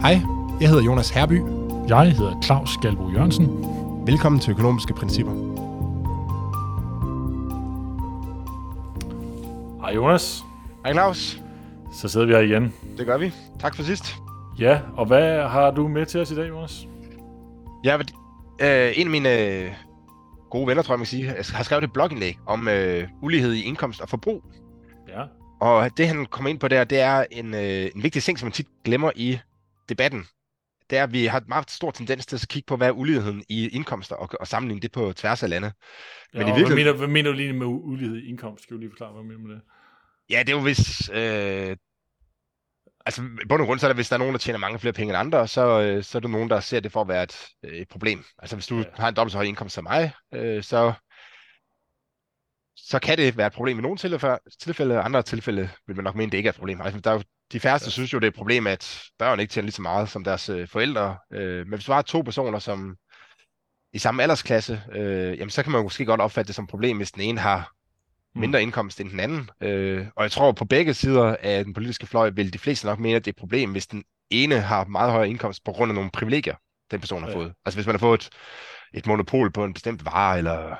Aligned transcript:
Hej, 0.00 0.20
jeg 0.60 0.68
hedder 0.68 0.84
Jonas 0.84 1.10
Herby. 1.10 1.42
Jeg 1.88 2.12
hedder 2.12 2.40
Claus 2.42 2.76
Galbo 2.82 3.10
Jørgensen. 3.10 3.46
Velkommen 4.06 4.40
til 4.40 4.50
Økonomiske 4.50 4.94
Principper. 4.94 5.32
Hej 9.80 9.94
Jonas. 9.94 10.42
Hej 10.84 10.92
Claus. 10.92 11.40
Så 11.92 12.08
sidder 12.08 12.26
vi 12.26 12.32
her 12.32 12.40
igen. 12.40 12.74
Det 12.98 13.06
gør 13.06 13.18
vi. 13.18 13.32
Tak 13.60 13.76
for 13.76 13.82
sidst. 13.82 14.16
Ja, 14.58 14.80
og 14.96 15.06
hvad 15.06 15.48
har 15.48 15.70
du 15.70 15.88
med 15.88 16.06
til 16.06 16.20
os 16.20 16.30
i 16.30 16.34
dag, 16.36 16.48
Jonas? 16.48 16.88
Jeg 17.84 17.98
vil, 17.98 18.08
øh, 18.60 18.92
en 18.96 19.06
af 19.06 19.10
mine 19.10 19.40
øh, 19.40 19.72
gode 20.50 20.66
venner, 20.66 20.82
tror 20.82 20.94
jeg, 20.94 20.98
man 20.98 21.06
kan 21.06 21.10
sige, 21.10 21.54
har 21.54 21.64
skrevet 21.64 21.84
et 21.84 21.92
blogindlæg 21.92 22.38
om 22.46 22.68
øh, 22.68 23.08
ulighed 23.22 23.52
i 23.52 23.62
indkomst 23.62 24.00
og 24.00 24.08
forbrug. 24.08 24.42
Ja. 25.08 25.22
Og 25.60 25.90
det, 25.96 26.08
han 26.08 26.26
kommer 26.26 26.50
ind 26.50 26.58
på 26.58 26.68
der, 26.68 26.84
det 26.84 27.00
er 27.00 27.24
en, 27.30 27.54
øh, 27.54 27.90
en 27.96 28.02
vigtig 28.02 28.22
ting, 28.22 28.38
som 28.38 28.46
man 28.46 28.52
tit 28.52 28.66
glemmer 28.84 29.10
i 29.16 29.38
debatten. 29.88 30.26
Det 30.90 30.98
er, 30.98 31.02
at 31.02 31.12
vi 31.12 31.26
har 31.26 31.38
et 31.38 31.48
meget 31.48 31.70
stor 31.70 31.90
tendens 31.90 32.26
til 32.26 32.36
at 32.36 32.48
kigge 32.48 32.66
på, 32.66 32.76
hvad 32.76 32.88
er 32.88 32.92
uligheden 32.92 33.44
i 33.48 33.68
indkomster, 33.68 34.16
og, 34.16 34.28
og 34.40 34.46
sammenligne 34.46 34.80
det 34.80 34.92
på 34.92 35.12
tværs 35.12 35.42
af 35.42 35.50
lande. 35.50 35.72
Men 36.32 36.42
ja, 36.42 36.46
i 36.46 36.56
virkeligheden... 36.56 36.66
hvad, 36.66 36.84
mener, 36.84 36.92
hvad 36.92 37.08
mener 37.08 37.30
du 37.30 37.36
lige 37.36 37.52
med 37.52 37.66
ulighed 37.66 38.16
i 38.16 38.28
indkomst? 38.28 38.62
Skal 38.62 38.74
du 38.74 38.80
lige 38.80 38.90
forklare, 38.90 39.12
hvad 39.12 39.22
du 39.22 39.28
mener 39.28 39.40
med 39.40 39.54
det? 39.54 39.62
Ja, 40.30 40.38
det 40.38 40.48
er 40.48 40.56
jo 40.56 40.62
hvis... 40.62 41.10
Øh, 41.10 41.76
altså, 43.06 43.22
i 43.22 43.46
bund 43.48 43.62
og 43.62 43.66
grund, 43.66 43.80
så 43.80 43.86
er 43.86 43.88
det, 43.88 43.96
hvis 43.96 44.08
der 44.08 44.14
er 44.14 44.18
nogen, 44.18 44.34
der 44.34 44.38
tjener 44.38 44.58
mange 44.58 44.78
flere 44.78 44.92
penge 44.92 45.10
end 45.10 45.18
andre, 45.18 45.48
så, 45.48 45.80
øh, 45.80 46.04
så 46.04 46.18
er 46.18 46.20
der 46.20 46.28
nogen, 46.28 46.50
der 46.50 46.60
ser 46.60 46.80
det 46.80 46.92
for 46.92 47.00
at 47.00 47.08
være 47.08 47.22
et, 47.22 47.46
øh, 47.62 47.72
et 47.72 47.88
problem. 47.88 48.24
Altså, 48.38 48.56
hvis 48.56 48.66
du 48.66 48.76
ja. 48.76 48.84
har 48.94 49.08
en 49.08 49.16
dobbelt 49.16 49.32
så 49.32 49.38
høj 49.38 49.44
indkomst 49.44 49.74
som 49.74 49.84
mig, 49.84 50.12
øh, 50.34 50.62
så, 50.62 50.92
så 52.76 52.98
kan 52.98 53.18
det 53.18 53.36
være 53.36 53.46
et 53.46 53.52
problem 53.52 53.78
i 53.78 53.82
nogle 53.82 53.96
tilfælde, 53.96 54.38
tilfælde 54.60 54.98
og 54.98 55.04
andre 55.04 55.22
tilfælde 55.22 55.70
vil 55.86 55.96
man 55.96 56.04
nok 56.04 56.14
mene, 56.14 56.30
det 56.30 56.38
ikke 56.38 56.48
er 56.48 56.52
et 56.52 56.58
problem. 56.58 56.80
Altså, 56.80 57.00
der 57.00 57.10
er 57.10 57.14
jo, 57.14 57.22
de 57.52 57.60
færreste 57.60 57.86
ja. 57.86 57.90
synes 57.90 58.12
jo, 58.12 58.18
det 58.18 58.24
er 58.24 58.30
et 58.30 58.34
problem, 58.34 58.66
at 58.66 59.02
børn 59.18 59.40
ikke 59.40 59.50
tjener 59.50 59.64
lige 59.64 59.72
så 59.72 59.82
meget 59.82 60.08
som 60.08 60.24
deres 60.24 60.48
øh, 60.48 60.68
forældre. 60.68 61.16
Øh, 61.32 61.66
men 61.66 61.74
hvis 61.74 61.84
du 61.84 61.92
har 61.92 62.02
to 62.02 62.22
personer, 62.22 62.58
som 62.58 62.96
i 63.92 63.98
samme 63.98 64.22
aldersklasse, 64.22 64.82
øh, 64.92 65.38
jamen, 65.38 65.50
så 65.50 65.62
kan 65.62 65.72
man 65.72 65.82
måske 65.82 66.04
godt 66.04 66.20
opfatte 66.20 66.46
det 66.46 66.54
som 66.54 66.64
et 66.64 66.70
problem, 66.70 66.96
hvis 66.96 67.12
den 67.12 67.22
ene 67.22 67.40
har 67.40 67.76
Mm. 68.36 68.40
mindre 68.40 68.62
indkomst 68.62 69.00
end 69.00 69.10
den 69.10 69.20
anden. 69.20 69.50
Øh, 69.60 70.06
og 70.16 70.22
jeg 70.22 70.30
tror, 70.30 70.52
på 70.52 70.64
begge 70.64 70.94
sider 70.94 71.36
af 71.40 71.64
den 71.64 71.74
politiske 71.74 72.06
fløj 72.06 72.30
vil 72.30 72.52
de 72.52 72.58
fleste 72.58 72.86
nok 72.86 72.98
mene, 72.98 73.16
at 73.16 73.24
det 73.24 73.30
er 73.30 73.32
et 73.32 73.36
problem, 73.36 73.72
hvis 73.72 73.86
den 73.86 74.04
ene 74.30 74.60
har 74.60 74.84
meget 74.84 75.12
højere 75.12 75.28
indkomst 75.28 75.64
på 75.64 75.72
grund 75.72 75.90
af 75.90 75.94
nogle 75.94 76.10
privilegier, 76.10 76.54
den 76.90 77.00
person 77.00 77.22
har 77.22 77.30
ja. 77.30 77.36
fået. 77.36 77.54
Altså 77.64 77.76
hvis 77.78 77.86
man 77.86 77.94
har 77.94 77.98
fået 77.98 78.20
et, 78.20 78.28
et 78.94 79.06
monopol 79.06 79.52
på 79.52 79.64
en 79.64 79.72
bestemt 79.74 80.04
vare, 80.04 80.38
eller, 80.38 80.76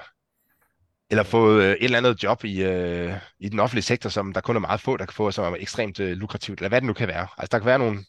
eller 1.11 1.23
fået 1.23 1.63
øh, 1.63 1.71
et 1.71 1.85
eller 1.85 1.99
andet 1.99 2.23
job 2.23 2.45
i, 2.45 2.63
øh, 2.63 3.13
i 3.41 3.49
den 3.49 3.61
offentlige 3.61 3.83
sektor, 3.83 4.11
som 4.11 4.33
der 4.33 4.41
kun 4.41 4.57
er 4.57 4.61
meget 4.61 4.81
få, 4.81 4.97
der 4.97 5.07
kan 5.07 5.15
få, 5.15 5.31
som 5.31 5.53
er 5.53 5.57
ekstremt 5.61 6.01
øh, 6.01 6.17
lukrativt, 6.17 6.59
eller 6.59 6.69
hvad 6.69 6.81
det 6.81 6.87
nu 6.87 6.93
kan 6.93 7.09
være. 7.09 7.27
Altså 7.39 7.49
der 7.53 7.59
kan 7.59 7.67
være 7.67 7.79
nogle, 7.79 8.05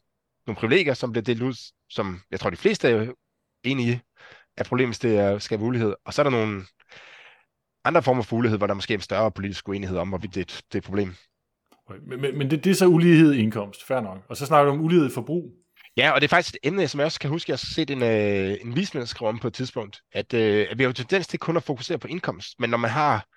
nogle 0.47 0.59
privilegier, 0.59 0.93
som 0.93 1.11
bliver 1.11 1.23
delt 1.23 1.41
ud, 1.41 1.53
som 1.89 2.21
jeg 2.31 2.39
tror, 2.39 2.49
de 2.49 2.57
fleste 2.57 2.89
er 2.89 3.13
enige 3.63 3.91
i, 3.91 3.99
at 4.57 4.65
problemet 4.65 5.01
det 5.01 5.17
er, 5.17 5.39
skal 5.39 5.59
være 5.59 5.67
ulighed. 5.67 5.93
Og 6.05 6.13
så 6.13 6.21
er 6.21 6.23
der 6.23 6.31
nogle 6.31 6.63
andre 7.83 8.03
former 8.03 8.23
for 8.23 8.35
ulighed, 8.35 8.57
hvor 8.57 8.67
der 8.67 8.73
måske 8.73 8.93
er 8.93 8.97
en 8.97 9.01
større 9.01 9.31
politisk 9.31 9.69
uenighed 9.69 9.97
om, 9.97 10.09
hvorvidt 10.09 10.35
det, 10.35 10.47
det 10.47 10.75
er 10.75 10.77
et 10.77 10.83
problem. 10.83 11.15
Men, 12.07 12.21
men, 12.21 12.37
men 12.37 12.51
det, 12.51 12.63
det 12.63 12.71
er 12.71 12.75
så 12.75 12.87
ulighed 12.87 13.33
i 13.33 13.39
indkomst, 13.39 13.87
fair 13.87 13.99
nok. 13.99 14.17
Og 14.29 14.37
så 14.37 14.45
snakker 14.45 14.71
du 14.71 14.77
om 14.77 14.85
ulighed 14.85 15.07
i 15.07 15.13
forbrug. 15.13 15.51
Ja, 15.97 16.11
og 16.11 16.21
det 16.21 16.27
er 16.27 16.29
faktisk 16.29 16.55
et 16.55 16.59
emne, 16.63 16.87
som 16.87 16.99
jeg 16.99 17.05
også 17.05 17.19
kan 17.19 17.29
huske, 17.29 17.49
jeg 17.49 17.53
har 17.53 17.67
set 17.75 17.89
en, 17.89 18.03
øh, 18.03 18.57
en 18.61 18.75
vismand 18.75 19.07
skrive 19.07 19.29
om 19.29 19.39
på 19.39 19.47
et 19.47 19.53
tidspunkt, 19.53 20.01
at, 20.11 20.33
øh, 20.33 20.67
at 20.69 20.77
vi 20.77 20.83
har 20.83 20.89
jo 20.89 20.93
tendens 20.93 21.27
til 21.27 21.39
kun 21.39 21.57
at 21.57 21.63
fokusere 21.63 21.99
på 21.99 22.07
indkomst, 22.07 22.59
men 22.59 22.69
når 22.69 22.77
man 22.77 22.91
har, 22.91 23.27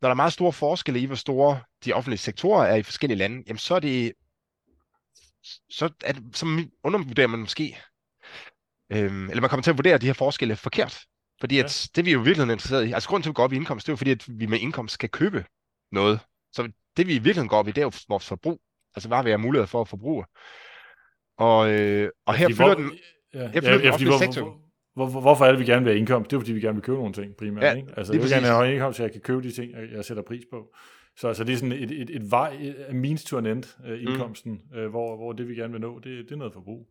når 0.00 0.08
der 0.08 0.10
er 0.10 0.14
meget 0.14 0.32
store 0.32 0.52
forskelle 0.52 1.00
i, 1.00 1.04
hvor 1.04 1.16
store 1.16 1.60
de 1.84 1.92
offentlige 1.92 2.18
sektorer 2.18 2.66
er 2.66 2.76
i 2.76 2.82
forskellige 2.82 3.18
lande, 3.18 3.42
jamen 3.46 3.58
så 3.58 3.74
er 3.74 3.80
det, 3.80 4.12
så, 5.70 5.90
er 6.04 6.12
det, 6.12 6.36
så 6.36 6.46
undervurderer 6.84 7.26
man 7.26 7.40
måske, 7.40 7.78
øh, 8.92 9.28
eller 9.28 9.40
man 9.40 9.50
kommer 9.50 9.62
til 9.62 9.70
at 9.70 9.78
vurdere 9.78 9.98
de 9.98 10.06
her 10.06 10.12
forskelle 10.12 10.56
forkert. 10.56 11.00
Fordi 11.40 11.58
at 11.58 11.64
ja. 11.64 11.96
det 11.96 12.04
vi 12.04 12.10
er 12.10 12.14
jo 12.14 12.20
virkelig 12.20 12.42
interesseret 12.42 12.86
i, 12.86 12.92
altså 12.92 13.08
grunden 13.08 13.22
til, 13.22 13.28
at 13.28 13.32
vi 13.32 13.34
går 13.34 13.44
op 13.44 13.52
i 13.52 13.56
indkomst, 13.56 13.86
det 13.86 13.90
er 13.90 13.92
jo 13.92 13.96
fordi, 13.96 14.10
at 14.10 14.24
vi 14.28 14.46
med 14.46 14.58
indkomst 14.58 14.94
skal 14.94 15.08
købe 15.08 15.44
noget. 15.92 16.20
Så 16.52 16.72
det 16.96 17.06
vi 17.06 17.12
i 17.12 17.18
virkeligheden 17.18 17.48
går 17.48 17.58
op 17.58 17.68
i, 17.68 17.70
det 17.70 17.78
er 17.78 17.82
jo 17.82 17.92
vores 18.08 18.26
forbrug. 18.26 18.60
Altså 18.94 19.08
hvad 19.08 19.24
vi 19.24 19.30
har 19.30 19.36
mulighed 19.36 19.66
for 19.66 19.80
at 19.80 19.88
forbruge. 19.88 20.24
Og, 21.38 21.70
øh, 21.70 22.10
og 22.26 22.34
her 22.34 22.48
fylder 22.48 22.74
den, 22.74 22.92
ja, 23.34 23.48
her 23.48 23.60
fylder 23.60 23.70
ja, 23.70 23.78
den 23.78 23.88
offentlige 23.88 24.18
sektor. 24.18 24.60
Hvor, 24.94 25.06
hvor, 25.06 25.20
hvorfor 25.20 25.44
er 25.44 25.50
det, 25.50 25.60
vi 25.60 25.64
gerne 25.64 25.84
vil 25.84 25.92
have 25.92 25.98
indkomst? 25.98 26.30
Det 26.30 26.36
er 26.36 26.40
fordi, 26.40 26.52
vi 26.52 26.60
gerne 26.60 26.74
vil 26.74 26.82
købe 26.82 26.98
nogle 26.98 27.12
ting 27.12 27.36
primært. 27.38 27.64
Ja, 27.64 27.74
ikke? 27.74 27.88
Altså, 27.96 28.12
jeg 28.12 28.22
vil 28.22 28.30
gerne 28.30 28.46
have 28.46 28.70
indkomst, 28.72 28.96
så 28.96 29.02
jeg 29.02 29.12
kan 29.12 29.20
købe 29.20 29.42
de 29.42 29.52
ting, 29.52 29.72
jeg 29.94 30.04
sætter 30.04 30.22
pris 30.22 30.42
på. 30.52 30.74
Så 31.16 31.28
altså, 31.28 31.44
det 31.44 31.52
er 31.52 31.56
sådan 31.56 31.72
et, 31.72 31.90
et, 31.90 32.10
et 32.10 32.30
vej, 32.30 32.56
et 32.60 32.94
means 32.94 33.24
to 33.24 33.38
an 33.38 33.46
end, 33.46 33.64
uh, 33.84 34.02
indkomsten, 34.02 34.52
mm. 34.52 34.78
uh, 34.78 34.86
hvor, 34.86 35.16
hvor 35.16 35.32
det, 35.32 35.48
vi 35.48 35.54
gerne 35.54 35.72
vil 35.72 35.80
nå, 35.80 35.98
det, 35.98 36.24
det 36.24 36.32
er 36.32 36.36
noget 36.36 36.52
forbrug. 36.52 36.88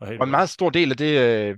Og, 0.00 0.08
og 0.20 0.24
en 0.24 0.30
meget 0.30 0.48
stor 0.48 0.70
del 0.70 0.90
af 0.90 0.96
det, 0.96 1.20
øh, 1.20 1.56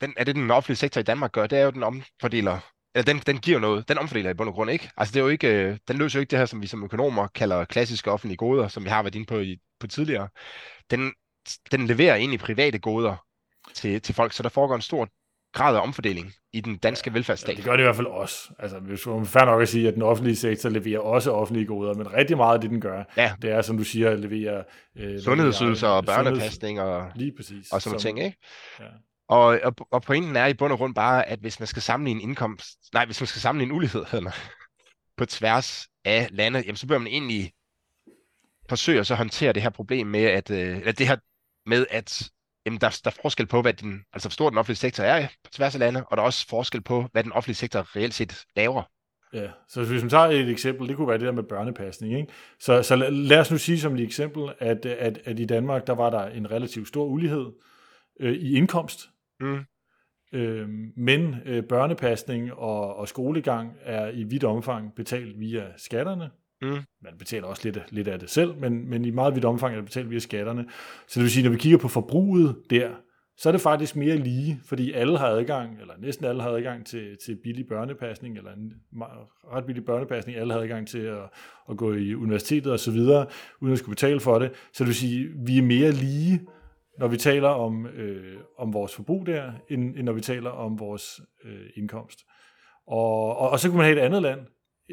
den, 0.00 0.14
er 0.16 0.24
det, 0.24 0.34
den 0.34 0.50
offentlige 0.50 0.76
sektor 0.76 1.00
i 1.00 1.04
Danmark 1.04 1.32
gør, 1.32 1.46
det 1.46 1.58
er 1.58 1.64
jo, 1.64 1.70
den 1.70 1.82
omfordeler, 1.82 2.58
eller 2.94 3.04
den, 3.12 3.18
den 3.26 3.38
giver 3.38 3.58
noget, 3.58 3.88
den 3.88 3.98
omfordeler 3.98 4.30
i 4.30 4.34
bund 4.34 4.48
og 4.48 4.54
grund 4.54 4.70
ikke. 4.70 4.90
Altså 4.96 5.12
det 5.12 5.20
er 5.20 5.24
jo 5.24 5.30
ikke, 5.30 5.64
øh, 5.64 5.76
den 5.88 5.96
løser 5.96 6.18
jo 6.18 6.20
ikke 6.20 6.30
det 6.30 6.38
her, 6.38 6.46
som 6.46 6.62
vi 6.62 6.66
som 6.66 6.84
økonomer 6.84 7.26
kalder 7.26 7.64
klassiske 7.64 8.10
offentlige 8.10 8.36
goder, 8.36 8.68
som 8.68 8.84
vi 8.84 8.88
har 8.88 9.02
været 9.02 9.14
inde 9.14 9.26
på, 9.26 9.38
i, 9.38 9.58
på 9.80 9.86
tidligere. 9.86 10.28
Den, 10.90 11.12
den 11.70 11.86
leverer 11.86 12.14
ind 12.14 12.32
i 12.32 12.38
private 12.38 12.78
goder 12.78 13.16
til, 13.74 14.02
til 14.02 14.14
folk, 14.14 14.32
så 14.32 14.42
der 14.42 14.48
foregår 14.48 14.74
en 14.74 14.82
stor 14.82 15.08
grad 15.52 15.76
af 15.76 15.80
omfordeling 15.80 16.32
i 16.52 16.60
den 16.60 16.76
danske 16.76 17.10
ja, 17.10 17.12
velfærdsstat. 17.12 17.50
Ja, 17.50 17.56
det 17.56 17.64
gør 17.64 17.72
det 17.72 17.80
i 17.80 17.82
hvert 17.82 17.96
fald 17.96 18.06
også. 18.06 18.50
Altså, 18.58 18.78
hvis 18.78 19.06
er 19.06 19.24
fair 19.24 19.44
nok 19.44 19.62
at 19.62 19.68
sige, 19.68 19.88
at 19.88 19.94
den 19.94 20.02
offentlige 20.02 20.36
sektor 20.36 20.68
leverer 20.68 21.00
også 21.00 21.32
offentlige 21.32 21.66
goder, 21.66 21.94
men 21.94 22.12
rigtig 22.12 22.36
meget 22.36 22.54
af 22.54 22.60
det, 22.60 22.70
den 22.70 22.80
gør, 22.80 23.04
ja. 23.16 23.34
det 23.42 23.50
er, 23.50 23.62
som 23.62 23.76
du 23.76 23.84
siger, 23.84 24.10
at 24.10 24.20
levere... 24.20 24.64
Øh, 24.96 25.20
Sundhedsydelser 25.20 25.88
og 25.88 26.04
børnepasning 26.04 26.80
og, 26.80 27.10
lige 27.14 27.32
præcis, 27.36 27.72
og 27.72 27.82
sådan 27.82 27.90
nogle 27.90 28.02
ting, 28.02 28.24
ikke? 28.24 28.38
Ja. 28.80 28.84
Og, 29.28 29.60
og, 29.64 29.74
og 29.90 30.02
pointen 30.02 30.36
er 30.36 30.46
i 30.46 30.54
bund 30.54 30.72
og 30.72 30.78
grund 30.78 30.94
bare, 30.94 31.28
at 31.28 31.38
hvis 31.38 31.60
man 31.60 31.66
skal 31.66 31.82
sammenligne 31.82 32.22
indkomst, 32.22 32.78
nej, 32.94 33.04
hvis 33.06 33.20
man 33.20 33.26
skal 33.26 33.40
sammenligne 33.40 33.74
ulighed 33.74 34.04
hedder 34.10 34.30
på 35.18 35.26
tværs 35.26 35.88
af 36.04 36.28
landet, 36.30 36.64
jamen, 36.64 36.76
så 36.76 36.86
bør 36.86 36.98
man 36.98 37.06
egentlig 37.06 37.52
forsøge 38.68 39.00
at 39.00 39.06
så 39.06 39.14
håndtere 39.14 39.52
det 39.52 39.62
her 39.62 39.70
problem 39.70 40.06
med, 40.06 40.24
at, 40.24 40.50
øh, 40.50 40.76
eller 40.78 40.92
det 40.92 41.08
her 41.08 41.16
med, 41.66 41.86
at 41.90 42.30
jamen, 42.66 42.80
der, 42.80 43.00
der 43.04 43.10
er 43.10 43.16
forskel 43.22 43.46
på, 43.46 43.62
hvad 43.62 43.72
den, 43.72 44.04
altså 44.12 44.28
hvor 44.28 44.32
stor 44.32 44.50
den 44.50 44.58
offentlige 44.58 44.76
sektor 44.76 45.04
er 45.04 45.26
på 45.44 45.50
tværs 45.50 45.74
af 45.74 45.78
landet, 45.78 46.04
og 46.10 46.16
der 46.16 46.22
er 46.22 46.26
også 46.26 46.48
forskel 46.48 46.80
på, 46.80 47.08
hvad 47.12 47.24
den 47.24 47.32
offentlige 47.32 47.56
sektor 47.56 47.96
reelt 47.96 48.14
set 48.14 48.44
laver. 48.56 48.82
Ja, 49.32 49.48
så 49.68 49.84
hvis 49.84 50.02
man 50.02 50.10
tager 50.10 50.24
et 50.24 50.48
eksempel, 50.48 50.88
det 50.88 50.96
kunne 50.96 51.08
være 51.08 51.18
det 51.18 51.26
der 51.26 51.32
med 51.32 51.42
børnepasning. 51.42 52.14
Ikke? 52.14 52.32
Så, 52.60 52.82
så 52.82 52.96
lad 52.96 53.38
os 53.38 53.50
nu 53.50 53.58
sige 53.58 53.80
som 53.80 53.94
et 53.94 54.00
eksempel, 54.00 54.52
at, 54.58 54.86
at, 54.86 55.18
at 55.24 55.40
i 55.40 55.44
Danmark, 55.44 55.86
der 55.86 55.92
var 55.92 56.10
der 56.10 56.26
en 56.26 56.50
relativt 56.50 56.88
stor 56.88 57.04
ulighed 57.04 57.46
øh, 58.20 58.32
i 58.32 58.56
indkomst 58.56 59.08
Mm. 59.40 59.64
Øh, 60.32 60.68
men 60.96 61.34
øh, 61.44 61.64
børnepasning 61.64 62.52
og, 62.52 62.96
og 62.96 63.08
skolegang 63.08 63.76
er 63.82 64.08
i 64.08 64.22
vidt 64.24 64.44
omfang 64.44 64.94
betalt 64.94 65.40
via 65.40 65.72
skatterne. 65.76 66.30
Mm. 66.62 66.68
Man 67.02 67.18
betaler 67.18 67.46
også 67.46 67.62
lidt, 67.64 67.78
lidt 67.90 68.08
af 68.08 68.18
det 68.18 68.30
selv, 68.30 68.56
men, 68.56 68.90
men 68.90 69.04
i 69.04 69.10
meget 69.10 69.34
vidt 69.34 69.44
omfang 69.44 69.72
er 69.72 69.76
det 69.76 69.84
betalt 69.84 70.10
via 70.10 70.18
skatterne. 70.18 70.66
Så 71.08 71.20
det 71.20 71.22
vil 71.22 71.30
sige, 71.30 71.44
når 71.44 71.50
vi 71.50 71.58
kigger 71.58 71.78
på 71.78 71.88
forbruget 71.88 72.56
der, 72.70 72.90
så 73.36 73.48
er 73.48 73.52
det 73.52 73.60
faktisk 73.60 73.96
mere 73.96 74.16
lige, 74.16 74.60
fordi 74.64 74.92
alle 74.92 75.18
har 75.18 75.26
adgang, 75.26 75.80
eller 75.80 75.94
næsten 75.98 76.26
alle 76.26 76.42
har 76.42 76.50
adgang 76.50 76.86
til, 76.86 77.16
til 77.24 77.38
billig 77.42 77.66
børnepasning, 77.66 78.36
eller 78.36 78.52
en 78.52 78.72
ret 79.52 79.66
billig 79.66 79.84
børnepasning, 79.84 80.38
alle 80.38 80.52
har 80.52 80.60
adgang 80.60 80.88
til 80.88 80.98
at, 80.98 81.22
at 81.70 81.76
gå 81.76 81.92
i 81.92 82.14
universitetet 82.14 82.72
og 82.72 82.78
så 82.78 82.90
videre, 82.90 83.26
uden 83.60 83.72
at 83.72 83.78
skulle 83.78 83.94
betale 83.94 84.20
for 84.20 84.38
det. 84.38 84.50
Så 84.72 84.84
det 84.84 84.86
vil 84.86 84.94
sige, 84.94 85.28
vi 85.46 85.58
er 85.58 85.62
mere 85.62 85.90
lige, 85.92 86.40
når 86.98 87.08
vi 87.08 87.16
taler 87.16 87.48
om, 87.48 87.86
øh, 87.86 88.36
om 88.58 88.72
vores 88.72 88.94
forbrug 88.94 89.26
der, 89.26 89.52
end, 89.70 89.96
end 89.96 90.02
når 90.02 90.12
vi 90.12 90.20
taler 90.20 90.50
om 90.50 90.78
vores 90.78 91.20
øh, 91.44 91.66
indkomst. 91.76 92.18
Og, 92.86 93.36
og, 93.36 93.50
og 93.50 93.60
så 93.60 93.68
kunne 93.68 93.76
man 93.76 93.86
have 93.86 93.98
et 93.98 94.04
andet 94.04 94.22
land, 94.22 94.40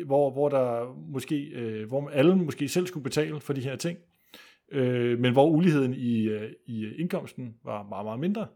hvor, 0.05 0.31
hvor 0.31 0.49
der 0.49 0.95
måske, 1.11 1.35
øh, 1.35 1.87
hvor 1.87 2.09
alle 2.09 2.35
måske 2.35 2.67
selv 2.67 2.87
skulle 2.87 3.03
betale 3.03 3.39
for 3.39 3.53
de 3.53 3.61
her 3.61 3.75
ting, 3.75 3.97
øh, 4.71 5.19
men 5.19 5.33
hvor 5.33 5.49
uligheden 5.49 5.93
i, 5.93 6.23
øh, 6.23 6.51
i 6.67 6.93
indkomsten 6.97 7.55
var 7.63 7.83
meget, 7.83 8.05
meget 8.05 8.19
mindre. 8.19 8.47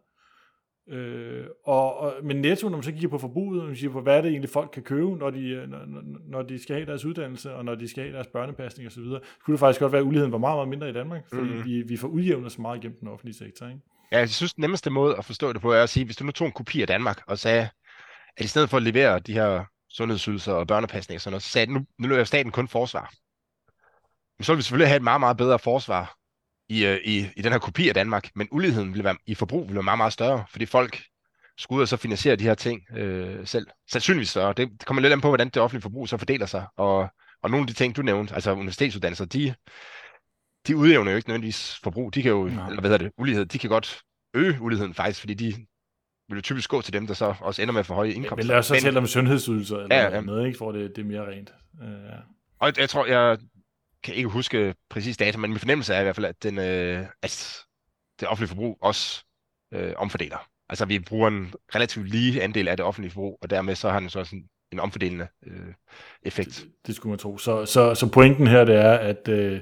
Øh, 0.89 1.45
og, 1.65 1.97
og, 1.97 2.13
men 2.23 2.41
netto, 2.41 2.69
når 2.69 2.77
man 2.77 2.83
så 2.83 2.91
kigger 2.91 3.07
på 3.07 3.17
forbruget, 3.17 3.61
og 3.61 3.67
man 3.67 3.75
siger 3.75 3.91
på, 3.91 4.01
hvad 4.01 4.17
er 4.17 4.21
det 4.21 4.29
egentlig 4.31 4.49
folk 4.49 4.69
kan 4.73 4.83
købe, 4.83 5.17
når 5.17 5.29
de, 5.29 5.49
øh, 5.49 5.69
når, 5.69 5.85
når 6.29 6.41
de 6.41 6.63
skal 6.63 6.75
have 6.75 6.85
deres 6.85 7.05
uddannelse, 7.05 7.53
og 7.53 7.65
når 7.65 7.75
de 7.75 7.87
skal 7.87 8.03
have 8.03 8.15
deres 8.15 8.27
børnepasning 8.27 8.87
osv., 8.87 9.03
så 9.03 9.19
kunne 9.45 9.51
det 9.51 9.59
faktisk 9.59 9.79
godt 9.79 9.91
være, 9.91 10.01
at 10.01 10.05
uligheden 10.05 10.31
var 10.31 10.37
meget, 10.37 10.57
meget 10.57 10.69
mindre 10.69 10.89
i 10.89 10.93
Danmark, 10.93 11.23
fordi 11.33 11.53
mm. 11.53 11.65
vi, 11.65 11.81
vi 11.81 11.97
får 11.97 12.07
udjævnet 12.07 12.51
så 12.51 12.61
meget 12.61 12.77
igennem 12.77 12.99
den 12.99 13.07
offentlige 13.07 13.35
sektor. 13.35 13.67
Ikke? 13.67 13.79
Ja, 14.11 14.19
jeg 14.19 14.29
synes, 14.29 14.53
den 14.53 14.61
nemmeste 14.61 14.89
måde 14.89 15.15
at 15.17 15.25
forstå 15.25 15.53
det 15.53 15.61
på 15.61 15.71
er 15.71 15.83
at 15.83 15.89
sige, 15.89 16.05
hvis 16.05 16.15
du 16.15 16.23
nu 16.23 16.31
tog 16.31 16.45
en 16.45 16.53
kopi 16.53 16.81
af 16.81 16.87
Danmark 16.87 17.21
og 17.27 17.37
sagde, 17.37 17.69
at 18.37 18.45
i 18.45 18.47
stedet 18.47 18.69
for 18.69 18.77
at 18.77 18.83
levere 18.83 19.19
de 19.19 19.33
her 19.33 19.65
sundhedsydelser 19.95 20.53
og 20.53 20.67
børnepasning 20.67 21.17
og 21.17 21.21
sådan 21.21 21.31
noget, 21.31 21.43
så 21.43 21.49
sagde 21.49 21.73
nu, 21.73 21.85
nu 21.99 22.07
løber 22.07 22.23
staten 22.23 22.51
kun 22.51 22.67
forsvar. 22.67 23.13
Men 24.37 24.43
så 24.43 24.51
vil 24.51 24.57
vi 24.57 24.63
selvfølgelig 24.63 24.87
have 24.87 24.97
et 24.97 25.03
meget, 25.03 25.19
meget 25.19 25.37
bedre 25.37 25.59
forsvar 25.59 26.15
i, 26.69 26.85
øh, 26.85 26.99
i, 27.05 27.27
i 27.37 27.41
den 27.41 27.51
her 27.51 27.59
kopi 27.59 27.87
af 27.87 27.93
Danmark, 27.93 28.29
men 28.35 28.47
uligheden 28.51 28.93
vil 28.93 29.03
være, 29.03 29.17
i 29.25 29.35
forbrug 29.35 29.67
vil 29.67 29.75
være 29.75 29.83
meget, 29.83 29.97
meget 29.97 30.13
større, 30.13 30.45
fordi 30.49 30.65
folk 30.65 31.03
skulle 31.57 31.77
ud 31.77 31.81
og 31.81 31.87
så 31.87 31.97
finansiere 31.97 32.35
de 32.35 32.43
her 32.43 32.53
ting 32.53 32.81
øh, 32.97 33.47
selv. 33.47 33.67
Sandsynligvis 33.91 34.29
større. 34.29 34.53
Det, 34.53 34.69
det 34.71 34.85
kommer 34.85 35.01
lidt 35.01 35.13
an 35.13 35.21
på, 35.21 35.27
hvordan 35.27 35.49
det 35.49 35.61
offentlige 35.61 35.81
forbrug 35.81 36.09
så 36.09 36.17
fordeler 36.17 36.45
sig. 36.45 36.67
Og, 36.77 37.09
og 37.43 37.49
nogle 37.49 37.63
af 37.63 37.67
de 37.67 37.73
ting, 37.73 37.95
du 37.95 38.01
nævnte, 38.01 38.35
altså 38.35 38.51
universitetsuddannelser, 38.51 39.25
de, 39.25 39.55
de 40.67 40.77
udjævner 40.77 41.11
jo 41.11 41.17
ikke 41.17 41.29
nødvendigvis 41.29 41.79
forbrug. 41.83 42.15
De 42.15 42.21
kan 42.21 42.31
jo, 42.31 42.43
Nej. 42.43 42.67
eller 42.67 42.81
hvad 42.81 42.89
hedder 42.89 43.05
det, 43.05 43.13
ulighed, 43.17 43.45
de 43.45 43.59
kan 43.59 43.69
godt 43.69 44.01
øge 44.33 44.61
uligheden 44.61 44.93
faktisk, 44.93 45.19
fordi 45.19 45.33
de 45.33 45.65
vil 46.29 46.35
jo 46.35 46.41
typisk 46.41 46.69
gå 46.69 46.81
til 46.81 46.93
dem, 46.93 47.07
der 47.07 47.13
så 47.13 47.35
også 47.39 47.61
ender 47.61 47.71
med 47.71 47.79
at 47.79 47.85
få 47.85 47.93
høje 47.93 48.11
indkomster. 48.11 48.35
Men 48.35 48.45
lad 48.45 48.55
os 48.55 48.65
så 48.65 48.79
tale 48.81 48.97
om 48.97 49.07
sundhedsydelser 49.07 49.77
eller 49.77 49.95
Ja, 49.95 50.15
ja, 50.15 50.21
noget, 50.21 50.47
ikke, 50.47 50.57
for 50.57 50.71
det, 50.71 50.95
det 50.95 51.01
er 51.01 51.05
mere 51.05 51.31
rent. 51.31 51.53
Uh, 51.81 51.87
ja. 51.87 52.15
Og 52.59 52.73
jeg 52.77 52.89
tror, 52.89 53.05
jeg 53.05 53.37
kan 54.03 54.15
ikke 54.15 54.29
huske 54.29 54.75
præcis 54.89 55.17
data, 55.17 55.37
men 55.37 55.49
min 55.49 55.59
fornemmelse 55.59 55.93
er 55.93 55.99
i 55.99 56.03
hvert 56.03 56.15
fald, 56.15 56.25
at, 56.25 56.43
den, 56.43 56.57
øh, 56.57 57.05
at 57.21 57.63
det 58.19 58.27
offentlige 58.27 58.49
forbrug 58.49 58.77
også 58.81 59.23
øh, 59.73 59.93
omfordeler. 59.97 60.37
Altså 60.69 60.85
vi 60.85 60.99
bruger 60.99 61.27
en 61.27 61.53
relativt 61.75 62.09
lige 62.09 62.43
andel 62.43 62.67
af 62.67 62.77
det 62.77 62.85
offentlige 62.85 63.11
forbrug, 63.11 63.39
og 63.41 63.49
dermed 63.49 63.75
så 63.75 63.89
har 63.89 63.99
den 63.99 64.09
så 64.09 64.29
en, 64.33 64.49
en 64.71 64.79
omfordelende 64.79 65.27
øh, 65.47 65.73
effekt. 66.23 66.49
Det, 66.49 66.87
det 66.87 66.95
skulle 66.95 67.11
man 67.11 67.19
tro. 67.19 67.37
Så, 67.37 67.65
så, 67.65 67.95
så 67.95 68.11
pointen 68.11 68.47
her, 68.47 68.65
det 68.65 68.75
er, 68.75 68.93
at, 68.93 69.27
øh, 69.27 69.61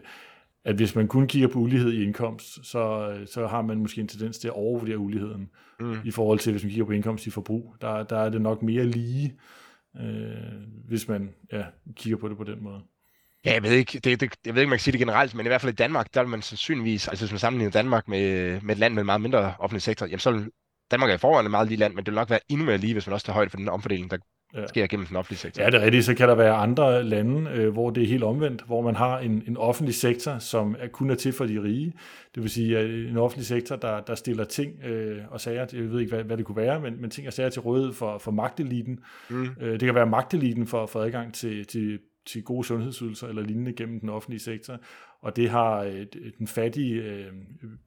at 0.66 0.76
hvis 0.76 0.96
man 0.96 1.08
kun 1.08 1.28
kigger 1.28 1.48
på 1.48 1.60
ulighed 1.60 1.92
i 1.92 2.04
indkomst, 2.04 2.66
så, 2.66 3.10
øh, 3.10 3.28
så 3.28 3.48
har 3.48 3.62
man 3.62 3.78
måske 3.78 4.02
en 4.02 4.08
tendens 4.08 4.38
til 4.38 4.48
at 4.48 4.54
overvurdere 4.54 4.98
uligheden 4.98 5.50
Mm. 5.84 5.98
i 6.06 6.12
forhold 6.12 6.40
til, 6.40 6.52
hvis 6.52 6.64
man 6.64 6.70
kigger 6.70 6.86
på 6.86 6.92
indkomst 6.92 7.28
i 7.28 7.30
forbrug. 7.30 7.76
Der, 7.82 8.04
der 8.04 8.18
er 8.18 8.30
det 8.30 8.42
nok 8.42 8.62
mere 8.62 8.86
lige, 8.86 9.40
øh, 10.02 10.34
hvis 10.88 11.08
man 11.08 11.30
ja, 11.52 11.64
kigger 11.96 12.18
på 12.18 12.30
det 12.30 12.38
på 12.38 12.44
den 12.44 12.64
måde. 12.64 12.82
Ja, 13.46 13.54
jeg 13.54 13.64
ved 13.64 13.72
ikke, 13.72 14.00
det, 14.00 14.22
det, 14.22 14.34
jeg 14.46 14.56
ved 14.56 14.62
ikke, 14.62 14.70
man 14.70 14.78
kan 14.78 14.84
sige 14.84 14.92
det 14.92 15.00
generelt, 15.00 15.36
men 15.36 15.46
i 15.46 15.50
hvert 15.50 15.62
fald 15.62 15.74
i 15.74 15.76
Danmark, 15.76 16.14
der 16.14 16.22
vil 16.22 16.30
man 16.30 16.42
sandsynligvis, 16.42 17.08
altså 17.08 17.26
hvis 17.26 17.32
man 17.32 17.40
sammenligner 17.40 17.72
Danmark 17.72 18.08
med, 18.08 18.62
med 18.62 18.76
et 18.76 18.80
land 18.80 18.94
med 18.94 19.02
en 19.02 19.06
meget 19.06 19.22
mindre 19.22 19.54
offentlig 19.60 19.82
sektor, 19.82 20.06
jamen 20.06 20.20
så 20.20 20.32
vil 20.32 20.52
Danmark 20.92 21.10
er 21.10 21.16
i 21.16 21.18
forvejen 21.18 21.46
et 21.46 21.52
meget 21.52 21.68
lille 21.68 21.80
land, 21.80 21.94
men 21.94 22.06
det 22.06 22.12
vil 22.12 22.16
nok 22.16 22.30
være 22.30 22.40
endnu 22.50 22.66
mere 22.66 22.78
lige, 22.78 22.94
hvis 22.94 23.08
man 23.08 23.14
også 23.14 23.26
tager 23.26 23.36
højde 23.36 23.50
for 23.50 23.58
den 23.58 23.70
omfordeling, 23.70 24.12
der 24.12 24.18
Ja. 24.56 24.68
sker 24.68 24.88
gennem 24.88 25.06
den 25.06 25.16
offentlige 25.16 25.40
sektor. 25.40 25.64
Ja, 25.64 25.70
det 25.70 25.82
er 25.82 25.86
rigtigt. 25.86 26.06
Så 26.06 26.16
kan 26.16 26.30
der 26.30 26.36
være 26.36 26.54
andre 26.54 27.04
lande, 27.04 27.52
øh, 27.52 27.74
hvor 27.74 27.90
det 27.90 28.04
er 28.04 28.08
helt 28.08 28.24
omvendt, 28.24 28.62
hvor 28.66 28.82
man 28.82 28.96
har 28.96 29.20
en, 29.20 29.44
en 29.48 29.58
offentlig 29.58 29.96
sektor, 29.96 30.38
som 30.38 30.76
er, 30.80 30.88
kun 30.88 31.10
er 31.10 31.16
til 31.16 31.34
for 31.34 31.46
de 31.46 31.64
rige. 31.64 31.94
Det 32.36 32.44
vil 32.44 32.50
sige, 32.50 32.78
at 32.78 32.90
en 32.90 33.18
offentlig 33.18 33.46
sektor, 33.46 33.76
der, 33.76 34.00
der 34.00 34.16
stiller 34.16 34.44
ting 34.44 34.84
øh, 34.86 35.18
og 35.30 35.42
sager, 35.42 35.66
jeg 35.74 35.92
ved 35.92 36.00
ikke, 36.00 36.16
hvad, 36.16 36.24
hvad 36.24 36.38
det 36.38 36.46
kunne 36.46 36.58
være, 36.58 36.80
men, 36.80 37.02
men 37.02 37.10
ting 37.10 37.28
og 37.28 37.34
sager 37.34 37.50
til 37.50 37.62
rådighed 37.62 37.94
for, 37.94 38.18
for 38.18 38.32
magteliten. 38.32 39.00
Mm. 39.30 39.50
Øh, 39.62 39.72
det 39.72 39.82
kan 39.82 39.96
være 39.96 40.08
magteliten 40.08 40.68
for 40.68 40.84
at 40.84 40.90
få 40.90 41.00
adgang 41.00 41.34
til, 41.34 41.66
til, 41.66 42.00
til 42.26 42.44
gode 42.44 42.64
sundhedsydelser 42.64 43.28
eller 43.28 43.42
lignende 43.42 43.74
gennem 43.74 44.00
den 44.00 44.10
offentlige 44.10 44.40
sektor. 44.40 44.80
Og 45.24 45.36
det 45.36 45.50
har 45.50 45.80
øh, 45.80 46.06
den 46.38 46.48
fattige 46.48 47.02
øh, 47.02 47.32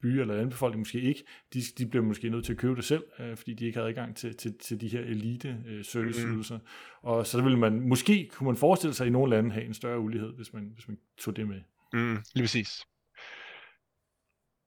by 0.01 0.05
eller 0.05 0.35
landbefolkning 0.35 0.79
måske 0.79 1.01
ikke. 1.01 1.23
De, 1.53 1.61
de 1.77 1.85
bliver 1.85 2.05
måske 2.05 2.29
nødt 2.29 2.45
til 2.45 2.53
at 2.53 2.59
købe 2.59 2.75
det 2.75 2.83
selv, 2.83 3.03
øh, 3.19 3.37
fordi 3.37 3.53
de 3.53 3.65
ikke 3.65 3.79
har 3.79 3.85
adgang 3.85 4.15
til, 4.15 4.37
til, 4.37 4.53
til 4.57 4.81
de 4.81 4.87
her 4.87 4.99
elite 4.99 5.57
øh, 5.67 5.85
serviceydelser. 5.85 6.57
Mm. 6.57 6.63
Og 7.01 7.27
så 7.27 7.41
vil 7.41 7.57
man, 7.57 7.87
måske 7.87 8.29
kunne 8.33 8.47
man 8.47 8.57
forestille 8.57 8.93
sig 8.93 9.07
i 9.07 9.09
nogle 9.09 9.35
lande 9.35 9.51
have 9.51 9.65
en 9.65 9.73
større 9.73 9.99
ulighed, 9.99 10.33
hvis 10.35 10.53
man, 10.53 10.71
hvis 10.73 10.87
man 10.87 10.97
tog 11.17 11.35
det 11.35 11.47
med. 11.47 11.61
Mm, 11.93 12.17
lige 12.35 12.43
præcis. 12.43 12.83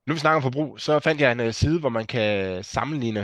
Nu 0.06 0.14
vi 0.14 0.20
snakker 0.20 0.36
om 0.36 0.42
forbrug, 0.42 0.80
så 0.80 1.00
fandt 1.00 1.20
jeg 1.20 1.32
en 1.32 1.40
uh, 1.40 1.50
side, 1.50 1.80
hvor 1.80 1.88
man 1.88 2.06
kan 2.06 2.64
sammenligne, 2.64 3.20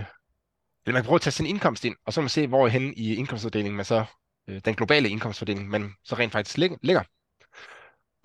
eller 0.87 0.93
man 0.93 1.03
kan 1.03 1.05
prøve 1.05 1.15
at 1.15 1.21
tage 1.21 1.33
sin 1.33 1.47
indkomst 1.47 1.85
ind, 1.85 1.97
og 2.07 2.13
så 2.13 2.21
kan 2.21 2.25
man 2.25 2.29
se, 2.29 2.47
hvor 2.47 2.69
hen 2.69 2.95
i 2.97 3.15
indkomstfordelingen 3.15 3.77
man 3.77 3.85
så, 3.85 4.05
øh, 4.49 4.61
den 4.65 4.75
globale 4.75 5.09
indkomstfordeling, 5.09 5.69
man 5.69 5.93
så 6.05 6.15
rent 6.15 6.33
faktisk 6.33 6.59
lig- 6.59 6.79
ligger. 6.83 7.03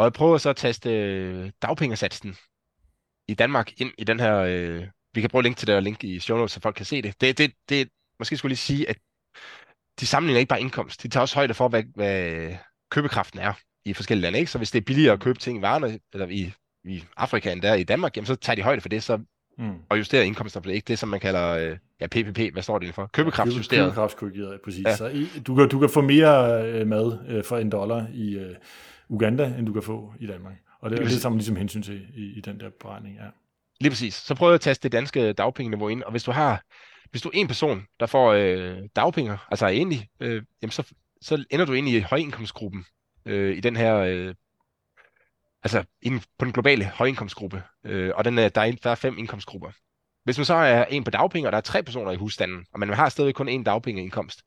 Og 0.01 0.05
jeg 0.05 0.13
prøver 0.13 0.37
så 0.37 0.49
at 0.49 0.55
taste 0.55 0.89
øh, 0.89 1.51
dagpengesatsen 1.61 2.35
i 3.27 3.33
Danmark 3.33 3.81
ind 3.81 3.91
i 3.97 4.03
den 4.03 4.19
her, 4.19 4.37
øh, 4.37 4.87
vi 5.13 5.21
kan 5.21 5.29
prøve 5.29 5.39
at 5.39 5.43
linke 5.43 5.57
til 5.57 5.67
det 5.67 5.75
og 5.75 5.81
link 5.83 6.03
i 6.03 6.19
show 6.19 6.37
notes, 6.37 6.51
så 6.51 6.59
folk 6.61 6.75
kan 6.75 6.85
se 6.85 7.01
det. 7.01 7.21
Det, 7.21 7.37
det, 7.37 7.53
det 7.69 7.89
måske 8.19 8.37
skulle 8.37 8.49
jeg 8.49 8.51
lige 8.51 8.57
sige, 8.57 8.89
at 8.89 8.97
de 9.99 10.05
sammenligner 10.05 10.39
ikke 10.39 10.49
bare 10.49 10.61
indkomst, 10.61 11.03
de 11.03 11.07
tager 11.07 11.21
også 11.21 11.35
højde 11.35 11.53
for, 11.53 11.67
hvad, 11.67 11.83
hvad 11.95 12.55
købekraften 12.91 13.39
er 13.39 13.53
i 13.85 13.93
forskellige 13.93 14.21
lande. 14.21 14.39
Ikke? 14.39 14.51
Så 14.51 14.57
hvis 14.57 14.71
det 14.71 14.79
er 14.79 14.85
billigere 14.85 15.13
at 15.13 15.19
købe 15.19 15.39
ting 15.39 15.57
i 15.57 15.61
varerne, 15.61 15.99
eller 16.13 16.27
i, 16.27 16.53
i 16.83 17.03
Afrika 17.17 17.51
end 17.51 17.61
der 17.61 17.73
i 17.73 17.83
Danmark, 17.83 18.17
jamen, 18.17 18.25
så 18.25 18.35
tager 18.35 18.55
de 18.55 18.61
højde 18.61 18.81
for 18.81 18.89
det, 18.89 19.03
så, 19.03 19.19
Mm. 19.57 19.73
og 19.89 19.97
justerer 19.97 20.23
indkomster 20.23 20.59
på 20.59 20.69
det. 20.69 20.75
Ikke 20.75 20.85
det, 20.87 20.99
som 20.99 21.09
man 21.09 21.19
kalder 21.19 21.47
øh, 21.47 21.77
ja, 22.01 22.07
PPP, 22.07 22.39
hvad 22.53 22.63
står 22.63 22.79
det 22.79 22.93
for? 22.93 23.09
Købekraftsjusteret. 23.13 23.83
Købekraftskorrigeret, 23.83 24.61
præcis. 24.63 24.83
Ja. 24.83 24.89
Ja. 24.89 24.95
Så 24.95 25.07
i, 25.07 25.27
du, 25.47 25.55
kan, 25.55 25.69
du 25.69 25.79
kan 25.79 25.89
få 25.89 26.01
mere 26.01 26.63
øh, 26.67 26.87
mad 26.87 27.19
øh, 27.27 27.43
for 27.43 27.57
en 27.57 27.69
dollar 27.69 28.07
i 28.13 28.33
øh, 28.35 28.55
Uganda, 29.11 29.45
end 29.57 29.65
du 29.65 29.73
kan 29.73 29.83
få 29.83 30.13
i 30.19 30.27
Danmark. 30.27 30.53
Og 30.79 30.89
det, 30.89 30.99
Lige 30.99 31.15
det 31.15 31.23
man 31.23 31.33
ligesom 31.33 31.55
hensyn 31.55 31.81
til 31.81 32.07
i, 32.15 32.37
i 32.37 32.41
den 32.41 32.59
der 32.59 32.69
beregning. 32.79 33.15
Ja. 33.15 33.27
Lige 33.81 33.91
præcis. 33.91 34.13
Så 34.13 34.35
prøv 34.35 34.53
at 34.53 34.61
taste 34.61 34.83
det 34.83 34.91
danske 34.91 35.33
dagpengeniveau 35.33 35.87
ind, 35.87 36.03
og 36.03 36.11
hvis 36.11 36.23
du 36.23 36.31
har, 36.31 36.63
hvis 37.11 37.21
du 37.21 37.29
er 37.29 37.33
en 37.35 37.47
person, 37.47 37.85
der 37.99 38.05
får 38.05 38.33
øh, 38.33 38.77
dagpenge, 38.95 39.37
altså 39.51 39.65
er 39.65 39.69
enlig, 39.69 40.09
øh, 40.19 40.43
jamen 40.61 40.71
så, 40.71 40.93
så 41.21 41.45
ender 41.49 41.65
du 41.65 41.73
ind 41.73 41.89
i 41.89 41.99
højindkomstgruppen 41.99 42.85
øh, 43.25 43.57
i 43.57 43.59
den 43.59 43.75
her, 43.75 43.95
øh, 43.95 44.35
altså 45.63 45.83
inden, 46.01 46.21
på 46.37 46.45
den 46.45 46.53
globale 46.53 46.85
højindkomstgruppe, 46.85 47.63
øh, 47.85 48.11
og 48.15 48.25
den 48.25 48.37
er, 48.37 48.49
der, 48.49 48.61
er, 48.61 48.71
der 48.83 48.89
er 48.89 48.95
fem 48.95 49.17
indkomstgrupper. 49.17 49.71
Hvis 50.23 50.37
man 50.37 50.45
så 50.45 50.53
er 50.53 50.85
en 50.85 51.03
på 51.03 51.11
dagpenge, 51.11 51.47
og 51.47 51.51
der 51.51 51.57
er 51.57 51.61
tre 51.61 51.83
personer 51.83 52.11
i 52.11 52.15
husstanden, 52.15 52.65
og 52.73 52.79
man 52.79 52.89
har 52.89 53.09
stadig 53.09 53.35
kun 53.35 53.49
én 53.49 53.63
dagpengeindkomst, 53.63 54.41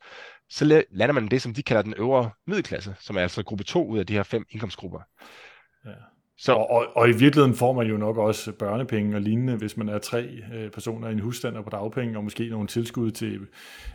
så 0.50 0.64
la- 0.64 0.96
lander 0.98 1.12
man 1.12 1.28
det, 1.28 1.42
som 1.42 1.54
de 1.54 1.62
kalder 1.62 1.82
den 1.82 1.94
øvre 1.98 2.30
middelklasse, 2.46 2.94
som 3.00 3.16
er 3.16 3.20
altså 3.20 3.44
gruppe 3.44 3.64
2 3.64 3.88
ud 3.88 3.98
af 3.98 4.06
de 4.06 4.12
her 4.12 4.22
fem 4.22 4.44
indkomstgrupper. 4.50 5.00
Ja. 5.86 5.90
Så 6.38 6.52
Og, 6.52 6.70
og, 6.70 6.86
og 6.96 7.08
i 7.08 7.12
virkeligheden 7.12 7.54
får 7.54 7.72
man 7.72 7.86
jo 7.86 7.96
nok 7.96 8.16
også 8.16 8.52
børnepenge 8.52 9.16
og 9.16 9.22
lignende, 9.22 9.56
hvis 9.56 9.76
man 9.76 9.88
er 9.88 9.98
tre 9.98 10.28
øh, 10.54 10.70
personer 10.70 11.08
i 11.08 11.12
en 11.12 11.18
husstand 11.18 11.56
og 11.56 11.64
på 11.64 11.70
dagpenge, 11.70 12.16
og 12.16 12.24
måske 12.24 12.48
nogle 12.48 12.66
tilskud 12.66 13.10
til 13.10 13.40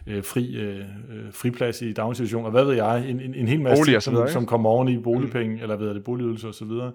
øh, 0.08 0.24
fri, 0.24 0.56
øh, 0.56 0.80
øh, 1.10 1.34
friplads 1.34 1.82
i 1.82 1.94
daginstitutioner, 1.94 2.50
hvad 2.50 2.66
ved 2.66 2.74
jeg, 2.74 3.10
en, 3.10 3.20
en, 3.20 3.36
en 3.36 3.48
hel 3.48 3.62
masse 3.62 3.84
ting, 3.84 3.96
og 3.96 4.04
som, 4.04 4.28
som 4.28 4.46
kommer 4.46 4.70
oven 4.70 4.88
i 4.88 5.00
boligpenge, 5.00 5.56
mm. 5.56 5.62
eller 5.62 5.76
hvad 5.76 5.94
det, 5.94 6.04
boligydelse 6.04 6.48
og 6.48 6.54
så 6.54 6.66
videre. 6.66 6.92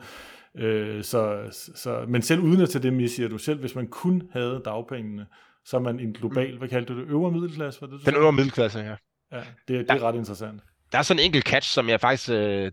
Øh, 0.58 1.02
så, 1.02 1.38
så, 1.74 2.04
men 2.08 2.22
selv 2.22 2.40
uden 2.40 2.60
at 2.60 2.68
tage 2.68 2.82
det 2.82 2.92
med, 2.92 3.08
siger 3.08 3.28
du, 3.28 3.38
selv 3.38 3.60
hvis 3.60 3.74
man 3.74 3.86
kun 3.86 4.22
havde 4.32 4.62
dagpengene, 4.64 5.26
så 5.64 5.76
er 5.76 5.80
man 5.80 6.00
en 6.00 6.12
global, 6.12 6.58
hvad 6.58 6.68
kaldte 6.68 6.94
du 6.94 7.00
det, 7.00 7.08
øvre 7.08 7.32
middelklasse? 7.32 7.80
Var 7.80 7.86
det, 7.86 8.00
du 8.06 8.10
den 8.10 8.16
øvre 8.16 8.32
middelklasse, 8.32 8.78
ja. 8.78 8.96
Ja, 9.34 9.38
det, 9.68 9.88
det 9.88 9.90
er 9.90 10.02
ret 10.02 10.14
interessant. 10.14 10.62
Der 10.92 10.98
er 10.98 11.02
sådan 11.02 11.20
en 11.20 11.24
enkelt 11.24 11.44
catch, 11.46 11.72
som 11.72 11.88
jeg 11.88 12.00
faktisk, 12.00 12.30
øh, 12.30 12.72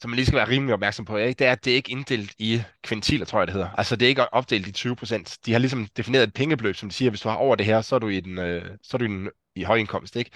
som 0.00 0.10
man 0.10 0.16
lige 0.16 0.26
skal 0.26 0.36
være 0.36 0.48
rimelig 0.48 0.74
opmærksom 0.74 1.04
på, 1.04 1.16
ikke? 1.16 1.38
det 1.38 1.46
er, 1.46 1.52
at 1.52 1.64
det 1.64 1.70
er 1.70 1.74
ikke 1.74 1.90
inddelt 1.90 2.34
i 2.38 2.62
kvintiler, 2.82 3.26
tror 3.26 3.40
jeg 3.40 3.46
det 3.46 3.52
hedder. 3.52 3.70
Altså 3.78 3.96
det 3.96 4.06
er 4.06 4.08
ikke 4.08 4.34
opdelt 4.34 4.66
i 4.66 4.72
20 4.72 4.96
procent. 4.96 5.38
De 5.46 5.52
har 5.52 5.58
ligesom 5.58 5.86
defineret 5.96 6.22
et 6.22 6.34
pengebeløb, 6.34 6.76
som 6.76 6.88
de 6.88 6.94
siger, 6.94 7.10
hvis 7.10 7.20
du 7.20 7.28
har 7.28 7.36
over 7.36 7.56
det 7.56 7.66
her, 7.66 7.80
så 7.80 7.94
er 7.94 7.98
du 7.98 8.08
i 8.08 8.20
den, 8.20 8.38
øh, 8.38 8.76
så 8.82 8.96
er 8.96 8.98
du 8.98 9.04
i, 9.04 9.08
den, 9.08 9.30
i 9.54 9.62
højindkomst, 9.62 10.16
ikke? 10.16 10.30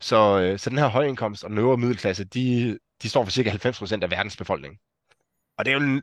Så, 0.00 0.40
øh, 0.40 0.58
så 0.58 0.70
den 0.70 0.78
her 0.78 0.88
højindkomst 0.88 1.44
og 1.44 1.50
den 1.50 1.58
øvre 1.58 1.76
middelklasse, 1.76 2.24
de, 2.24 2.78
de 3.02 3.08
står 3.08 3.24
for 3.24 3.30
cirka 3.30 3.50
90 3.50 3.78
procent 3.78 4.04
af 4.04 4.10
verdens 4.10 4.36
befolkning. 4.36 4.78
Og 5.58 5.64
det 5.64 5.70
er 5.70 5.74
jo 5.74 5.84
en, 5.84 6.02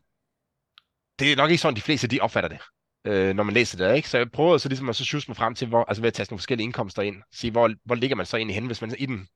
det 1.20 1.32
er 1.32 1.36
nok 1.36 1.50
ikke 1.50 1.62
sådan, 1.62 1.76
de 1.76 1.82
fleste 1.82 2.08
de 2.08 2.20
opfatter 2.20 2.50
det, 2.50 2.60
øh, 3.06 3.36
når 3.36 3.44
man 3.44 3.54
læser 3.54 3.78
det, 3.88 3.96
ikke? 3.96 4.10
Så 4.10 4.18
jeg 4.18 4.32
prøver 4.32 4.58
så 4.58 4.70
ligesom 4.70 4.90
at 4.90 4.96
så 4.96 5.24
mig 5.28 5.38
frem 5.38 5.56
til, 5.56 5.68
hvor, 5.68 5.84
altså 5.84 6.02
ved 6.02 6.08
at 6.08 6.14
tage 6.14 6.28
nogle 6.30 6.40
forskellige 6.40 6.64
indkomster 6.66 7.02
ind, 7.02 7.22
sige, 7.32 7.52
hvor, 7.52 7.72
hvor 7.86 7.96
ligger 7.96 8.16
man 8.16 8.26
så 8.26 8.38
egentlig 8.38 8.56
henne, 8.56 8.68
hvis 8.68 8.82
man 8.82 8.92
er 8.92 8.96
i 9.00 9.06
den, 9.06 9.28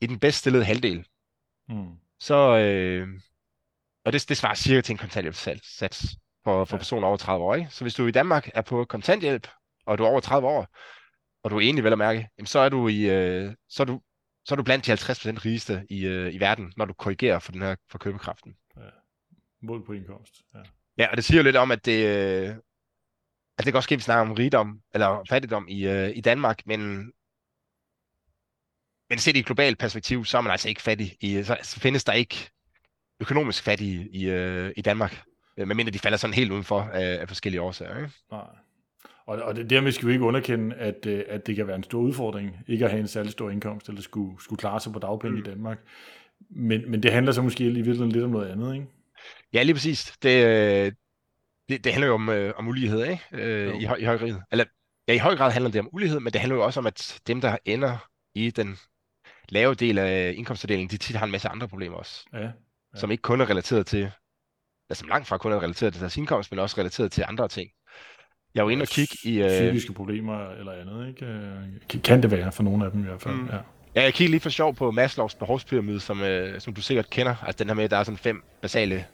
i 0.00 0.06
den 0.06 0.18
bedst 0.18 0.38
stillede 0.38 0.64
halvdel, 0.64 1.06
Mm. 1.68 1.92
så, 2.20 2.34
øh, 2.58 3.08
og 4.04 4.12
det, 4.12 4.28
det 4.28 4.36
svarer 4.36 4.54
cirka 4.54 4.80
til 4.80 4.92
en 4.92 4.98
kontanthjælpssats 4.98 6.06
for, 6.44 6.64
for 6.64 6.76
Ja. 6.76 6.78
personer 6.78 7.08
over 7.08 7.16
30 7.16 7.44
år. 7.44 7.54
Ikke? 7.54 7.68
Så 7.70 7.84
hvis 7.84 7.94
du 7.94 8.06
i 8.06 8.10
Danmark 8.10 8.50
er 8.54 8.62
på 8.62 8.84
kontanthjælp, 8.84 9.48
og 9.86 9.98
du 9.98 10.04
er 10.04 10.08
over 10.08 10.20
30 10.20 10.48
år, 10.48 10.66
og 11.44 11.50
du 11.50 11.56
er 11.56 11.60
enig 11.60 11.84
vel 11.84 11.92
at 11.92 11.98
mærke, 11.98 12.28
jamen, 12.38 12.46
så, 12.46 12.58
er 12.58 12.68
du 12.68 12.88
i, 12.88 13.10
øh, 13.10 13.52
så, 13.68 13.82
er 13.82 13.84
du, 13.84 14.00
så 14.44 14.54
er 14.54 14.56
du 14.56 14.62
blandt 14.62 14.86
de 14.86 14.92
50% 14.92 15.44
rigeste 15.44 15.86
i, 15.90 16.04
øh, 16.06 16.34
i 16.34 16.40
verden, 16.40 16.72
når 16.76 16.84
du 16.84 16.92
korrigerer 16.92 17.38
for 17.38 17.52
den 17.52 17.62
her 17.62 17.76
for 17.90 17.98
købekraften. 17.98 18.56
Mål 19.62 19.86
på 19.86 19.92
indkomst. 19.92 20.32
Ja. 20.54 20.60
Ja, 20.98 21.10
og 21.10 21.16
det 21.16 21.24
siger 21.24 21.38
jo 21.38 21.44
lidt 21.44 21.56
om, 21.56 21.70
at 21.70 21.84
det, 21.84 22.06
øh, 23.54 23.58
at 23.58 23.64
det 23.64 23.72
kan 23.72 23.76
også 23.76 23.86
ske, 23.86 23.94
at 23.94 23.98
vi 23.98 24.02
snakker 24.02 24.30
om 24.30 24.32
rigdom, 24.32 24.80
eller 24.94 25.22
fattigdom 25.28 25.66
i, 25.68 25.86
øh, 25.86 26.10
i 26.14 26.20
Danmark, 26.20 26.66
men, 26.66 27.12
men 29.10 29.18
set 29.18 29.36
i 29.36 29.38
et 29.38 29.46
globalt 29.46 29.78
perspektiv, 29.78 30.24
så 30.24 30.38
er 30.38 30.42
man 30.42 30.52
altså 30.52 30.68
ikke 30.68 30.82
fattig. 30.82 31.16
I, 31.20 31.42
så, 31.42 31.78
findes 31.80 32.04
der 32.04 32.12
ikke 32.12 32.50
økonomisk 33.20 33.62
fattige 33.62 34.08
i, 34.12 34.30
øh, 34.30 34.72
i 34.76 34.82
Danmark, 34.82 35.22
øh, 35.56 35.68
medmindre 35.68 35.92
de 35.92 35.98
falder 35.98 36.18
sådan 36.18 36.34
helt 36.34 36.52
udenfor 36.52 36.80
af, 36.80 37.20
af 37.20 37.28
forskellige 37.28 37.60
årsager. 37.60 37.96
Ikke? 37.96 38.10
Nej. 38.30 38.46
Og, 39.26 39.42
og 39.42 39.56
det, 39.56 39.70
dermed 39.70 39.92
skal 39.92 40.08
vi 40.08 40.12
ikke 40.12 40.24
underkende, 40.24 40.76
at, 40.76 41.06
øh, 41.06 41.24
at 41.28 41.46
det 41.46 41.56
kan 41.56 41.66
være 41.66 41.76
en 41.76 41.82
stor 41.82 42.00
udfordring, 42.00 42.56
ikke 42.68 42.84
at 42.84 42.90
have 42.90 43.00
en 43.00 43.08
særlig 43.08 43.32
stor 43.32 43.50
indkomst, 43.50 43.88
eller 43.88 44.02
skulle, 44.02 44.42
skulle 44.42 44.58
klare 44.58 44.80
sig 44.80 44.92
på 44.92 44.98
dagpenge 44.98 45.36
mm. 45.36 45.46
I 45.46 45.50
Danmark. 45.50 45.78
Men, 46.50 46.90
men 46.90 47.02
det 47.02 47.12
handler 47.12 47.32
så 47.32 47.42
måske 47.42 47.64
i 47.64 47.72
virkeligheden 47.72 48.12
lidt 48.12 48.24
om 48.24 48.30
noget 48.30 48.48
andet, 48.48 48.74
ikke? 48.74 48.86
Ja, 49.52 49.62
lige 49.62 49.74
præcis. 49.74 50.16
Det, 50.22 50.46
øh, 50.46 50.92
det, 51.68 51.84
det 51.84 51.92
handler 51.92 52.06
jo 52.08 52.14
om, 52.14 52.28
øh, 52.28 52.52
om 52.56 52.68
ulighed, 52.68 53.04
ikke? 53.04 53.22
Øh, 53.32 53.66
Jo. 53.68 53.78
i, 53.80 53.84
høj, 53.84 53.96
i 53.96 54.04
høj 54.04 54.18
grad. 54.18 54.34
Eller, 54.52 54.64
ja, 55.08 55.12
i 55.12 55.18
høj 55.18 55.36
grad 55.36 55.50
handler 55.50 55.70
det 55.70 55.80
om 55.80 55.88
ulighed, 55.92 56.20
men 56.20 56.32
det 56.32 56.40
handler 56.40 56.56
jo 56.56 56.64
også 56.64 56.80
om, 56.80 56.86
at 56.86 57.20
dem, 57.26 57.40
der 57.40 57.56
ender 57.64 57.96
i 58.34 58.50
den 58.50 58.78
lave 59.48 59.74
del 59.74 59.98
af 59.98 60.34
indkomstfordelingen, 60.36 60.90
de 60.90 60.96
tit 60.96 61.16
har 61.16 61.26
en 61.26 61.32
masse 61.32 61.48
andre 61.48 61.68
problemer 61.68 61.96
også. 61.96 62.24
Ja. 62.32 62.40
ja. 62.40 62.50
som 62.96 63.10
ikke 63.10 63.22
kun 63.22 63.40
er 63.40 63.50
relateret 63.50 63.86
til, 63.86 64.10
altså 64.90 65.00
som 65.00 65.08
langt 65.08 65.28
fra 65.28 65.38
kun 65.38 65.52
er 65.52 65.62
relateret 65.62 65.92
til 65.92 66.00
deres 66.00 66.16
indkomst, 66.16 66.50
men 66.52 66.58
også 66.58 66.78
relateret 66.78 67.12
til 67.12 67.24
andre 67.28 67.48
ting. 67.48 67.70
Jeg 68.54 68.64
var 68.64 68.70
inde 68.70 68.82
og 68.82 68.88
kigge 68.88 69.16
i... 69.24 69.42
Øh, 69.42 69.48
Psykiske 69.50 69.92
problemer 69.92 70.50
eller 70.50 70.72
andet, 70.72 71.08
ikke? 71.08 71.26
Øh, 71.26 72.02
Kan 72.02 72.22
det 72.22 72.30
være 72.30 72.52
for 72.52 72.62
nogle 72.62 72.84
af 72.84 72.90
dem 72.90 73.00
i 73.00 73.04
hvert 73.04 73.22
fald, 73.22 73.34
Mm. 73.34 73.46
ja. 73.46 73.56
ja, 73.94 74.02
jeg 74.02 74.14
kiggede 74.14 74.30
lige 74.30 74.40
for 74.40 74.50
sjov 74.50 74.74
på 74.74 74.90
Maslows 74.90 75.34
behovspyramide, 75.34 76.00
som, 76.00 76.22
øh, 76.22 76.60
som 76.60 76.74
du 76.74 76.82
sikkert 76.82 77.10
kender. 77.10 77.36
Altså 77.46 77.58
den 77.64 77.68
her 77.68 77.74
med, 77.74 77.84
at 77.84 77.90
der 77.90 77.96
er 77.96 78.04
sådan 78.04 78.18
fem 78.18 78.42
basale 78.62 79.06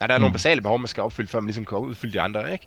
Ja, 0.00 0.06
der 0.06 0.14
er 0.14 0.18
mm. 0.18 0.22
nogle 0.22 0.32
basale 0.32 0.60
behov, 0.60 0.78
man 0.78 0.88
skal 0.88 1.02
opfylde, 1.02 1.28
før 1.28 1.40
man 1.40 1.46
ligesom 1.46 1.64
kan 1.64 1.78
udfylde 1.78 2.12
de 2.12 2.20
andre, 2.20 2.52
ikke? 2.52 2.66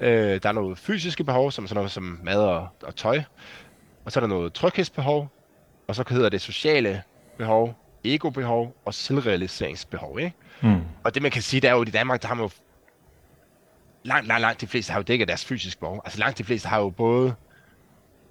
Øh, 0.00 0.42
der 0.42 0.48
er 0.48 0.52
noget 0.52 0.78
fysiske 0.78 1.24
behov, 1.24 1.50
som 1.50 1.66
sådan 1.66 1.76
noget 1.76 1.90
som 1.90 2.20
mad 2.22 2.40
og, 2.40 2.68
og 2.82 2.96
tøj. 2.96 3.22
Og 4.04 4.12
så 4.12 4.18
er 4.18 4.20
der 4.20 4.28
noget 4.28 4.52
tryghedsbehov, 4.52 5.28
og 5.88 5.94
så 5.94 6.04
hedder 6.08 6.28
det 6.28 6.40
sociale 6.40 7.02
behov, 7.38 7.78
ego-behov 8.04 8.76
og 8.84 8.94
selvrealiseringsbehov, 8.94 10.18
ikke? 10.20 10.32
Mm. 10.62 10.80
Og 11.04 11.14
det 11.14 11.22
man 11.22 11.30
kan 11.30 11.42
sige, 11.42 11.60
det 11.60 11.68
er 11.68 11.74
jo, 11.74 11.82
at 11.82 11.88
i 11.88 11.90
Danmark, 11.90 12.22
der 12.22 12.28
har 12.28 12.34
man 12.34 12.44
jo 12.44 12.50
langt, 14.02 14.26
langt, 14.26 14.40
langt 14.40 14.60
de 14.60 14.66
fleste 14.66 14.92
har 14.92 14.98
jo 14.98 15.02
dækket 15.02 15.28
deres 15.28 15.44
fysiske 15.44 15.80
behov. 15.80 16.02
Altså 16.04 16.18
langt 16.18 16.38
de 16.38 16.44
fleste 16.44 16.68
har 16.68 16.78
jo 16.78 16.90
både 16.90 17.34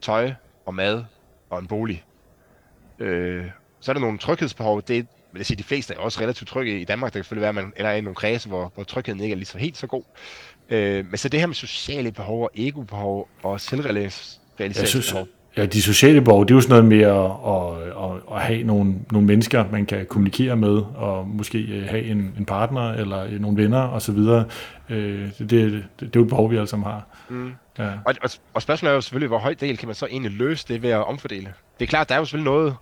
tøj 0.01 0.33
og 0.65 0.73
mad 0.73 1.03
og 1.49 1.59
en 1.59 1.67
bolig. 1.67 2.03
Øh, 2.99 3.45
så 3.79 3.91
er 3.91 3.93
der 3.93 3.99
nogle 3.99 4.17
tryghedsbehov. 4.17 4.81
Det 4.81 5.07
vil 5.33 5.39
jeg 5.39 5.45
sige, 5.45 5.57
de 5.57 5.63
fleste 5.63 5.93
er 5.93 5.97
også 5.97 6.21
relativt 6.21 6.49
trygge 6.49 6.81
i 6.81 6.83
Danmark. 6.83 7.13
Det 7.13 7.19
kan 7.19 7.23
selvfølgelig 7.23 7.41
være, 7.41 7.49
at 7.49 7.55
man 7.55 7.73
eller 7.75 7.89
er 7.89 7.95
i 7.95 8.01
nogle 8.01 8.15
kredse, 8.15 8.49
hvor, 8.49 8.71
hvor 8.75 8.83
trygheden 8.83 9.21
ikke 9.21 9.33
er 9.33 9.37
lige 9.37 9.45
så 9.45 9.57
helt 9.57 9.77
så 9.77 9.87
god. 9.87 10.03
Øh, 10.69 11.05
men 11.05 11.17
så 11.17 11.29
det 11.29 11.39
her 11.39 11.47
med 11.47 11.55
sociale 11.55 12.11
behov 12.11 12.43
og 12.43 12.51
ego-behov 12.55 13.27
og 13.43 13.61
selvrealiseringsbehov. 13.61 15.27
Ja, 15.57 15.65
de 15.65 15.81
sociale 15.81 16.21
behov, 16.21 16.45
det 16.45 16.51
er 16.51 16.55
jo 16.55 16.61
sådan 16.61 16.71
noget 16.71 16.85
med 16.85 17.01
at, 17.01 17.31
at, 17.47 18.11
at, 18.11 18.35
at 18.35 18.41
have 18.41 18.63
nogle, 18.63 18.95
nogle 19.11 19.27
mennesker, 19.27 19.65
man 19.71 19.85
kan 19.85 20.05
kommunikere 20.05 20.55
med, 20.55 20.81
og 20.95 21.27
måske 21.27 21.57
øh, 21.57 21.87
have 21.87 22.03
en, 22.03 22.33
en 22.37 22.45
partner 22.45 22.91
eller 22.93 23.39
nogle 23.39 23.63
venner 23.63 23.79
osv. 23.79 24.17
Øh, 24.17 24.39
det, 24.89 25.39
det, 25.39 25.49
det, 25.49 25.83
det 25.99 26.05
er 26.05 26.09
jo 26.15 26.21
et 26.21 26.29
behov, 26.29 26.51
vi 26.51 26.55
alle 26.55 26.67
sammen 26.67 26.85
har. 26.91 27.07
Mm. 27.29 27.51
Ja. 27.79 27.89
Og, 28.05 28.15
og, 28.23 28.29
og 28.53 28.61
spørgsmålet 28.61 28.91
er 28.91 28.95
jo 28.95 29.01
selvfølgelig, 29.01 29.27
hvor 29.27 29.37
høj 29.37 29.53
del 29.53 29.77
kan 29.77 29.87
man 29.87 29.95
så 29.95 30.05
egentlig 30.05 30.31
løse 30.31 30.65
det 30.67 30.81
ved 30.81 30.89
at 30.89 31.07
omfordele? 31.07 31.53
Det 31.79 31.85
er 31.85 31.89
klart, 31.89 32.09
der 32.09 32.15
er 32.15 32.19
jo 32.19 32.25
selvfølgelig 32.25 32.51
noget... 32.51 32.75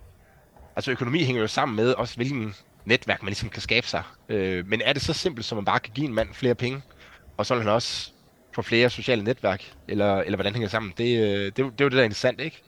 Altså 0.80 0.90
økonomi 0.90 1.24
hænger 1.24 1.42
jo 1.42 1.48
sammen 1.48 1.76
med 1.76 1.92
også, 1.92 2.16
hvilken 2.16 2.54
netværk 2.84 3.22
man 3.22 3.28
ligesom 3.28 3.48
kan 3.48 3.62
skabe 3.62 3.86
sig. 3.86 4.02
Øh, 4.28 4.66
men 4.66 4.80
er 4.84 4.92
det 4.92 5.02
så 5.02 5.12
simpelt, 5.12 5.46
som 5.46 5.56
man 5.56 5.64
bare 5.64 5.80
kan 5.80 5.92
give 5.94 6.06
en 6.06 6.14
mand 6.14 6.28
flere 6.34 6.54
penge, 6.54 6.82
og 7.36 7.46
så 7.46 7.54
vil 7.54 7.62
han 7.62 7.72
også 7.72 8.12
få 8.52 8.62
flere 8.62 8.90
sociale 8.90 9.24
netværk, 9.24 9.72
eller, 9.88 10.16
eller 10.16 10.36
hvordan 10.36 10.52
hænger 10.52 10.66
det 10.66 10.70
sammen? 10.70 10.92
Det, 10.98 11.18
øh, 11.18 11.44
det, 11.44 11.56
det, 11.56 11.56
det 11.56 11.80
er 11.80 11.84
jo 11.84 11.88
det, 11.88 11.92
der 11.92 11.98
er 11.98 12.04
interessant, 12.04 12.40
ikke? 12.40 12.62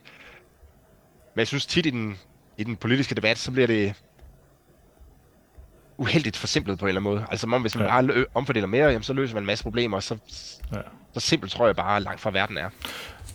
Men 1.34 1.38
jeg 1.38 1.46
synes 1.46 1.66
tit 1.66 1.86
i 1.86 1.90
den, 1.90 2.18
i 2.58 2.64
den 2.64 2.76
politiske 2.76 3.14
debat, 3.14 3.38
så 3.38 3.50
bliver 3.50 3.66
det 3.66 3.94
uheldigt 5.96 6.36
forsimplet 6.36 6.78
på 6.78 6.84
en 6.84 6.88
eller 6.88 7.00
anden 7.00 7.14
måde. 7.14 7.26
Altså, 7.30 7.46
om 7.46 7.60
hvis 7.60 7.76
man 7.76 7.86
ja. 7.86 8.00
bare 8.00 8.24
omfordeler 8.34 8.66
mere, 8.66 8.86
jamen, 8.86 9.02
så 9.02 9.12
løser 9.12 9.34
man 9.34 9.42
en 9.42 9.46
masse 9.46 9.64
problemer, 9.64 9.96
og 9.96 10.02
så, 10.02 10.18
ja. 10.72 10.78
så 11.14 11.20
simpelt 11.20 11.52
tror 11.52 11.66
jeg 11.66 11.76
bare 11.76 12.00
langt 12.00 12.20
fra 12.20 12.30
verden 12.30 12.58
er. 12.58 12.70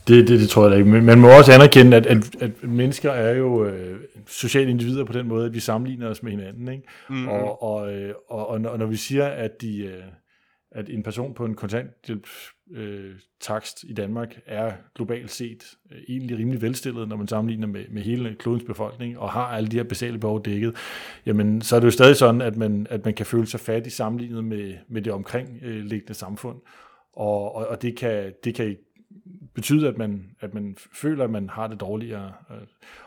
Det, 0.07 0.27
det, 0.27 0.39
det 0.39 0.49
tror 0.49 0.63
jeg 0.63 0.71
da 0.71 0.77
ikke. 0.77 0.89
Men 0.89 1.05
man 1.05 1.19
må 1.19 1.37
også 1.37 1.53
anerkende, 1.53 1.97
at, 1.97 2.05
at, 2.05 2.35
at 2.41 2.63
mennesker 2.63 3.11
er 3.11 3.35
jo 3.35 3.65
øh, 3.65 3.99
sociale 4.27 4.69
individer 4.69 5.05
på 5.05 5.13
den 5.13 5.27
måde, 5.27 5.45
at 5.45 5.53
vi 5.53 5.59
sammenligner 5.59 6.07
os 6.07 6.23
med 6.23 6.31
hinanden. 6.31 6.67
Ikke? 6.67 6.83
Mm-hmm. 7.09 7.27
Og, 7.27 7.63
og, 7.63 7.93
øh, 7.93 8.13
og, 8.29 8.47
og, 8.47 8.61
når, 8.61 8.77
når 8.77 8.85
vi 8.85 8.95
siger, 8.95 9.25
at 9.25 9.61
de... 9.61 9.79
Øh, 9.79 10.03
at 10.71 10.89
en 10.89 11.03
person 11.03 11.33
på 11.33 11.45
en 11.45 11.55
kontanthjælp 11.55 12.27
øh, 12.71 13.15
takst 13.41 13.83
i 13.83 13.93
Danmark 13.93 14.39
er 14.45 14.73
globalt 14.95 15.31
set 15.31 15.63
øh, 15.91 15.97
egentlig 16.09 16.37
rimelig 16.37 16.61
velstillet, 16.61 17.07
når 17.07 17.17
man 17.17 17.27
sammenligner 17.27 17.67
med, 17.67 17.83
med 17.91 18.01
hele 18.01 18.35
klodens 18.39 18.63
befolkning, 18.63 19.19
og 19.19 19.31
har 19.31 19.45
alle 19.45 19.69
de 19.69 19.77
her 19.77 19.83
basale 19.83 20.19
behov 20.19 20.45
dækket, 20.45 20.75
jamen 21.25 21.61
så 21.61 21.75
er 21.75 21.79
det 21.79 21.85
jo 21.85 21.91
stadig 21.91 22.15
sådan, 22.15 22.41
at 22.41 22.57
man, 22.57 22.87
at 22.89 23.05
man 23.05 23.13
kan 23.13 23.25
føle 23.25 23.45
sig 23.45 23.59
fattig 23.59 23.91
sammenlignet 23.91 24.43
med, 24.43 24.73
med 24.89 25.01
det 25.01 25.13
omkringliggende 25.13 26.13
samfund. 26.13 26.57
Og, 27.13 27.55
og, 27.55 27.67
og 27.67 27.81
det, 27.81 27.97
kan, 27.97 28.33
det 28.43 28.55
kan 28.55 28.77
betyde, 29.55 29.87
at 29.87 29.97
man, 29.97 30.29
at 30.39 30.53
man 30.53 30.77
føler, 30.93 31.23
at 31.23 31.29
man 31.29 31.49
har 31.49 31.67
det 31.67 31.79
dårligere. 31.79 32.33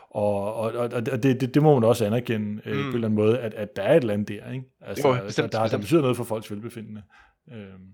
Og, 0.09 0.55
og, 0.55 0.73
og 0.73 1.05
det, 1.05 1.41
det, 1.41 1.53
det 1.53 1.63
må 1.63 1.79
man 1.79 1.89
også 1.89 2.05
anerkende 2.05 2.61
øh, 2.65 2.77
mm. 2.77 2.83
på 2.83 2.87
en 2.89 2.93
eller 2.93 3.07
anden 3.07 3.15
måde, 3.15 3.39
at, 3.39 3.53
at 3.53 3.75
der 3.75 3.81
er 3.81 3.91
et 3.91 4.01
eller 4.01 4.13
andet 4.13 4.27
der, 4.27 4.51
ikke? 4.51 4.65
Altså, 4.81 5.07
jo, 5.07 5.23
bestemt, 5.25 5.51
der, 5.51 5.59
der, 5.59 5.67
der 5.67 5.77
betyder 5.77 6.01
noget 6.01 6.17
for 6.17 6.23
folks 6.23 6.51
velbefindende. 6.51 7.03
Øhm. 7.51 7.87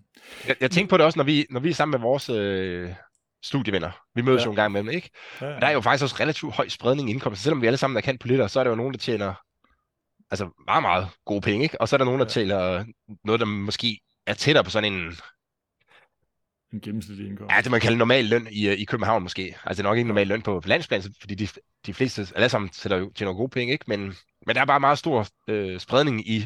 Jeg, 0.48 0.56
jeg 0.62 0.72
tænker 0.72 0.90
på 0.90 0.98
det 0.98 1.06
også, 1.06 1.20
når 1.20 1.24
vi, 1.24 1.46
når 1.50 1.60
vi 1.60 1.70
er 1.70 1.74
sammen 1.74 2.00
med 2.00 2.00
vores 2.00 2.30
øh, 2.30 2.94
studievenner. 3.44 3.92
Vi 4.16 4.22
mødes 4.22 4.42
ja. 4.42 4.46
jo 4.46 4.50
en 4.50 4.56
gang 4.56 4.72
med 4.72 4.80
dem, 4.80 4.90
ikke? 4.90 5.10
Ja, 5.42 5.48
ja. 5.48 5.56
Og 5.56 5.62
der 5.62 5.68
er 5.68 5.72
jo 5.72 5.82
faktisk 5.82 6.04
også 6.04 6.16
relativt 6.20 6.56
høj 6.56 6.68
spredning 6.68 7.10
i 7.10 7.12
indkomst. 7.12 7.44
Selvom 7.44 7.62
vi 7.62 7.68
alle 7.68 7.78
sammen 7.78 7.98
er 7.98 8.02
kendt 8.02 8.22
politikere, 8.22 8.50
så 8.50 8.60
er 8.60 8.64
der 8.64 8.72
jo 8.72 8.76
nogen, 8.76 8.94
der 8.94 9.00
tjener 9.00 9.34
altså 10.32 10.50
meget, 10.66 10.82
meget 10.82 11.08
gode 11.26 11.42
penge, 11.42 11.64
ikke? 11.64 11.82
Og 11.82 11.88
så 11.88 11.96
er 11.96 11.98
der 11.98 12.06
nogen, 12.06 12.20
der 12.20 12.26
ja. 12.26 12.30
tjener 12.30 12.86
noget, 13.24 13.40
der 13.40 13.46
måske 13.46 14.00
er 14.28 14.34
tættere 14.34 14.64
på 14.64 14.70
sådan 14.70 14.94
en... 14.94 15.14
En 16.74 16.82
gennemsnitlig 16.82 17.28
indkomst. 17.28 17.56
Ja, 17.56 17.62
det 17.62 17.72
man 17.72 17.82
kalder 17.82 17.98
normal 17.98 18.26
løn 18.26 18.48
i, 18.52 18.70
i 18.70 18.86
København 18.86 19.24
måske. 19.24 19.56
Altså 19.66 19.84
nok 19.84 19.98
ikke 19.98 20.08
normal 20.08 20.28
løn 20.28 20.42
på, 20.42 20.62
landsplan, 20.66 21.02
fordi 21.20 21.36
de, 21.36 21.48
de 21.86 21.94
fleste, 21.94 22.28
alle 22.36 22.50
sammen 22.50 22.70
tjener 22.70 22.98
jo 22.98 23.12
tjener 23.16 23.34
gode 23.34 23.50
penge, 23.50 23.74
ikke? 23.74 23.86
Men, 23.88 24.00
men 24.46 24.56
der 24.56 24.62
er 24.62 24.66
bare 24.66 24.80
meget 24.80 24.98
stor 24.98 25.28
øh, 25.48 25.80
spredning 25.80 26.30
i, 26.30 26.38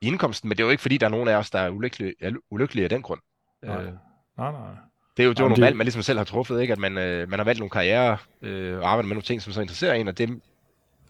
i 0.00 0.06
indkomsten, 0.06 0.48
men 0.48 0.56
det 0.56 0.62
er 0.62 0.66
jo 0.66 0.70
ikke 0.70 0.82
fordi, 0.82 0.98
der 0.98 1.06
er 1.06 1.10
nogen 1.10 1.28
af 1.28 1.36
os, 1.36 1.50
der 1.50 1.58
er 1.58 1.70
ulykkelige, 1.70 2.14
er 2.20 2.32
ulykkelige 2.50 2.84
af 2.84 2.90
den 2.90 3.02
grund. 3.02 3.20
Nej, 3.64 3.76
øh, 3.76 3.92
nej. 4.38 4.52
nej. 4.52 4.70
Det 5.16 5.22
er 5.22 5.26
jo, 5.26 5.32
det 5.32 5.40
er 5.40 5.44
jo 5.44 5.48
nogle 5.48 5.56
det... 5.56 5.62
valg, 5.62 5.76
man 5.76 5.84
ligesom 5.84 6.02
selv 6.02 6.18
har 6.18 6.24
truffet, 6.24 6.60
ikke? 6.60 6.72
at 6.72 6.78
man, 6.78 6.98
øh, 6.98 7.28
man 7.28 7.38
har 7.38 7.44
valgt 7.44 7.58
nogle 7.58 7.70
karriere 7.70 8.18
øh, 8.42 8.78
og 8.78 8.90
arbejder 8.90 9.06
med 9.08 9.14
nogle 9.14 9.22
ting, 9.22 9.42
som 9.42 9.52
så 9.52 9.60
interesserer 9.60 9.94
en, 9.94 10.08
og 10.08 10.18
det, 10.18 10.40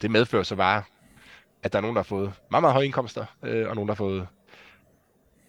det 0.03 0.11
medfører 0.11 0.43
så 0.43 0.57
bare, 0.57 0.83
at 1.63 1.73
der 1.73 1.79
er 1.79 1.81
nogen, 1.81 1.97
der 1.97 2.03
har 2.03 2.07
fået 2.07 2.33
meget, 2.51 2.63
meget 2.63 2.73
høje 2.73 2.85
indkomster, 2.85 3.25
øh, 3.43 3.69
og 3.69 3.75
nogen, 3.75 3.89
der 3.89 3.95
har 3.95 3.97
fået 3.97 4.27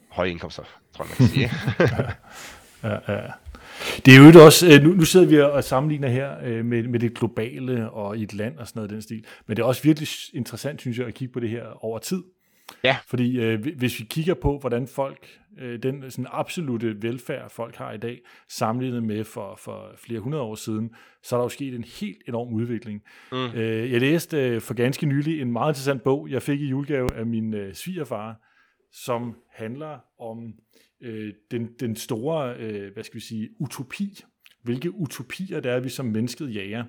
høje 0.10 0.30
indkomster, 0.30 0.64
tror 0.96 1.06
jeg, 1.06 1.10
man 1.10 1.18
kan 1.18 1.28
sige. 1.28 1.52
ja, 2.84 3.14
ja. 3.14 3.32
Det 4.06 4.16
er 4.16 4.32
jo 4.34 4.46
også, 4.46 4.68
øh, 4.68 4.84
nu, 4.84 4.94
nu 4.94 5.06
sidder 5.06 5.26
vi 5.26 5.40
og 5.40 5.64
sammenligner 5.64 6.08
her 6.08 6.36
øh, 6.44 6.66
med, 6.66 6.84
med 6.84 7.00
det 7.00 7.14
globale 7.14 7.90
og 7.90 8.18
i 8.18 8.24
et 8.24 8.34
land 8.34 8.58
og 8.58 8.68
sådan 8.68 8.80
noget 8.80 8.90
den 8.90 9.02
stil, 9.02 9.26
men 9.48 9.58
det 9.58 9.64
er 9.64 9.68
også 9.68 9.84
virkelig 9.84 10.08
interessant, 10.34 10.82
synes 10.82 11.00
jeg, 11.00 11.08
at 11.08 11.14
kigge 11.14 11.34
på 11.34 11.40
det 11.40 11.50
her 11.50 11.86
over 11.86 12.00
tid. 12.00 12.24
Ja. 12.84 12.98
Fordi 13.08 13.40
øh, 13.40 13.66
hvis 13.78 14.00
vi 14.00 14.06
kigger 14.10 14.34
på, 14.34 14.58
hvordan 14.60 14.88
folk, 14.88 15.28
øh, 15.60 15.84
den 15.84 16.12
sådan 16.12 16.28
absolute 16.32 17.02
velfærd, 17.02 17.50
folk 17.50 17.76
har 17.76 17.92
i 17.92 17.98
dag, 17.98 18.20
sammenlignet 18.50 19.04
med 19.04 19.24
for, 19.24 19.56
for 19.60 19.92
flere 19.98 20.20
hundrede 20.20 20.44
år 20.44 20.56
siden, 20.56 20.90
så 21.24 21.36
er 21.36 21.40
der 21.40 21.46
jo 21.46 21.50
sket 21.50 21.76
en 21.76 21.86
helt 22.02 22.22
enorm 22.28 22.54
udvikling. 22.54 23.02
Mm. 23.32 23.38
Øh, 23.38 23.92
jeg 23.92 24.02
læste 24.02 24.38
øh, 24.38 24.62
for 24.62 24.74
ganske 24.74 25.06
nylig 25.06 25.42
en 25.42 25.52
meget 25.52 25.72
interessant 25.72 26.04
bog, 26.04 26.28
jeg 26.30 26.42
fik 26.42 26.62
i 26.62 26.66
julegave 26.66 27.16
af 27.16 27.26
min 27.26 27.54
øh, 27.54 27.74
svigerfar, 27.74 28.36
som 28.94 29.36
handler 29.54 30.00
om 30.20 30.54
øh, 31.02 31.34
den, 31.52 31.70
den 31.80 31.96
store, 31.96 32.56
øh, 32.56 32.94
hvad 32.94 33.04
skal 33.04 33.16
vi 33.16 33.26
sige, 33.26 33.50
utopi. 33.60 34.24
Hvilke 34.64 34.92
utopier 34.92 35.60
det 35.60 35.72
er, 35.72 35.80
vi 35.80 35.90
som 35.90 36.06
mennesket 36.06 36.56
jager. 36.56 36.84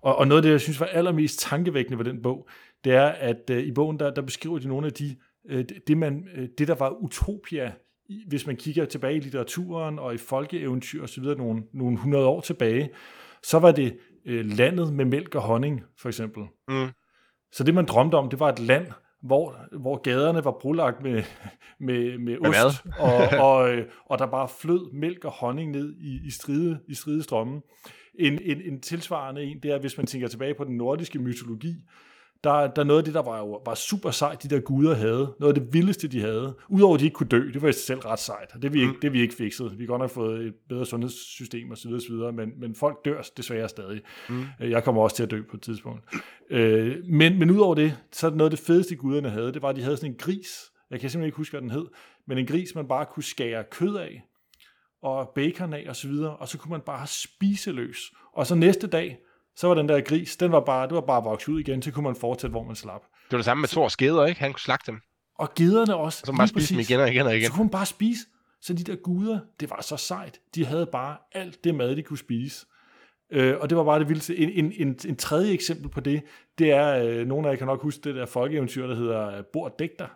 Og, 0.00 0.16
og 0.16 0.28
noget 0.28 0.38
af 0.38 0.42
det, 0.42 0.50
jeg 0.50 0.60
synes 0.60 0.80
var 0.80 0.86
allermest 0.86 1.40
tankevækkende 1.40 1.98
ved 1.98 2.04
den 2.04 2.22
bog, 2.22 2.48
det 2.84 2.92
er, 2.92 3.06
at 3.06 3.50
øh, 3.50 3.62
i 3.62 3.72
bogen, 3.72 3.98
der, 3.98 4.14
der 4.14 4.22
beskriver 4.22 4.58
de 4.58 4.68
nogle 4.68 4.86
af 4.86 4.92
de, 4.92 5.16
øh, 5.48 5.64
det, 5.86 5.98
man, 5.98 6.28
øh, 6.34 6.48
det, 6.58 6.68
der 6.68 6.74
var 6.74 6.90
utopia, 6.90 7.72
hvis 8.26 8.46
man 8.46 8.56
kigger 8.56 8.84
tilbage 8.84 9.16
i 9.16 9.20
litteraturen 9.20 9.98
og 9.98 10.14
i 10.14 10.16
folkeeventyr 10.16 11.02
osv., 11.02 11.24
nogle, 11.24 11.62
nogle 11.72 11.98
hundrede 11.98 12.26
år 12.26 12.40
tilbage, 12.40 12.90
så 13.42 13.58
var 13.58 13.72
det 13.72 13.96
øh, 14.24 14.46
landet 14.46 14.92
med 14.92 15.04
mælk 15.04 15.34
og 15.34 15.42
honning, 15.42 15.82
for 15.98 16.08
eksempel. 16.08 16.42
Mm. 16.68 16.88
Så 17.52 17.64
det, 17.64 17.74
man 17.74 17.86
drømte 17.86 18.14
om, 18.14 18.30
det 18.30 18.40
var 18.40 18.48
et 18.48 18.58
land, 18.58 18.86
hvor, 19.22 19.56
hvor 19.80 19.96
gaderne 19.96 20.44
var 20.44 20.56
brulagt 20.60 21.02
med, 21.02 21.22
med, 21.78 22.18
med 22.18 22.38
ost, 22.40 22.84
og, 22.98 23.28
og, 23.48 23.70
øh, 23.70 23.86
og 24.06 24.18
der 24.18 24.26
bare 24.26 24.48
flød 24.48 24.92
mælk 24.92 25.24
og 25.24 25.32
honning 25.32 25.70
ned 25.70 25.96
i, 25.96 26.26
i, 26.26 26.30
stride, 26.30 26.80
i 26.88 26.94
stride 26.94 27.22
strømme. 27.22 27.60
En, 28.18 28.38
en, 28.42 28.60
en 28.60 28.80
tilsvarende 28.80 29.42
en, 29.42 29.60
det 29.62 29.70
er, 29.70 29.78
hvis 29.78 29.96
man 29.96 30.06
tænker 30.06 30.28
tilbage 30.28 30.54
på 30.54 30.64
den 30.64 30.76
nordiske 30.76 31.18
mytologi, 31.18 31.74
der, 32.44 32.66
der 32.66 32.82
er 32.82 32.86
noget 32.86 32.98
af 32.98 33.04
det, 33.04 33.14
der 33.14 33.22
var, 33.22 33.38
jo, 33.38 33.60
var 33.66 33.74
super 33.74 34.10
sejt, 34.10 34.42
de 34.42 34.48
der 34.48 34.60
guder 34.60 34.94
havde. 34.94 35.34
Noget 35.40 35.56
af 35.56 35.62
det 35.62 35.72
vildeste, 35.72 36.08
de 36.08 36.20
havde. 36.20 36.56
Udover 36.68 36.94
at 36.94 37.00
de 37.00 37.04
ikke 37.04 37.14
kunne 37.14 37.28
dø, 37.28 37.50
det 37.52 37.62
var 37.62 37.68
i 37.68 37.72
sig 37.72 37.82
selv 37.82 37.98
ret 37.98 38.18
sejt. 38.18 38.54
Det 38.62 38.72
vi 38.72 38.80
ikke, 38.80 38.92
mm. 38.92 39.00
det 39.02 39.12
vi 39.12 39.20
ikke 39.20 39.34
fikset. 39.34 39.78
Vi 39.78 39.84
har 39.84 39.86
godt 39.86 40.00
nok 40.00 40.10
fået 40.10 40.46
et 40.46 40.54
bedre 40.68 40.86
sundhedssystem 40.86 41.70
osv. 41.70 41.92
osv. 41.92 42.14
Men, 42.14 42.60
men 42.60 42.74
folk 42.74 43.04
dør 43.04 43.22
desværre 43.36 43.68
stadig. 43.68 44.00
Mm. 44.28 44.44
Øh, 44.60 44.70
jeg 44.70 44.84
kommer 44.84 45.02
også 45.02 45.16
til 45.16 45.22
at 45.22 45.30
dø 45.30 45.42
på 45.50 45.56
et 45.56 45.62
tidspunkt. 45.62 46.04
Øh, 46.50 46.96
men, 47.04 47.38
men 47.38 47.50
udover 47.50 47.74
det, 47.74 47.96
så 48.12 48.26
er 48.26 48.30
det 48.30 48.38
noget 48.38 48.50
af 48.52 48.56
det 48.56 48.66
fedeste, 48.66 48.96
guderne 48.96 49.30
havde. 49.30 49.52
Det 49.52 49.62
var, 49.62 49.68
at 49.68 49.76
de 49.76 49.82
havde 49.82 49.96
sådan 49.96 50.10
en 50.10 50.18
gris. 50.18 50.70
Jeg 50.90 51.00
kan 51.00 51.10
simpelthen 51.10 51.26
ikke 51.26 51.36
huske, 51.36 51.52
hvad 51.52 51.60
den 51.60 51.70
hed. 51.70 51.86
Men 52.26 52.38
en 52.38 52.46
gris, 52.46 52.74
man 52.74 52.88
bare 52.88 53.06
kunne 53.06 53.24
skære 53.24 53.64
kød 53.70 53.96
af 53.96 54.22
og 55.02 55.32
bacon 55.34 55.72
af 55.72 55.86
og 55.88 55.96
så 55.96 56.08
videre, 56.08 56.36
og 56.36 56.48
så 56.48 56.58
kunne 56.58 56.70
man 56.70 56.80
bare 56.80 57.06
spise 57.06 57.72
løs. 57.72 58.12
Og 58.32 58.46
så 58.46 58.54
næste 58.54 58.86
dag, 58.86 59.18
så 59.58 59.68
var 59.68 59.74
den 59.74 59.88
der 59.88 60.00
gris, 60.00 60.36
den 60.36 60.52
var 60.52 60.60
bare, 60.60 60.86
det 60.86 60.94
var 60.94 61.00
bare 61.00 61.24
vokset 61.24 61.48
ud 61.48 61.60
igen, 61.60 61.82
så 61.82 61.90
kunne 61.90 62.02
man 62.02 62.16
fortsætte, 62.16 62.50
hvor 62.50 62.62
man 62.62 62.76
slap. 62.76 63.00
Det 63.00 63.32
var 63.32 63.38
det 63.38 63.44
samme 63.44 63.60
med 63.60 63.68
Thors 63.68 63.96
geder, 63.96 64.26
ikke? 64.26 64.40
Han 64.40 64.52
kunne 64.52 64.60
slagte 64.60 64.90
dem. 64.90 65.00
Og 65.38 65.54
gederne 65.54 65.96
også. 65.96 66.18
Og 66.22 66.26
så 66.26 66.32
bare 66.32 66.48
spise 66.48 66.74
dem 66.74 66.80
igen 66.80 67.00
og 67.00 67.08
igen 67.08 67.26
og 67.26 67.36
igen. 67.36 67.46
Så 67.46 67.52
kunne 67.52 67.64
man 67.64 67.70
bare 67.70 67.86
spise. 67.86 68.20
Så 68.60 68.74
de 68.74 68.84
der 68.84 68.96
guder, 68.96 69.40
det 69.60 69.70
var 69.70 69.80
så 69.80 69.96
sejt. 69.96 70.40
De 70.54 70.64
havde 70.64 70.86
bare 70.92 71.16
alt 71.32 71.64
det 71.64 71.74
mad, 71.74 71.96
de 71.96 72.02
kunne 72.02 72.18
spise. 72.18 72.66
Øh, 73.32 73.56
og 73.60 73.70
det 73.70 73.78
var 73.78 73.84
bare 73.84 73.98
det 73.98 74.08
vildeste. 74.08 74.36
En, 74.36 74.64
en, 74.64 74.72
en, 74.72 74.96
en 75.06 75.16
tredje 75.16 75.52
eksempel 75.52 75.88
på 75.88 76.00
det, 76.00 76.22
det 76.58 76.70
er, 76.70 77.04
øh, 77.04 77.26
nogle 77.26 77.48
af 77.48 77.52
jer 77.52 77.58
kan 77.58 77.66
nok 77.66 77.82
huske 77.82 78.00
det 78.04 78.14
der 78.14 78.26
folkeeventyr, 78.26 78.86
der 78.86 78.94
hedder 78.94 79.42
Bord 79.52 79.78
Dægter. 79.78 80.08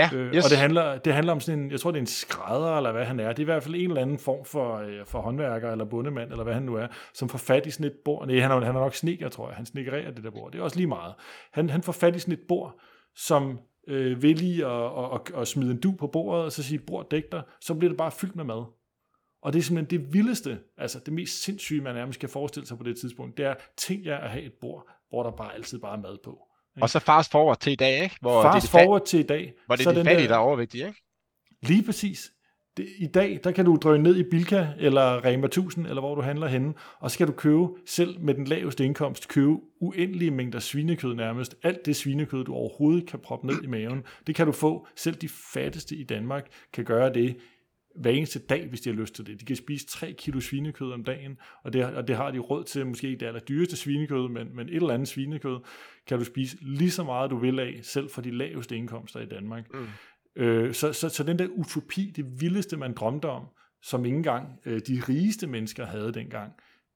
Ja, 0.00 0.18
øh, 0.18 0.34
yes. 0.34 0.44
Og 0.44 0.50
det 0.50 0.58
handler, 0.58 0.98
det 0.98 1.14
handler 1.14 1.32
om 1.32 1.40
sådan 1.40 1.60
en, 1.60 1.70
jeg 1.70 1.80
tror 1.80 1.90
det 1.90 1.98
er 1.98 2.02
en 2.02 2.06
skrædder, 2.06 2.76
eller 2.76 2.92
hvad 2.92 3.04
han 3.04 3.20
er. 3.20 3.28
Det 3.28 3.38
er 3.38 3.42
i 3.42 3.44
hvert 3.44 3.62
fald 3.62 3.74
en 3.74 3.90
eller 3.90 4.02
anden 4.02 4.18
form 4.18 4.44
for, 4.44 4.76
øh, 4.76 5.06
for 5.06 5.20
håndværker, 5.20 5.72
eller 5.72 5.84
bondemand, 5.84 6.30
eller 6.30 6.44
hvad 6.44 6.54
han 6.54 6.62
nu 6.62 6.74
er, 6.74 6.86
som 7.14 7.28
får 7.28 7.38
fat 7.38 7.66
i 7.66 7.70
sådan 7.70 7.86
et 7.86 7.96
bord. 8.04 8.26
Nej, 8.26 8.38
han 8.38 8.50
er, 8.50 8.54
han 8.54 8.76
er 8.76 8.80
nok 8.80 8.94
sneker, 8.94 9.28
tror 9.28 9.48
jeg. 9.48 9.56
Han 9.56 9.66
snekerer 9.66 10.10
det 10.10 10.24
der 10.24 10.30
bord. 10.30 10.52
Det 10.52 10.58
er 10.58 10.62
også 10.62 10.76
lige 10.76 10.86
meget. 10.86 11.14
Han, 11.52 11.70
han 11.70 11.82
får 11.82 11.92
fat 11.92 12.16
i 12.16 12.18
sådan 12.18 12.34
et 12.34 12.44
bord, 12.48 12.80
som 13.16 13.58
øh, 13.88 14.22
vil 14.22 14.36
lige 14.36 14.66
at, 14.66 14.84
at, 14.84 15.20
at, 15.34 15.40
at 15.40 15.48
smide 15.48 15.70
en 15.70 15.80
du 15.80 15.92
på 15.98 16.06
bordet, 16.06 16.44
og 16.44 16.52
så 16.52 16.62
sige, 16.62 16.78
bord 16.78 17.10
dæk 17.10 17.32
dig, 17.32 17.42
så 17.60 17.74
bliver 17.74 17.90
det 17.90 17.98
bare 17.98 18.10
fyldt 18.10 18.36
med 18.36 18.44
mad. 18.44 18.64
Og 19.42 19.52
det 19.52 19.58
er 19.58 19.62
simpelthen 19.62 20.00
det 20.00 20.14
vildeste, 20.14 20.58
altså 20.78 20.98
det 21.06 21.12
mest 21.12 21.42
sindssyge, 21.42 21.80
man 21.80 21.94
nærmest 21.94 22.20
kan 22.20 22.28
forestille 22.28 22.66
sig 22.66 22.78
på 22.78 22.84
det 22.84 22.96
tidspunkt, 22.96 23.36
det 23.36 23.46
er, 23.46 23.54
tænk 23.76 24.06
jer 24.06 24.18
at 24.18 24.30
have 24.30 24.44
et 24.44 24.52
bord, 24.60 24.88
hvor 25.08 25.22
der 25.22 25.30
bare 25.30 25.54
altid 25.54 25.78
bare 25.78 25.96
er 25.96 26.00
mad 26.00 26.16
på. 26.24 26.38
Ikke? 26.76 26.84
Og 26.84 26.90
så 26.90 26.98
fast 26.98 27.30
forward 27.30 27.60
til 27.60 27.72
i 27.72 27.76
dag, 27.76 28.02
ikke? 28.02 28.16
Hvor 28.20 28.42
fast 28.42 28.72
det 28.72 28.74
er 28.74 28.82
forward 28.82 29.06
til 29.06 29.20
i 29.20 29.22
dag. 29.22 29.52
Hvor 29.66 29.76
det 29.76 29.86
er 29.86 29.92
de 29.92 30.04
fattige, 30.04 30.28
der, 30.28 30.34
er 30.34 30.38
overvægtige, 30.38 30.86
ikke? 30.86 31.02
Lige 31.62 31.82
præcis. 31.82 32.32
Det, 32.76 32.88
I 32.98 33.06
dag, 33.06 33.40
der 33.44 33.52
kan 33.52 33.64
du 33.64 33.78
drøje 33.82 33.98
ned 33.98 34.16
i 34.16 34.22
Bilka 34.30 34.66
eller 34.78 35.24
Rema 35.24 35.46
1000, 35.46 35.86
eller 35.86 36.00
hvor 36.00 36.14
du 36.14 36.20
handler 36.20 36.48
henne, 36.48 36.74
og 37.00 37.10
så 37.10 37.18
kan 37.18 37.26
du 37.26 37.32
købe, 37.32 37.66
selv 37.86 38.20
med 38.20 38.34
den 38.34 38.44
laveste 38.44 38.84
indkomst, 38.84 39.28
købe 39.28 39.56
uendelige 39.80 40.30
mængder 40.30 40.58
svinekød 40.58 41.14
nærmest. 41.14 41.54
Alt 41.62 41.86
det 41.86 41.96
svinekød, 41.96 42.44
du 42.44 42.54
overhovedet 42.54 43.06
kan 43.06 43.18
proppe 43.18 43.46
ned 43.46 43.62
i 43.62 43.66
maven, 43.66 44.04
det 44.26 44.34
kan 44.34 44.46
du 44.46 44.52
få. 44.52 44.86
Selv 44.96 45.16
de 45.16 45.28
fatteste 45.28 45.96
i 45.96 46.04
Danmark 46.04 46.46
kan 46.72 46.84
gøre 46.84 47.12
det 47.12 47.36
hver 48.00 48.10
eneste 48.10 48.38
dag, 48.38 48.68
hvis 48.68 48.80
de 48.80 48.90
har 48.90 48.96
lyst 48.96 49.14
til 49.14 49.26
det. 49.26 49.40
De 49.40 49.44
kan 49.44 49.56
spise 49.56 49.86
3 49.86 50.12
kilo 50.12 50.40
svinekød 50.40 50.92
om 50.92 51.04
dagen, 51.04 51.38
og 51.64 51.72
det, 51.72 51.84
og 51.84 52.08
det 52.08 52.16
har 52.16 52.30
de 52.30 52.38
råd 52.38 52.64
til, 52.64 52.86
måske 52.86 53.06
ikke 53.06 53.20
det 53.20 53.26
allerdyreste 53.26 53.76
svinekød, 53.76 54.28
men, 54.28 54.56
men 54.56 54.68
et 54.68 54.74
eller 54.74 54.94
andet 54.94 55.08
svinekød, 55.08 55.58
kan 56.06 56.18
du 56.18 56.24
spise 56.24 56.56
lige 56.60 56.90
så 56.90 57.04
meget, 57.04 57.30
du 57.30 57.38
vil 57.38 57.60
af, 57.60 57.80
selv 57.82 58.10
for 58.10 58.22
de 58.22 58.30
laveste 58.30 58.76
indkomster 58.76 59.20
i 59.20 59.26
Danmark. 59.26 59.64
Mm. 59.74 59.86
Øh, 60.42 60.74
så, 60.74 60.92
så, 60.92 61.08
så 61.08 61.24
den 61.24 61.38
der 61.38 61.46
utopi, 61.46 62.12
det 62.16 62.40
vildeste, 62.40 62.76
man 62.76 62.94
drømte 62.94 63.26
om, 63.26 63.44
som 63.82 64.04
ikke 64.04 64.16
engang 64.16 64.48
øh, 64.66 64.80
de 64.80 65.02
rigeste 65.08 65.46
mennesker 65.46 65.86
havde 65.86 66.12
dengang, 66.12 66.52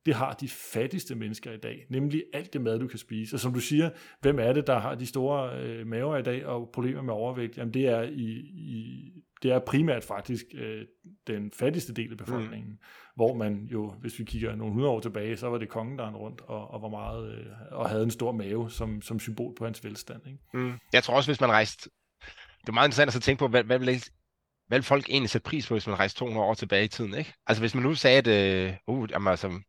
det 0.06 0.14
har 0.14 0.32
de 0.32 0.48
fattigste 0.48 1.14
mennesker 1.14 1.52
i 1.52 1.56
dag, 1.56 1.86
nemlig 1.90 2.24
alt 2.32 2.52
det 2.52 2.60
mad, 2.60 2.78
du 2.78 2.88
kan 2.88 2.98
spise. 2.98 3.36
Og 3.36 3.40
som 3.40 3.54
du 3.54 3.60
siger, 3.60 3.90
hvem 4.20 4.38
er 4.38 4.52
det, 4.52 4.66
der 4.66 4.78
har 4.78 4.94
de 4.94 5.06
store 5.06 5.62
øh, 5.62 5.86
maver 5.86 6.16
i 6.16 6.22
dag 6.22 6.46
og 6.46 6.70
problemer 6.72 7.02
med 7.02 7.14
overvægt? 7.14 7.58
Jamen 7.58 7.74
det 7.74 7.88
er, 7.88 8.02
i, 8.02 8.30
i, 8.54 9.12
det 9.44 9.52
er 9.52 9.58
primært 9.58 10.04
faktisk 10.04 10.44
øh, 10.54 10.84
den 11.26 11.52
fattigste 11.58 11.94
del 11.94 12.10
af 12.10 12.18
befolkningen, 12.18 12.70
mm. 12.70 12.78
hvor 13.16 13.34
man 13.34 13.68
jo, 13.72 13.94
hvis 14.00 14.18
vi 14.18 14.24
kigger 14.24 14.56
nogle 14.56 14.72
hundrede 14.72 14.92
år 14.92 15.00
tilbage, 15.00 15.36
så 15.36 15.48
var 15.48 15.58
det 15.58 15.68
kongen, 15.68 15.98
der 15.98 16.12
rundt 16.12 16.40
og, 16.40 16.70
og 16.70 16.82
var 16.82 16.88
meget 16.88 17.38
øh, 17.38 17.46
og 17.70 17.88
havde 17.88 18.02
en 18.02 18.10
stor 18.10 18.32
mave 18.32 18.70
som, 18.70 19.02
som 19.02 19.20
symbol 19.20 19.54
på 19.58 19.64
hans 19.64 19.84
velstand. 19.84 20.20
Ikke? 20.26 20.38
Mm. 20.54 20.72
Jeg 20.92 21.02
tror 21.02 21.16
også, 21.16 21.30
hvis 21.30 21.40
man 21.40 21.50
rejste 21.50 21.90
det 22.60 22.68
er 22.68 22.72
meget 22.72 22.88
interessant 22.88 23.16
at 23.16 23.22
tænke 23.22 23.38
på, 23.38 23.48
hvad, 23.48 23.64
hvad, 23.64 23.78
vil, 23.78 24.04
hvad 24.66 24.78
vil 24.78 24.82
folk 24.82 25.08
egentlig 25.08 25.30
sætte 25.30 25.44
pris 25.44 25.66
på, 25.68 25.74
hvis 25.74 25.86
man 25.86 25.98
rejser 25.98 26.16
200 26.16 26.46
år 26.46 26.54
tilbage 26.54 26.84
i 26.84 26.88
tiden, 26.88 27.14
ikke? 27.14 27.34
Altså 27.46 27.62
hvis 27.62 27.74
man 27.74 27.82
nu 27.82 27.94
sagde, 27.94 28.30
at 28.30 28.76
uh, 28.88 28.96
uh, 28.96 29.10
jamen, 29.10 29.28
altså, 29.28 29.60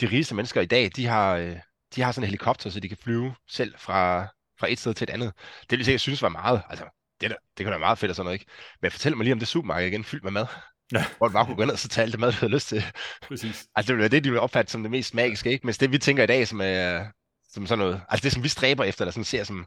de 0.00 0.06
rigeste 0.06 0.34
mennesker 0.34 0.60
i 0.60 0.66
dag, 0.66 0.90
de 0.96 1.06
har, 1.06 1.38
uh, 1.38 1.56
de 1.94 2.02
har 2.02 2.12
sådan 2.12 2.24
en 2.24 2.28
helikopter, 2.28 2.70
så 2.70 2.80
de 2.80 2.88
kan 2.88 2.96
flyve 2.96 3.34
selv 3.48 3.74
fra, 3.78 4.26
fra 4.60 4.72
et 4.72 4.78
sted 4.78 4.94
til 4.94 5.04
et 5.04 5.10
andet. 5.10 5.32
Det 5.70 5.78
ville 5.78 5.92
jeg 5.92 6.00
synes 6.00 6.22
var 6.22 6.28
meget, 6.28 6.62
altså 6.70 6.84
det, 7.20 7.30
der, 7.30 7.36
det 7.58 7.66
kunne 7.66 7.70
være 7.70 7.78
meget 7.78 7.98
fedt 7.98 8.10
og 8.10 8.16
sådan 8.16 8.24
noget, 8.24 8.40
ikke? 8.40 8.52
Men 8.82 8.90
fortæl 8.90 9.16
mig 9.16 9.24
lige 9.24 9.32
om 9.32 9.38
det 9.38 9.48
supermarked 9.48 9.88
igen, 9.88 10.04
fyldt 10.04 10.24
med 10.24 10.32
mad. 10.32 10.46
Ja. 10.92 11.04
Hvor 11.18 11.26
du 11.26 11.32
bare 11.32 11.46
kunne 11.46 11.56
gå 11.56 11.64
ned 11.64 11.72
og 11.72 11.78
så 11.78 11.88
tage 11.88 12.02
alt 12.02 12.12
det 12.12 12.20
mad, 12.20 12.32
du 12.32 12.38
havde 12.38 12.52
lyst 12.52 12.68
til. 12.68 12.84
Præcis. 13.22 13.66
Altså 13.74 13.88
det 13.88 13.88
ville 13.88 14.00
være 14.00 14.08
det, 14.08 14.24
de 14.24 14.30
ville 14.30 14.40
opfatte 14.40 14.72
som 14.72 14.82
det 14.82 14.90
mest 14.90 15.14
magiske, 15.14 15.50
ikke? 15.50 15.66
Men 15.66 15.74
det 15.74 15.92
vi 15.92 15.98
tænker 15.98 16.22
i 16.22 16.26
dag, 16.26 16.48
som 16.48 16.60
er, 16.60 17.06
som 17.48 17.66
sådan 17.66 17.78
noget, 17.78 18.02
altså 18.08 18.24
det 18.24 18.32
som 18.32 18.42
vi 18.42 18.48
stræber 18.48 18.84
efter, 18.84 19.02
eller 19.04 19.12
sådan 19.12 19.24
ser 19.24 19.44
som, 19.44 19.66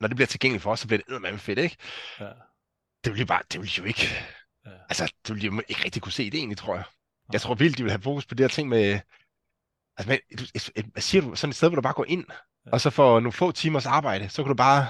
når 0.00 0.08
det 0.08 0.16
bliver 0.16 0.26
tilgængeligt 0.26 0.62
for 0.62 0.72
os, 0.72 0.80
så 0.80 0.86
bliver 0.86 0.98
det 0.98 1.08
eddermame 1.08 1.38
fedt, 1.38 1.58
ikke? 1.58 1.76
Ja. 2.20 2.30
Det 3.04 3.12
vil 3.12 3.20
jo 3.20 3.26
bare, 3.26 3.42
det 3.52 3.60
vil 3.60 3.70
jo 3.70 3.84
ikke, 3.84 4.08
ja. 4.66 4.70
altså, 4.88 5.12
det 5.26 5.34
vil 5.34 5.44
jo 5.44 5.62
ikke 5.68 5.84
rigtig 5.84 6.02
kunne 6.02 6.12
se 6.12 6.30
det 6.30 6.38
egentlig, 6.38 6.58
tror 6.58 6.74
jeg. 6.74 6.84
Jeg 7.32 7.40
tror 7.40 7.54
vildt, 7.54 7.78
de 7.78 7.82
vil 7.82 7.92
have 7.92 8.02
fokus 8.02 8.26
på 8.26 8.34
det 8.34 8.44
her 8.44 8.48
ting 8.48 8.68
med, 8.68 9.00
altså, 9.96 10.08
med, 10.08 10.18
et, 10.30 10.50
et, 10.54 10.70
et, 10.96 11.02
siger 11.02 11.22
du, 11.22 11.34
sådan 11.34 11.50
et 11.50 11.56
sted, 11.56 11.68
hvor 11.68 11.76
du 11.76 11.82
bare 11.82 11.92
går 11.92 12.04
ind, 12.08 12.24
ja. 12.66 12.70
og 12.72 12.80
så 12.80 12.90
for 12.90 13.20
nogle 13.20 13.32
få 13.32 13.52
timers 13.52 13.86
arbejde, 13.86 14.28
så 14.28 14.42
kan 14.42 14.48
du 14.48 14.54
bare 14.56 14.86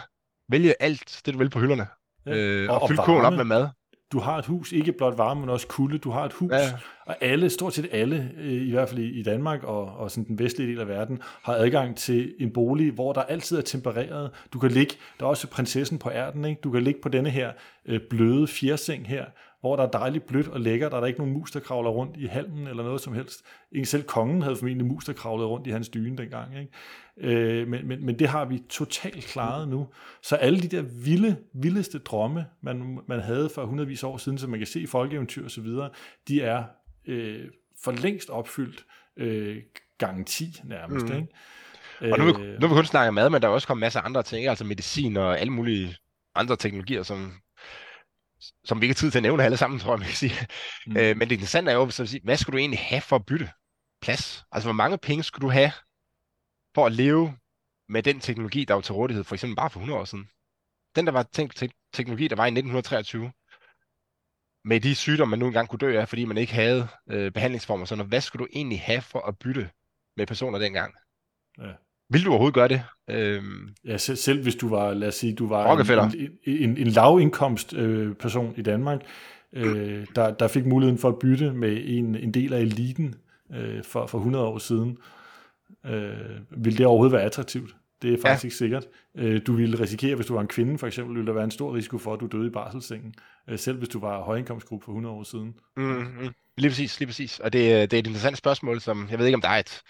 vælge 0.48 0.82
alt 0.82 1.20
det, 1.26 1.34
du 1.34 1.38
vil 1.38 1.50
på 1.50 1.60
hylderne, 1.60 1.86
ja. 2.26 2.36
øh, 2.36 2.70
og, 2.70 2.82
og 2.82 2.88
fylde 2.88 3.02
kogen 3.02 3.24
op 3.24 3.32
med 3.32 3.44
mad 3.44 3.68
du 4.12 4.18
har 4.18 4.38
et 4.38 4.46
hus, 4.46 4.72
ikke 4.72 4.92
blot 4.92 5.18
varme, 5.18 5.40
men 5.40 5.50
også 5.50 5.66
kulde. 5.66 5.98
Du 5.98 6.10
har 6.10 6.24
et 6.24 6.32
hus, 6.32 6.52
ja. 6.52 6.72
og 7.06 7.16
alle, 7.20 7.50
stort 7.50 7.74
set 7.74 7.88
alle, 7.92 8.30
øh, 8.38 8.52
i 8.52 8.70
hvert 8.70 8.88
fald 8.88 9.00
i 9.00 9.22
Danmark 9.22 9.64
og, 9.64 9.84
og 9.84 10.10
sådan 10.10 10.24
den 10.24 10.38
vestlige 10.38 10.70
del 10.70 10.80
af 10.80 10.88
verden, 10.88 11.22
har 11.42 11.54
adgang 11.54 11.96
til 11.96 12.34
en 12.38 12.52
bolig, 12.52 12.92
hvor 12.92 13.12
der 13.12 13.22
altid 13.22 13.58
er 13.58 13.62
tempereret. 13.62 14.30
Du 14.52 14.58
kan 14.58 14.70
ligge, 14.70 14.94
der 15.20 15.24
er 15.24 15.30
også 15.30 15.48
prinsessen 15.48 15.98
på 15.98 16.10
ærten, 16.10 16.44
ikke? 16.44 16.60
du 16.64 16.70
kan 16.70 16.82
ligge 16.82 17.00
på 17.02 17.08
denne 17.08 17.30
her 17.30 17.52
øh, 17.86 18.00
bløde 18.10 18.46
fjerseng 18.46 19.08
her, 19.08 19.24
hvor 19.60 19.76
der 19.76 19.82
er 19.82 19.90
dejligt 19.90 20.26
blødt 20.26 20.48
og 20.48 20.60
lækkert, 20.60 20.92
der 20.92 21.00
er 21.00 21.06
ikke 21.06 21.18
nogen 21.18 21.34
mus, 21.34 21.50
der 21.50 21.60
kravler 21.60 21.90
rundt 21.90 22.16
i 22.16 22.26
halmen 22.26 22.66
eller 22.66 22.82
noget 22.82 23.00
som 23.00 23.14
helst. 23.14 23.42
Ikke 23.72 23.86
selv 23.86 24.02
kongen 24.02 24.42
havde 24.42 24.56
formentlig 24.56 24.86
mus, 24.86 25.04
der 25.04 25.12
kravlede 25.12 25.48
rundt 25.48 25.66
i 25.66 25.70
hans 25.70 25.88
dyne 25.88 26.16
dengang. 26.16 26.52
Ikke? 26.58 26.72
Øh, 27.20 27.68
men, 27.68 27.88
men, 27.88 28.06
men 28.06 28.18
det 28.18 28.28
har 28.28 28.44
vi 28.44 28.62
totalt 28.68 29.24
klaret 29.24 29.68
nu. 29.68 29.88
Så 30.22 30.36
alle 30.36 30.60
de 30.60 30.68
der 30.68 30.82
vilde, 30.82 31.36
vildeste 31.54 31.98
drømme, 31.98 32.46
man, 32.60 32.98
man 33.06 33.20
havde 33.20 33.50
for 33.54 33.64
hundredvis 33.64 34.02
år 34.02 34.16
siden, 34.16 34.38
som 34.38 34.50
man 34.50 34.60
kan 34.60 34.66
se 34.66 34.80
i 34.80 34.86
folkeeventyr 34.86 35.44
og 35.44 35.50
så 35.50 35.60
videre, 35.60 35.90
de 36.28 36.42
er 36.42 36.64
øh, 37.06 37.44
for 37.84 37.92
længst 37.92 38.30
opfyldt 38.30 38.84
øh, 39.16 39.56
gang 39.98 40.26
10 40.26 40.60
nærmest. 40.64 41.06
Mm. 41.06 41.14
Ikke? 41.14 41.28
Og 42.12 42.18
nu, 42.18 42.24
nu 42.24 42.32
vil 42.32 42.68
vi 42.70 42.74
kun 42.74 42.84
snakke 42.84 43.12
mad, 43.12 43.30
men 43.30 43.42
der 43.42 43.48
er 43.48 43.52
også 43.52 43.66
kommet 43.66 43.80
masser 43.80 44.00
af 44.00 44.04
andre 44.04 44.22
ting, 44.22 44.46
altså 44.46 44.64
medicin 44.64 45.16
og 45.16 45.40
alle 45.40 45.52
mulige 45.52 45.96
andre 46.34 46.56
teknologier, 46.56 47.02
som, 47.02 47.32
som 48.64 48.80
vi 48.80 48.84
ikke 48.84 48.94
har 48.94 49.00
tid 49.00 49.10
til 49.10 49.18
at 49.18 49.22
nævne 49.22 49.44
alle 49.44 49.56
sammen, 49.56 49.80
tror 49.80 49.92
jeg, 49.92 49.98
man 49.98 50.08
kan 50.08 50.16
sige. 50.16 50.34
Mm. 50.86 50.96
Øh, 50.96 51.16
men 51.16 51.28
det 51.28 51.32
interessante 51.32 51.70
er 51.70 51.76
jo, 51.76 51.90
så 51.90 52.02
at 52.02 52.08
sige, 52.08 52.20
hvad 52.24 52.36
skulle 52.36 52.54
du 52.54 52.58
egentlig 52.58 52.80
have 52.80 53.00
for 53.00 53.16
at 53.16 53.26
bytte 53.26 53.50
plads? 54.02 54.44
Altså, 54.52 54.66
hvor 54.66 54.74
mange 54.74 54.98
penge 54.98 55.22
skulle 55.24 55.46
du 55.46 55.50
have 55.50 55.72
for 56.74 56.86
at 56.86 56.92
leve 56.92 57.38
med 57.88 58.02
den 58.02 58.20
teknologi, 58.20 58.64
der 58.64 58.74
var 58.74 58.80
til 58.80 58.94
rådighed, 58.94 59.24
for 59.24 59.34
eksempel 59.34 59.56
bare 59.56 59.70
for 59.70 59.80
100 59.80 60.00
år 60.00 60.04
siden? 60.04 60.28
Den, 60.96 61.06
der 61.06 61.12
var 61.12 61.22
tænkt 61.22 61.56
te- 61.56 61.78
teknologi, 61.92 62.28
der 62.28 62.36
var 62.36 62.44
i 62.44 62.54
1923, 62.54 63.32
med 64.64 64.80
de 64.80 64.94
sygdomme, 64.94 65.30
man 65.30 65.38
nu 65.38 65.46
engang 65.46 65.68
kunne 65.68 65.78
dø 65.78 66.00
af, 66.00 66.08
fordi 66.08 66.24
man 66.24 66.38
ikke 66.38 66.52
havde 66.52 66.88
øh, 67.10 67.32
behandlingsformer, 67.32 67.84
sådan 67.84 68.06
hvad 68.06 68.20
skulle 68.20 68.44
du 68.46 68.48
egentlig 68.52 68.80
have 68.80 69.02
for 69.02 69.20
at 69.20 69.38
bytte 69.38 69.70
med 70.16 70.26
personer 70.26 70.58
dengang? 70.58 70.94
Ja. 71.58 71.72
Vil 72.10 72.24
du 72.24 72.30
overhovedet 72.30 72.54
gøre 72.54 72.68
det? 72.68 72.82
Øhm, 73.10 73.68
ja, 73.84 73.96
selv, 73.96 74.16
selv 74.16 74.42
hvis 74.42 74.54
du 74.54 74.68
var, 74.68 74.94
lad 74.94 75.08
os 75.08 75.14
sige, 75.14 75.34
du 75.34 75.48
var 75.48 75.78
en, 75.78 76.30
en, 76.44 76.70
en, 76.70 76.76
en 76.76 76.86
lavindkomst 76.86 77.74
øh, 77.74 78.14
person 78.14 78.54
i 78.56 78.62
Danmark, 78.62 79.00
øh, 79.52 80.06
der, 80.14 80.34
der 80.34 80.48
fik 80.48 80.66
muligheden 80.66 80.98
for 80.98 81.08
at 81.08 81.18
bytte 81.18 81.52
med 81.52 81.80
en, 81.84 82.14
en 82.14 82.34
del 82.34 82.52
af 82.52 82.60
eliten 82.60 83.14
øh, 83.54 83.84
for, 83.84 84.06
for 84.06 84.18
100 84.18 84.44
år 84.44 84.58
siden, 84.58 84.98
øh, 85.86 86.12
vil 86.50 86.78
det 86.78 86.86
overhovedet 86.86 87.12
være 87.12 87.22
attraktivt? 87.22 87.76
Det 88.02 88.14
er 88.14 88.18
faktisk 88.22 88.44
ja. 88.44 88.46
ikke 88.46 88.56
sikkert. 88.56 88.84
Øh, 89.16 89.40
du 89.46 89.52
ville 89.52 89.80
risikere, 89.80 90.14
hvis 90.14 90.26
du 90.26 90.34
var 90.34 90.40
en 90.40 90.48
kvinde 90.48 90.78
for 90.78 90.86
eksempel, 90.86 91.16
ville 91.16 91.26
der 91.26 91.32
være 91.32 91.44
en 91.44 91.50
stor 91.50 91.74
risiko 91.74 91.98
for, 91.98 92.14
at 92.14 92.20
du 92.20 92.26
døde 92.26 92.46
i 92.46 92.50
barselssengen, 92.50 93.14
øh, 93.48 93.58
selv 93.58 93.78
hvis 93.78 93.88
du 93.88 94.00
var 94.00 94.22
højindkomstgruppe 94.22 94.84
for 94.84 94.92
100 94.92 95.14
år 95.14 95.22
siden. 95.22 95.54
Mm-hmm. 95.76 96.28
Lige 96.58 96.70
præcis, 96.70 97.00
lige 97.00 97.06
præcis. 97.06 97.38
Og 97.38 97.52
det, 97.52 97.90
det 97.90 97.96
er 97.96 97.98
et 97.98 98.06
interessant 98.06 98.38
spørgsmål, 98.38 98.80
som 98.80 99.08
jeg 99.10 99.18
ved 99.18 99.26
ikke, 99.26 99.34
om 99.34 99.40
der 99.40 99.48
er 99.48 99.58
et 99.58 99.82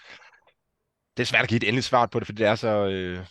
det 1.18 1.24
er 1.24 1.26
svært 1.26 1.42
at 1.42 1.48
give 1.48 1.56
et 1.56 1.68
endeligt 1.68 1.86
svar 1.86 2.06
på 2.06 2.20
det, 2.20 2.26
fordi 2.26 2.38
det 2.42 2.46
er 2.46 2.54
så... 2.54 2.86
Øh, 2.86 3.26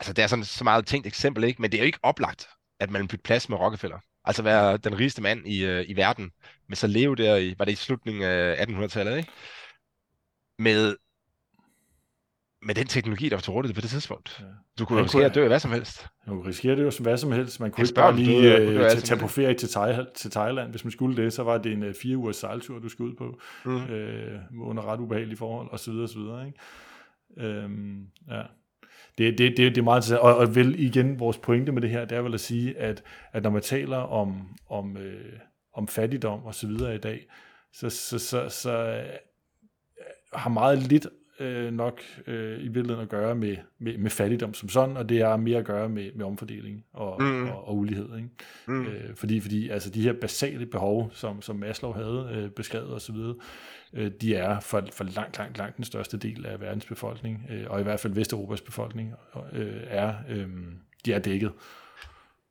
altså, 0.00 0.12
det 0.12 0.22
er 0.22 0.26
sådan 0.26 0.44
så 0.44 0.64
meget 0.64 0.86
tænkt 0.86 1.06
eksempel, 1.06 1.44
ikke? 1.44 1.62
Men 1.62 1.72
det 1.72 1.78
er 1.78 1.82
jo 1.82 1.86
ikke 1.86 1.98
oplagt, 2.02 2.48
at 2.80 2.90
man 2.90 3.08
bytte 3.08 3.22
plads 3.22 3.48
med 3.48 3.58
Rockefeller. 3.58 3.98
Altså 4.24 4.42
være 4.42 4.76
den 4.76 4.98
rigeste 4.98 5.22
mand 5.22 5.48
i, 5.48 5.64
øh, 5.64 5.84
i 5.88 5.96
verden, 5.96 6.30
men 6.68 6.76
så 6.76 6.86
leve 6.86 7.16
der 7.16 7.36
i, 7.36 7.54
var 7.58 7.64
det 7.64 7.72
i 7.72 7.76
slutningen 7.76 8.22
af 8.22 8.66
1800-tallet, 8.66 9.16
ikke? 9.16 9.30
Med, 10.58 10.96
med 12.66 12.74
den 12.74 12.86
teknologi, 12.86 13.28
der 13.28 13.36
var 13.36 13.40
til 13.40 13.52
rådighed 13.52 13.74
på 13.74 13.80
det 13.80 13.90
tidspunkt. 13.90 14.40
Ja. 14.40 14.44
Du 14.78 14.84
kunne 14.84 15.02
risikere 15.02 15.24
at 15.24 15.34
dø 15.34 15.46
hvad 15.46 15.60
som 15.60 15.72
helst. 15.72 16.06
Du 16.26 16.30
kunne 16.30 16.48
risikere 16.48 16.72
at 16.72 16.78
dø 16.78 16.90
hvad 17.00 17.16
som 17.16 17.32
helst. 17.32 17.60
Man 17.60 17.70
kunne 17.70 17.84
ikke 17.84 17.94
bare 17.94 18.16
lige 18.16 18.56
øh, 18.56 18.80
tage, 18.80 19.00
tage 19.00 19.20
på 19.20 19.28
ferie 19.28 19.54
til, 19.54 19.68
Thai, 19.68 20.04
til 20.14 20.30
Thailand. 20.30 20.70
Hvis 20.70 20.84
man 20.84 20.90
skulle 20.90 21.22
det, 21.22 21.32
så 21.32 21.42
var 21.42 21.58
det 21.58 21.72
en 21.72 21.82
uh, 21.82 21.94
fire 22.02 22.16
ugers 22.16 22.36
sejltur, 22.36 22.78
du 22.78 22.88
skulle 22.88 23.10
ud 23.10 23.16
på, 23.16 23.40
mm. 23.64 23.94
øh, 23.94 24.40
under 24.60 24.92
ret 24.92 25.00
ubehagelige 25.00 25.36
forhold, 25.36 25.68
osv. 25.72 25.92
osv. 25.92 26.20
Ikke? 26.46 27.48
Øhm, 27.48 28.06
ja. 28.30 28.42
Det, 29.18 29.38
det, 29.38 29.56
det, 29.56 29.58
det 29.58 29.78
er 29.78 29.82
meget 29.82 29.98
interessant. 29.98 30.20
Og, 30.20 30.36
og 30.36 30.54
vel 30.54 30.80
igen, 30.80 31.20
vores 31.20 31.38
pointe 31.38 31.72
med 31.72 31.82
det 31.82 31.90
her, 31.90 32.04
det 32.04 32.18
er 32.18 32.22
vel 32.22 32.34
at 32.34 32.40
sige, 32.40 32.78
at, 32.78 33.02
at 33.32 33.42
når 33.42 33.50
man 33.50 33.62
taler 33.62 33.96
om, 33.96 34.48
om, 34.70 34.96
øh, 34.96 35.38
om 35.74 35.88
fattigdom 35.88 36.44
og 36.44 36.54
så 36.54 36.66
videre 36.66 36.94
i 36.94 36.98
dag, 36.98 37.26
så, 37.72 37.90
så, 37.90 38.18
så, 38.18 38.48
så 38.48 38.78
øh, 38.78 39.04
har 40.32 40.50
meget 40.50 40.78
lidt 40.78 41.06
øh, 41.40 41.72
nok 41.72 42.00
øh, 42.26 42.58
i 42.58 42.68
virkeligheden 42.68 43.02
at 43.02 43.08
gøre 43.08 43.34
med, 43.34 43.56
med, 43.78 43.98
med 43.98 44.10
fattigdom 44.10 44.54
som 44.54 44.68
sådan, 44.68 44.96
og 44.96 45.08
det 45.08 45.20
er 45.20 45.36
mere 45.36 45.58
at 45.58 45.64
gøre 45.64 45.88
med, 45.88 46.10
med 46.14 46.26
omfordeling 46.26 46.84
og, 46.92 47.22
mm. 47.22 47.48
og, 47.48 47.68
og 47.68 47.76
ulighed. 47.76 48.16
Ikke? 48.16 48.28
Mm. 48.66 48.86
Øh, 48.86 49.16
fordi, 49.16 49.40
fordi 49.40 49.68
altså, 49.68 49.90
de 49.90 50.02
her 50.02 50.12
basale 50.20 50.66
behov, 50.66 51.10
som, 51.14 51.42
som 51.42 51.56
Maslow 51.56 51.92
havde 51.92 52.30
øh, 52.32 52.50
beskrevet 52.50 52.94
osv., 52.94 53.16
øh, 53.92 54.10
de 54.20 54.34
er 54.34 54.60
for, 54.60 54.84
for 54.92 55.04
langt, 55.04 55.38
langt, 55.38 55.58
langt 55.58 55.76
den 55.76 55.84
største 55.84 56.16
del 56.16 56.46
af 56.46 56.60
verdens 56.60 56.86
befolkning, 56.86 57.46
øh, 57.50 57.64
og 57.70 57.80
i 57.80 57.82
hvert 57.82 58.00
fald 58.00 58.12
Vesteuropas 58.12 58.60
befolkning, 58.60 59.14
øh, 59.52 59.82
er, 59.86 60.14
øh, 60.28 60.48
de 61.04 61.12
er 61.12 61.18
dækket. 61.18 61.52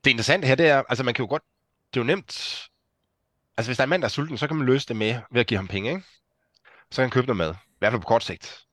Det 0.04 0.10
interessante 0.10 0.46
her, 0.46 0.54
det 0.54 0.66
er, 0.66 0.82
altså 0.88 1.04
man 1.04 1.14
kan 1.14 1.22
jo 1.22 1.28
godt, 1.28 1.42
det 1.94 2.00
er 2.00 2.04
jo 2.04 2.06
nemt, 2.06 2.68
altså 3.56 3.68
hvis 3.68 3.76
der 3.76 3.82
er 3.82 3.86
en 3.86 3.90
mand, 3.90 4.02
der 4.02 4.06
er 4.06 4.10
sulten, 4.10 4.38
så 4.38 4.46
kan 4.46 4.56
man 4.56 4.66
løse 4.66 4.88
det 4.88 4.96
med 4.96 5.14
ved 5.32 5.40
at 5.40 5.46
give 5.46 5.58
ham 5.58 5.68
penge, 5.68 5.90
ikke? 5.90 6.02
Så 6.90 6.96
kan 6.96 7.02
han 7.02 7.10
købe 7.10 7.26
noget 7.26 7.36
mad, 7.36 7.50
i 7.52 7.78
hvert 7.78 7.92
fald 7.92 8.02
på 8.02 8.08
kort 8.08 8.24
sigt. 8.24 8.65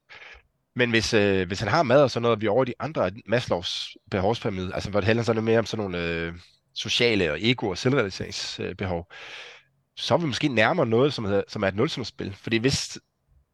Men 0.76 0.90
hvis, 0.90 1.14
øh, 1.14 1.48
hvis 1.48 1.60
han 1.60 1.70
har 1.70 1.84
mad 1.84 2.04
og 2.04 2.12
sådan 2.12 2.22
noget, 2.22 2.42
vi 2.42 2.46
er 2.46 2.50
over 2.50 2.64
i 2.64 2.68
de 2.68 2.74
andre 2.80 3.12
Maslows 3.26 3.98
behovspyramide, 4.12 4.74
altså 4.74 4.90
hvor 4.90 5.00
det 5.00 5.08
handler 5.08 5.24
sådan 5.24 5.44
mere 5.44 5.60
om 5.60 5.66
sådan 5.66 5.84
nogle 5.84 6.08
øh, 6.08 6.34
sociale 6.74 7.32
og 7.32 7.38
ego- 7.42 7.70
og 7.70 7.78
selvrealiseringsbehov, 7.78 9.12
så 9.96 10.14
er 10.14 10.18
vi 10.18 10.26
måske 10.26 10.48
nærmere 10.48 10.86
noget, 10.86 11.14
som, 11.14 11.26
hedder, 11.26 11.44
som 11.48 11.64
er 11.64 11.68
et 11.68 11.76
nulsumsspil. 11.76 12.36
Fordi 12.42 12.58
hvis, 12.58 13.00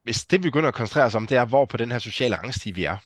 hvis 0.03 0.25
det, 0.25 0.39
vi 0.43 0.47
begynder 0.47 0.67
at 0.67 0.73
koncentrere 0.75 1.05
os 1.05 1.15
om, 1.15 1.27
det 1.27 1.37
er, 1.37 1.45
hvor 1.45 1.65
på 1.65 1.77
den 1.77 1.91
her 1.91 1.99
sociale 1.99 2.35
rangstige 2.35 2.75
vi 2.75 2.83
er, 2.83 2.97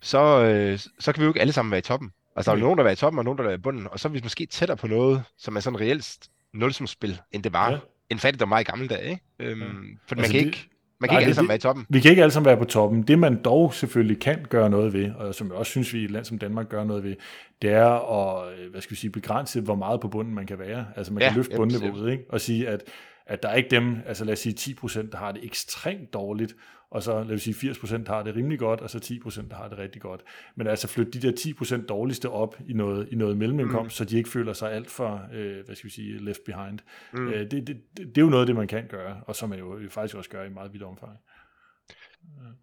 så, 0.00 0.44
øh, 0.44 0.78
så 1.00 1.12
kan 1.12 1.20
vi 1.20 1.24
jo 1.24 1.30
ikke 1.30 1.40
alle 1.40 1.52
sammen 1.52 1.70
være 1.70 1.78
i 1.78 1.82
toppen. 1.82 2.10
Altså, 2.36 2.50
der 2.50 2.56
er 2.56 2.60
jo 2.60 2.64
nogen, 2.64 2.78
der 2.78 2.84
er 2.84 2.90
i 2.90 2.96
toppen, 2.96 3.18
og 3.18 3.24
nogen, 3.24 3.38
der 3.38 3.44
er 3.44 3.54
i 3.54 3.58
bunden. 3.58 3.86
Og 3.90 4.00
så 4.00 4.08
er 4.08 4.12
vi 4.12 4.20
måske 4.22 4.46
tættere 4.46 4.76
på 4.76 4.86
noget, 4.86 5.22
som 5.38 5.56
er 5.56 5.60
sådan 5.60 5.80
reelt 5.80 6.18
nulsumsspil, 6.54 7.20
end 7.32 7.42
det 7.42 7.52
var 7.52 7.70
Ja. 7.70 7.78
en 8.10 8.18
fattigdom 8.18 8.50
var 8.50 8.58
i 8.58 8.62
gamle 8.62 8.88
dage. 8.88 9.10
Ikke? 9.10 9.22
Øhm, 9.38 9.60
Ja. 9.60 9.66
For 10.08 10.14
man 10.14 10.18
Altså, 10.24 10.32
kan 10.32 10.40
det- 10.40 10.46
ikke, 10.46 10.68
man 11.00 11.08
kan 11.08 11.14
Nej, 11.14 11.20
ikke 11.20 11.26
alle 11.26 11.34
sammen 11.34 11.48
være 11.48 11.56
i 11.56 11.60
toppen. 11.60 11.86
Vi 11.88 12.00
kan 12.00 12.10
ikke 12.10 12.22
alle 12.22 12.32
sammen 12.32 12.46
være 12.46 12.56
på 12.56 12.64
toppen. 12.64 13.02
Det 13.02 13.18
man 13.18 13.42
dog 13.42 13.74
selvfølgelig 13.74 14.20
kan 14.20 14.46
gøre 14.48 14.70
noget 14.70 14.92
ved, 14.92 15.10
og 15.14 15.34
som 15.34 15.46
jeg 15.46 15.56
også 15.56 15.70
synes, 15.70 15.92
vi 15.94 16.00
i 16.00 16.04
et 16.04 16.10
land 16.10 16.24
som 16.24 16.38
Danmark 16.38 16.68
gør 16.68 16.84
noget 16.84 17.04
ved, 17.04 17.16
det 17.62 17.70
er 17.72 17.86
at 18.20 18.52
øh, 18.58 18.70
hvad 18.70 18.80
skal 18.80 18.90
vi 18.90 18.96
sige, 18.96 19.10
begrænse, 19.10 19.60
hvor 19.60 19.74
meget 19.74 20.00
på 20.00 20.08
bunden 20.08 20.34
man 20.34 20.46
kan 20.46 20.58
være. 20.58 20.86
Altså 20.96 21.12
man 21.12 21.22
Ja, 21.22 21.28
kan 21.28 21.36
løfte 21.36 21.52
ja, 21.52 21.56
bundniveauet, 21.56 22.12
ikke? 22.12 22.24
og 22.28 22.40
sige, 22.40 22.68
at, 22.68 22.82
at 23.26 23.42
der 23.42 23.48
er 23.48 23.54
ikke 23.54 23.70
dem, 23.70 23.96
altså 24.06 24.24
lad 24.24 24.32
os 24.32 24.38
sige 24.38 24.76
10%, 24.82 25.10
der 25.10 25.16
har 25.18 25.32
det 25.32 25.44
ekstremt 25.44 26.12
dårligt, 26.12 26.54
og 26.94 27.02
så 27.02 27.24
lad 27.24 27.34
os 27.34 27.42
sige 27.42 27.70
80% 27.70 28.06
har 28.06 28.22
det 28.22 28.36
rimelig 28.36 28.58
godt, 28.58 28.80
og 28.80 28.90
så 28.90 28.98
10% 28.98 29.48
der 29.48 29.56
har 29.56 29.68
det 29.68 29.78
rigtig 29.78 30.02
godt. 30.02 30.20
Men 30.56 30.66
altså 30.66 30.88
flytte 30.88 31.20
de 31.20 31.32
der 31.32 31.54
10% 31.80 31.86
dårligste 31.86 32.30
op 32.30 32.56
i 32.68 32.72
noget, 32.72 33.08
i 33.10 33.14
noget 33.14 33.36
mellemindkomst, 33.36 33.86
mm. 33.86 33.90
så 33.90 34.04
de 34.04 34.16
ikke 34.16 34.30
føler 34.30 34.52
sig 34.52 34.72
alt 34.72 34.90
for, 34.90 35.28
øh, 35.32 35.64
hvad 35.64 35.76
skal 35.76 35.88
vi 35.88 35.94
sige, 35.94 36.24
left 36.24 36.40
behind. 36.46 36.78
Mm. 37.12 37.28
Øh, 37.28 37.40
det, 37.40 37.50
det, 37.50 37.66
det, 37.66 37.82
det 37.96 38.18
er 38.18 38.22
jo 38.22 38.28
noget 38.28 38.42
af 38.42 38.46
det, 38.46 38.56
man 38.56 38.66
kan 38.66 38.86
gøre, 38.88 39.20
og 39.26 39.36
som 39.36 39.48
man 39.48 39.58
jo 39.58 39.78
faktisk 39.90 40.16
også 40.16 40.30
gør 40.30 40.44
i 40.44 40.48
meget 40.48 40.72
vidt 40.72 40.82
omfang. 40.82 41.12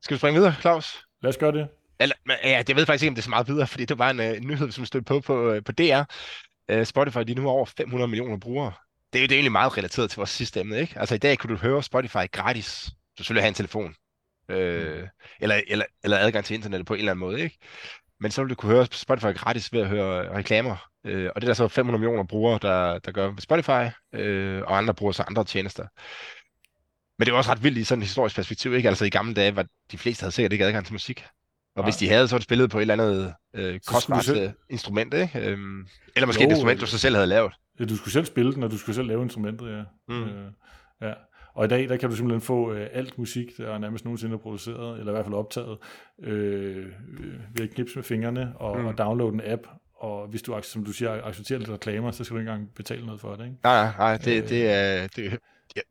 Skal 0.02 0.16
vi 0.16 0.18
springe 0.18 0.40
videre, 0.40 0.56
Claus? 0.62 1.06
Lad 1.22 1.30
os 1.30 1.38
gøre 1.38 1.52
det. 1.52 1.68
Eller, 2.00 2.16
ja, 2.44 2.64
det 2.68 2.76
ved 2.76 2.82
jeg 2.82 2.88
faktisk 2.88 3.04
ikke, 3.04 3.12
om 3.12 3.16
det 3.16 3.22
er 3.22 3.24
så 3.24 3.30
meget 3.30 3.48
videre, 3.48 3.68
fordi 3.68 3.86
det 3.86 4.00
var 4.00 4.10
en 4.10 4.20
uh, 4.20 4.50
nyhed, 4.50 4.72
som 4.72 4.86
stødte 4.86 5.06
på 5.06 5.20
på, 5.20 5.52
øh, 5.52 5.64
på 5.64 5.72
DR. 5.72 6.04
Uh, 6.74 6.84
Spotify, 6.84 7.20
de 7.20 7.32
er 7.32 7.36
nu 7.36 7.50
over 7.50 7.66
500 7.66 8.08
millioner 8.08 8.38
brugere. 8.38 8.74
Det 9.14 9.20
er 9.20 9.24
jo 9.24 9.28
det 9.28 9.32
er 9.32 9.38
egentlig 9.38 9.52
meget 9.52 9.78
relateret 9.78 10.10
til 10.10 10.18
vores 10.18 10.30
sidste 10.30 10.60
emne, 10.60 10.80
ikke? 10.80 11.00
Altså 11.00 11.16
i 11.16 11.18
dag 11.18 11.38
kunne 11.38 11.56
du 11.56 11.60
høre 11.60 11.84
Spotify 11.84 12.32
gratis. 12.32 12.90
Du 13.18 13.24
selvfølgelig 13.24 13.44
have 13.44 13.48
en 13.48 13.54
telefon. 13.54 13.96
Uh, 14.50 15.08
eller, 15.40 15.62
eller, 15.68 15.86
eller 16.04 16.18
adgang 16.18 16.46
til 16.46 16.54
internettet 16.54 16.88
på 16.88 16.94
en 16.94 17.00
eller 17.00 17.12
anden 17.12 17.20
måde, 17.20 17.42
ikke? 17.42 17.58
Men 18.20 18.32
så 18.32 18.42
vil 18.42 18.50
du 18.50 18.56
kunne 18.56 18.72
høre 18.72 18.88
Spotify 18.92 19.34
gratis 19.36 19.74
ved 19.74 19.82
at 19.82 19.88
høre 19.88 20.38
reklamer. 20.38 20.90
Uh, 21.04 21.12
og 21.12 21.42
det 21.42 21.44
er 21.44 21.48
der 21.48 21.54
så 21.54 21.68
500 21.68 22.00
millioner 22.00 22.24
brugere, 22.24 22.60
der, 22.62 23.00
der 23.00 23.12
gør 23.12 23.34
Spotify, 23.40 23.86
uh, 24.18 24.68
og 24.68 24.78
andre 24.78 24.94
bruger 24.94 25.12
så 25.12 25.24
andre 25.24 25.46
tjenester. 25.46 25.88
Men 27.20 27.26
det 27.26 27.32
er 27.32 27.38
også 27.38 27.52
ret 27.52 27.64
vildt 27.64 27.78
i 27.78 27.84
sådan 27.84 28.02
et 28.02 28.08
historisk 28.08 28.36
perspektiv, 28.36 28.74
ikke? 28.74 28.90
Altså 28.90 29.06
i 29.06 29.10
gamle 29.10 29.34
dage 29.34 29.56
var 29.56 29.66
de 29.92 29.98
fleste 29.98 30.24
havde 30.24 30.32
sikkert 30.32 30.54
ikke 30.54 30.66
adgang 30.66 30.86
til 30.86 30.94
musik. 30.94 31.26
Og 31.76 31.82
Nej. 31.82 31.86
hvis 31.86 31.96
de 31.96 32.10
havde, 32.10 32.28
så 32.28 32.36
var 32.36 32.38
det 32.38 32.44
spillet 32.44 32.70
på 32.70 32.78
et 32.78 32.82
eller 32.82 32.94
andet 32.94 33.34
øh, 33.56 33.80
kostbart 33.88 34.26
selv... 34.26 34.52
instrument, 34.70 35.14
ikke? 35.14 35.40
Øhm, 35.40 35.88
eller 36.16 36.28
måske 36.28 36.44
Jo, 36.44 36.48
et 36.48 36.52
instrument, 36.52 36.82
du 36.82 36.86
så 36.86 36.98
selv 36.98 37.16
havde 37.16 37.28
lavet. 37.28 37.54
Ja, 37.80 37.86
du 37.86 37.98
skulle 37.98 38.14
selv 38.14 38.26
spille 38.26 38.54
den, 38.54 38.64
og 38.64 38.72
du 38.72 38.78
skulle 38.78 38.96
selv 38.96 39.08
lave 39.08 39.24
instrumentet, 39.24 39.72
ja. 39.78 39.84
Mm. 40.08 40.24
Øh, 40.24 40.52
ja. 41.02 41.14
Og 41.54 41.66
i 41.66 41.68
dag, 41.68 41.90
der 41.90 41.98
kan 41.98 42.10
du 42.10 42.16
simpelthen 42.16 42.42
få 42.42 42.74
øh, 42.74 42.88
alt 42.94 43.18
musik, 43.18 43.58
der 43.58 43.74
er 43.74 43.78
nærmest 43.78 44.06
nogensinde 44.06 44.34
er 44.34 44.38
produceret, 44.38 45.00
eller 45.00 45.12
i 45.12 45.16
hvert 45.16 45.26
fald 45.26 45.36
optaget, 45.36 45.78
øh, 46.24 46.78
øh, 46.78 46.86
ved 47.56 47.64
at 47.64 47.70
knipse 47.70 47.96
med 47.96 48.04
fingrene 48.04 48.54
og, 48.56 48.80
Mm. 48.80 48.86
og 48.86 48.98
downloade 48.98 49.34
en 49.34 49.42
app. 49.46 49.62
Og 49.96 50.28
hvis 50.28 50.42
du, 50.42 50.60
som 50.62 50.86
du 50.86 50.92
siger, 50.92 51.24
accepterer 51.24 51.60
lidt 51.60 51.70
reklamer, 51.72 52.12
så 52.12 52.24
skal 52.24 52.36
du 52.36 52.40
ikke 52.40 52.52
engang 52.52 52.70
betale 52.76 53.06
noget 53.06 53.22
for 53.22 53.36
det, 53.36 53.44
ikke? 53.46 53.58
Nej, 53.64 53.88
nej, 53.98 54.18
det, 54.18 54.44
Øh. 54.44 54.50
det 54.50 54.70
er... 54.72 55.08
Det, 55.08 55.24
ja, 55.76 55.82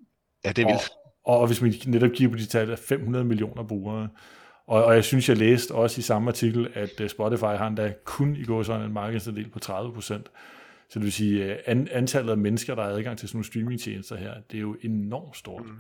ja, 0.45 0.49
det 0.53 0.59
er 0.63 0.67
vildt. 0.67 0.91
Og, 1.25 1.39
og 1.39 1.47
hvis 1.47 1.63
man 1.63 1.75
netop 1.87 2.11
kigger 2.11 2.33
på 2.33 2.39
de 2.39 2.47
tal, 2.47 2.67
der 2.67 2.73
er 2.73 2.77
500 2.89 3.25
millioner 3.25 3.63
brugere. 3.63 4.09
Og, 4.67 4.85
og 4.85 4.95
jeg 4.95 5.05
synes, 5.05 5.29
jeg 5.29 5.37
læste 5.37 5.73
også 5.73 5.99
i 5.99 6.03
samme 6.03 6.29
artikel, 6.31 6.69
at 6.75 7.01
øh, 7.01 7.09
Spotify 7.09 7.43
har 7.45 7.67
endda 7.67 7.93
kun 8.05 8.37
i 8.37 8.45
går 8.45 8.63
sådan 8.63 8.83
en 8.87 8.93
markedsandel 8.93 9.49
på 9.51 9.59
30 9.59 9.93
procent. 9.93 10.31
Så 10.93 10.99
det 10.99 11.03
vil 11.05 11.13
sige, 11.13 11.45
øh, 11.45 11.57
an, 11.67 11.89
antallet 11.93 12.31
af 12.31 12.39
mennesker, 12.39 12.75
der 12.75 12.83
har 12.83 12.91
adgang 12.91 13.19
til 13.19 13.29
sådan 13.29 13.37
nogle 13.37 13.47
streamingtjenester 13.47 14.17
her, 14.17 14.35
det 14.51 14.57
er 14.57 14.61
jo 14.61 14.77
enormt 14.83 15.37
stort. 15.37 15.65
Mm. 15.67 15.73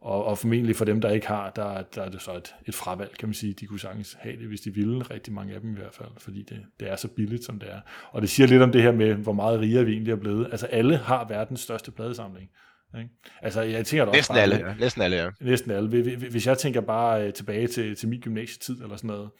Og, 0.00 0.24
og 0.24 0.38
formentlig 0.38 0.76
for 0.76 0.84
dem, 0.84 1.00
der 1.00 1.10
ikke 1.10 1.26
har, 1.26 1.50
der, 1.50 1.82
der 1.82 2.02
er 2.02 2.08
det 2.08 2.22
så 2.22 2.36
et, 2.36 2.54
et 2.66 2.74
fravalg, 2.74 3.10
kan 3.18 3.28
man 3.28 3.34
sige. 3.34 3.52
De 3.52 3.66
kunne 3.66 3.80
sagtens 3.80 4.16
have 4.20 4.36
det, 4.36 4.48
hvis 4.48 4.60
de 4.60 4.74
ville. 4.74 5.02
Rigtig 5.02 5.32
mange 5.32 5.54
af 5.54 5.60
dem 5.60 5.70
i 5.72 5.76
hvert 5.78 5.94
fald, 5.94 6.08
fordi 6.18 6.42
det, 6.42 6.60
det 6.80 6.90
er 6.90 6.96
så 6.96 7.08
billigt, 7.08 7.44
som 7.44 7.58
det 7.58 7.70
er. 7.72 7.80
Og 8.10 8.22
det 8.22 8.30
siger 8.30 8.46
lidt 8.46 8.62
om 8.62 8.72
det 8.72 8.82
her 8.82 8.92
med, 8.92 9.14
hvor 9.14 9.32
meget 9.32 9.60
rigere 9.60 9.84
vi 9.84 9.92
egentlig 9.92 10.12
er 10.12 10.16
blevet. 10.16 10.48
Altså 10.52 10.66
alle 10.66 10.96
har 10.96 11.26
verdens 11.28 11.60
største 11.60 11.90
pladesamling. 11.90 12.50
Ikke? 12.98 13.10
Altså 13.42 13.62
jeg 13.62 13.86
tænker 13.86 14.04
også 14.06 14.16
Næsten 14.16 14.34
bare- 14.34 14.42
alle, 14.42 14.56
ja. 14.56 14.74
Næsten 14.80 15.02
alle, 15.02 15.16
ja. 15.16 15.30
Næsten 15.40 15.70
alle. 15.70 15.88
Hvis- 16.16 16.46
jeg 16.46 16.58
tænker 16.58 16.80
bare 16.80 17.26
øh, 17.26 17.32
tilbage 17.32 17.66
til, 17.66 17.96
til 17.96 18.08
min 18.08 18.20
gymnasietid 18.20 18.82
eller 18.82 18.96
sådan 18.96 19.08
noget, 19.08 19.30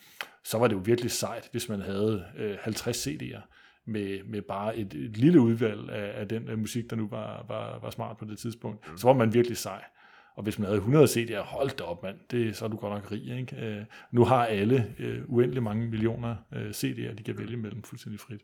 så 0.45 0.59
var 0.59 0.67
det 0.69 0.75
jo 0.75 0.81
virkelig 0.85 1.11
sejt, 1.11 1.49
hvis 1.53 1.69
man 1.69 1.81
havde 1.81 2.25
øh, 2.39 2.57
50 2.61 3.07
CD'er 3.07 3.41
med, 3.87 4.23
med 4.25 4.42
bare 4.42 4.77
et, 4.77 4.94
et 4.94 5.16
lille 5.16 5.40
udvalg 5.40 5.90
af, 5.90 6.20
af 6.20 6.29
den 6.29 6.49
øh, 6.49 6.59
musik, 6.59 6.90
der 6.90 6.97
nu 6.97 7.09
var, 7.09 7.44
var, 7.49 7.79
var 7.79 7.90
smart 7.90 8.16
på 8.16 8.25
det 8.25 8.38
tidspunkt. 8.38 8.88
Mm. 8.90 8.97
Så 8.97 9.07
var 9.07 9.14
man 9.14 9.35
virkelig 9.35 9.57
sej. 9.57 9.85
Og 10.37 10.42
hvis 10.42 10.59
man 10.59 10.66
havde 10.66 10.79
100 10.79 11.07
CD'er, 11.07 11.40
hold 11.40 11.77
da 11.77 11.85
op 11.85 12.03
mand, 12.03 12.16
det, 12.31 12.57
så 12.57 12.64
er 12.64 12.68
du 12.68 12.77
godt 12.77 12.92
nok 12.92 13.12
rig. 13.12 13.38
Ikke? 13.38 13.57
Øh, 13.57 13.85
nu 14.11 14.25
har 14.25 14.47
alle 14.47 14.94
øh, 14.99 15.23
uendelig 15.27 15.62
mange 15.62 15.87
millioner 15.87 16.37
øh, 16.53 16.70
CD'er, 16.70 17.14
de 17.14 17.23
kan 17.23 17.38
vælge 17.38 17.57
mellem 17.57 17.83
fuldstændig 17.83 18.20
frit. 18.20 18.40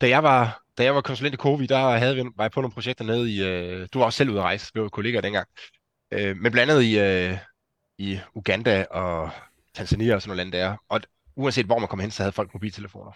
Da 0.00 0.08
jeg 0.08 0.22
var, 0.22 0.62
da 0.78 0.84
jeg 0.84 0.94
var 0.94 1.00
konsulent 1.00 1.34
i 1.34 1.36
Covi, 1.36 1.66
der 1.66 1.96
havde 1.96 2.16
vi, 2.16 2.22
var 2.36 2.44
jeg 2.44 2.50
på 2.50 2.60
nogle 2.60 2.72
projekter 2.72 3.04
nede 3.04 3.30
i... 3.32 3.42
Øh, 3.42 3.88
du 3.92 3.98
var 3.98 4.06
også 4.06 4.16
selv 4.16 4.30
ude 4.30 4.38
at 4.38 4.44
rejse, 4.44 4.70
vi 4.74 4.80
var 4.80 4.88
kollegaer 4.88 5.20
dengang. 5.20 5.48
Øh, 6.10 6.36
men 6.36 6.52
blandt 6.52 6.72
andet 6.72 6.82
i, 6.82 6.98
øh, 6.98 7.38
i 7.98 8.18
Uganda 8.34 8.86
og 8.90 9.30
Tanzania 9.74 10.14
og 10.14 10.22
sådan 10.22 10.30
nogle 10.30 10.42
lande 10.42 10.58
der. 10.58 10.76
Og 10.88 11.00
uanset 11.36 11.66
hvor 11.66 11.78
man 11.78 11.88
kom 11.88 12.00
hen, 12.00 12.10
så 12.10 12.22
havde 12.22 12.32
folk 12.32 12.54
mobiltelefoner. 12.54 13.12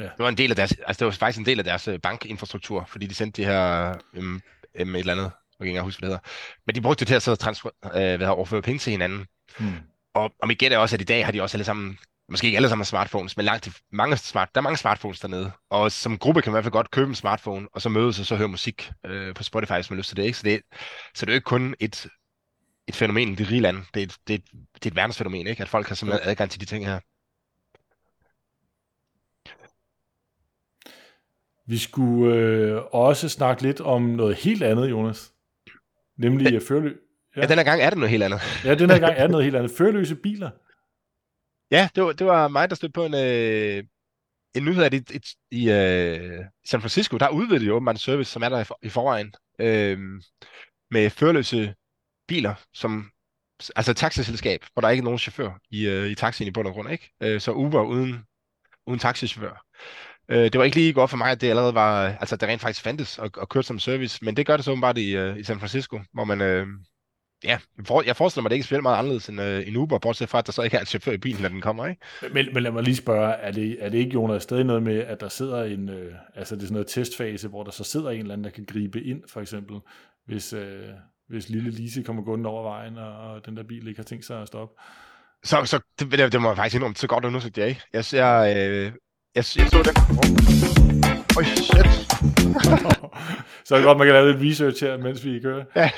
Ja. 0.00 0.04
Det 0.04 0.18
var 0.18 0.28
en 0.28 0.36
del 0.36 0.50
af 0.50 0.56
deres, 0.56 0.72
altså 0.86 0.98
det 0.98 1.04
var 1.04 1.10
faktisk 1.12 1.38
en 1.38 1.46
del 1.46 1.58
af 1.58 1.64
deres 1.64 1.88
øh, 1.88 1.98
bankinfrastruktur, 1.98 2.84
fordi 2.88 3.06
de 3.06 3.14
sendte 3.14 3.42
de 3.42 3.46
her 3.46 3.94
um, 4.18 4.42
um, 4.80 4.94
et 4.94 4.98
eller 4.98 5.12
andet, 5.12 5.24
jeg 5.24 5.66
kan 5.66 5.66
ikke 5.66 5.80
huske, 5.80 6.00
hvad 6.00 6.10
det 6.10 6.14
hedder. 6.16 6.30
Men 6.66 6.74
de 6.74 6.80
brugte 6.80 7.00
det 7.00 7.06
til 7.08 7.14
at 7.14 7.22
så 7.22 7.36
transfer, 7.36 7.70
øh, 7.84 8.16
hvad 8.16 8.28
overføre 8.28 8.62
penge 8.62 8.78
til 8.78 8.90
hinanden. 8.90 9.26
Hmm. 9.58 9.72
Og, 10.14 10.32
og 10.42 10.48
mit 10.48 10.58
gæt 10.58 10.72
er 10.72 10.78
også, 10.78 10.96
at 10.96 11.00
i 11.00 11.04
dag 11.04 11.24
har 11.24 11.32
de 11.32 11.42
også 11.42 11.56
alle 11.56 11.64
sammen, 11.64 11.98
måske 12.28 12.46
ikke 12.46 12.56
alle 12.56 12.68
sammen 12.68 12.84
smartphones, 12.84 13.36
men 13.36 13.46
langt 13.46 13.82
mange 13.92 14.16
smart, 14.16 14.48
der 14.54 14.60
er 14.60 14.62
mange 14.62 14.76
smartphones 14.76 15.20
dernede. 15.20 15.50
Og 15.70 15.92
som 15.92 16.18
gruppe 16.18 16.42
kan 16.42 16.52
man 16.52 16.54
i 16.54 16.56
hvert 16.56 16.64
fald 16.64 16.72
godt 16.72 16.90
købe 16.90 17.08
en 17.08 17.14
smartphone, 17.14 17.68
og 17.72 17.82
så 17.82 17.88
mødes 17.88 18.20
og 18.20 18.26
så 18.26 18.36
høre 18.36 18.48
musik 18.48 18.90
øh, 19.06 19.34
på 19.34 19.42
Spotify, 19.42 19.72
hvis 19.72 19.90
man 19.90 19.96
har 19.96 20.00
lyst 20.00 20.08
til 20.08 20.16
det. 20.16 20.22
Ikke? 20.24 20.38
Så, 20.38 20.42
det, 20.44 20.60
så 21.14 21.26
det 21.26 21.32
er 21.32 21.34
jo 21.34 21.36
ikke 21.36 21.44
kun 21.44 21.74
et, 21.80 22.06
et 22.88 22.96
fænomen 22.96 23.32
i 23.32 23.34
det 23.34 23.50
rige 23.50 23.60
land, 23.60 23.82
det 23.94 24.00
er, 24.00 24.04
et, 24.04 24.16
det, 24.28 24.34
et, 24.34 24.44
det 24.74 24.86
er 24.86 24.90
et 24.90 24.96
verdensfænomen, 24.96 25.46
ikke? 25.46 25.62
at 25.62 25.68
folk 25.68 25.88
har 25.88 25.94
simpelthen 25.94 26.30
adgang 26.30 26.50
til 26.50 26.60
de 26.60 26.66
ting 26.66 26.86
her. 26.86 27.00
Vi 31.70 31.78
skulle 31.78 32.36
øh, 32.36 32.82
også 32.92 33.28
snakke 33.28 33.62
lidt 33.62 33.80
om 33.80 34.02
noget 34.02 34.36
helt 34.36 34.62
andet, 34.62 34.90
Jonas. 34.90 35.32
Nemlig 36.18 36.54
øh, 36.54 36.60
førlø. 36.60 36.96
Ja. 37.36 37.40
ja, 37.40 37.46
den 37.46 37.58
her 37.58 37.64
gang 37.64 37.82
er 37.82 37.90
det 37.90 37.98
noget 37.98 38.10
helt 38.10 38.22
andet. 38.22 38.40
Ja, 38.64 38.74
den 38.74 38.90
her 38.90 38.98
gang 38.98 39.14
er 39.16 39.22
det 39.22 39.30
noget 39.30 39.44
helt 39.44 39.56
andet. 39.56 39.70
Førløse 39.70 40.16
biler. 40.16 40.50
Ja, 41.70 41.88
det 41.94 42.04
var, 42.04 42.12
det 42.12 42.26
var 42.26 42.48
mig, 42.48 42.70
der 42.70 42.76
stødte 42.76 42.92
på 42.92 43.04
en, 43.04 43.14
øh, 43.14 43.84
en 44.54 44.64
nyhed, 44.64 44.84
at 44.84 44.94
i, 44.94 44.96
i, 44.96 45.20
i 45.50 45.70
øh, 45.70 46.44
San 46.66 46.80
Francisco, 46.80 47.16
der 47.16 47.28
udvidede 47.28 47.60
de 47.60 47.66
jo 47.66 47.74
åbenbart 47.74 47.94
en 47.94 47.98
service, 47.98 48.32
som 48.32 48.42
er 48.42 48.48
der 48.48 48.60
i, 48.60 48.64
for, 48.64 48.78
i 48.82 48.88
forvejen, 48.88 49.34
øh, 49.60 49.98
med 50.90 51.10
førløse 51.10 51.74
biler, 52.28 52.54
som 52.74 53.10
altså 53.76 53.94
taxiselskab, 53.94 54.64
hvor 54.72 54.80
der 54.80 54.88
ikke 54.88 55.00
er 55.00 55.04
nogen 55.04 55.18
chauffør 55.18 55.50
i, 55.70 55.88
øh, 55.88 56.06
i 56.06 56.14
taxien 56.14 56.48
i 56.48 56.50
bund 56.50 56.68
og 56.68 56.74
grund, 56.74 56.90
ikke? 56.90 57.10
Øh, 57.22 57.40
så 57.40 57.52
Uber 57.52 57.82
uden, 57.82 58.24
uden 58.86 59.00
taxichauffør. 59.00 59.64
Øh, 60.30 60.42
det 60.42 60.58
var 60.58 60.64
ikke 60.64 60.76
lige 60.76 60.92
godt 60.92 61.10
for 61.10 61.16
mig, 61.16 61.30
at 61.30 61.40
det 61.40 61.48
allerede 61.48 61.74
var, 61.74 62.06
altså 62.06 62.36
det 62.36 62.48
rent 62.48 62.60
faktisk 62.60 62.82
fandtes 62.82 63.18
og, 63.18 63.30
og 63.36 63.48
kørte 63.48 63.66
som 63.66 63.78
service, 63.78 64.24
men 64.24 64.36
det 64.36 64.46
gør 64.46 64.56
det 64.56 64.64
så 64.64 64.70
åbenbart 64.70 64.98
i, 64.98 65.16
øh, 65.16 65.38
i 65.38 65.42
San 65.42 65.58
Francisco, 65.58 66.00
hvor 66.12 66.24
man, 66.24 66.40
øh, 66.40 66.66
ja, 67.44 67.58
for, 67.86 68.02
jeg 68.02 68.16
forestiller 68.16 68.42
mig, 68.42 68.50
det 68.50 68.56
ikke 68.56 68.62
er 68.62 68.66
specielt 68.66 68.82
meget 68.82 68.98
anderledes 68.98 69.28
end 69.28 69.40
øh, 69.40 69.68
en 69.68 69.76
Uber, 69.76 69.98
bortset 69.98 70.28
fra, 70.28 70.38
at 70.38 70.46
der 70.46 70.52
så 70.52 70.62
ikke 70.62 70.76
er 70.76 70.80
en 70.80 70.86
chauffør 70.86 71.12
i 71.12 71.18
bilen, 71.18 71.42
når 71.42 71.48
den 71.48 71.60
kommer, 71.60 71.86
ikke? 71.86 72.02
Men, 72.32 72.48
men 72.54 72.62
lad 72.62 72.70
mig 72.70 72.82
lige 72.82 72.96
spørge, 72.96 73.32
er 73.32 73.52
det, 73.52 73.76
er 73.80 73.88
det 73.88 73.98
ikke, 73.98 74.12
Jonas, 74.12 74.42
stadig 74.42 74.64
noget 74.64 74.82
med, 74.82 74.98
at 74.98 75.20
der 75.20 75.28
sidder 75.28 75.64
en, 75.64 75.88
øh, 75.88 76.14
altså 76.34 76.54
det 76.54 76.62
er 76.62 76.66
sådan 76.66 76.72
noget 76.72 76.88
testfase, 76.88 77.48
hvor 77.48 77.62
der 77.62 77.70
så 77.70 77.84
sidder 77.84 78.10
en 78.10 78.20
eller 78.20 78.32
anden, 78.32 78.44
der 78.44 78.50
kan 78.50 78.64
gribe 78.64 79.02
ind, 79.02 79.22
for 79.28 79.40
eksempel, 79.40 79.76
hvis, 80.26 80.52
øh, 80.52 80.88
hvis 81.28 81.48
lille 81.48 81.70
Lise 81.70 82.02
kommer 82.02 82.22
gående 82.22 82.48
over 82.48 82.62
vejen, 82.62 82.98
og, 82.98 83.12
og 83.12 83.46
den 83.46 83.56
der 83.56 83.62
bil 83.62 83.88
ikke 83.88 83.98
har 83.98 84.04
tænkt 84.04 84.24
sig 84.24 84.42
at 84.42 84.48
stoppe. 84.48 84.74
Så, 85.44 85.64
så 85.64 85.80
det, 85.98 86.12
det, 86.12 86.32
det 86.32 86.40
må 86.40 86.48
jeg 86.48 86.56
faktisk 86.56 86.74
indrømme, 86.74 86.96
så 86.96 87.06
godt 87.06 87.24
undersøgt 87.24 87.58
jeg 87.58 87.68
ikke. 87.68 87.82
Jeg, 87.92 88.04
jeg, 88.12 88.56
øh, 88.56 88.92
jeg, 89.34 89.44
jeg 89.56 89.68
så 89.68 89.82
den. 89.88 89.96
Oh. 90.20 91.36
Oj, 91.36 91.44
shit. 91.44 91.86
så 93.66 93.74
er 93.74 93.78
det 93.78 93.84
godt, 93.86 93.98
man 93.98 94.06
kan 94.06 94.14
lave 94.14 94.32
lidt 94.32 94.50
research 94.50 94.84
her, 94.84 94.96
mens 94.96 95.24
vi 95.24 95.40
kører. 95.40 95.64
ja, 95.76 95.90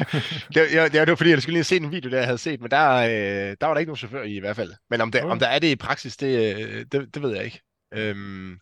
det, 0.55 0.75
jeg, 0.75 0.93
det 0.93 1.09
var 1.09 1.15
fordi, 1.15 1.31
jeg 1.31 1.43
skulle 1.43 1.53
lige 1.53 1.59
have 1.59 1.65
set 1.65 1.83
en 1.83 1.93
video, 1.93 2.11
der 2.11 2.17
jeg 2.17 2.27
havde 2.27 2.39
set, 2.39 2.61
men 2.61 2.71
der, 2.71 2.97
øh, 2.97 3.57
der 3.61 3.67
var 3.67 3.75
der 3.75 3.79
ikke 3.79 3.91
nogen 3.91 3.97
chauffør 3.97 4.23
i 4.23 4.37
i 4.37 4.41
hvert 4.41 4.57
fald. 4.57 4.73
Men 4.91 5.01
om, 5.01 5.11
det, 5.11 5.21
Okay. 5.21 5.33
om 5.33 5.39
der 5.39 5.47
er 5.47 5.59
det 5.59 5.69
i 5.69 5.77
praksis, 5.77 6.17
det, 6.17 6.57
øh, 6.57 6.85
det, 6.93 7.15
det 7.15 7.23
ved 7.23 7.35
jeg 7.35 7.45
ikke. 7.45 7.61
Øhm, 7.95 8.59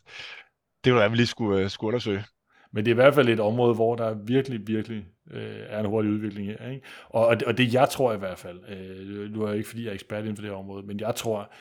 det 0.83 0.93
var 0.93 0.99
noget, 0.99 1.09
jeg 1.09 1.17
lige 1.17 1.27
skulle, 1.27 1.63
øh, 1.63 1.69
skulle 1.69 1.87
undersøge. 1.87 2.23
Men 2.73 2.85
det 2.85 2.91
er 2.91 2.95
i 2.95 3.01
hvert 3.01 3.15
fald 3.15 3.29
et 3.29 3.39
område, 3.39 3.73
hvor 3.75 3.95
der 3.95 4.15
virkelig, 4.25 4.59
virkelig 4.67 5.05
øh, 5.33 5.59
er 5.69 5.79
en 5.79 5.85
hurtig 5.85 6.11
udvikling 6.11 6.47
her. 6.47 6.69
Ikke? 6.69 6.85
Og, 7.09 7.27
og, 7.27 7.39
det, 7.39 7.47
og 7.47 7.57
det 7.57 7.73
jeg 7.73 7.89
tror 7.89 8.13
i 8.13 8.17
hvert 8.17 8.39
fald, 8.39 8.59
øh, 8.69 9.31
nu 9.31 9.43
er 9.43 9.47
jeg 9.47 9.57
ikke 9.57 9.69
fordi 9.69 9.83
jeg 9.83 9.89
er 9.89 9.93
ekspert 9.93 10.19
inden 10.19 10.35
for 10.35 10.41
det 10.41 10.51
her 10.51 10.57
område, 10.57 10.87
men 10.87 10.99
jeg 10.99 11.15
tror, 11.15 11.51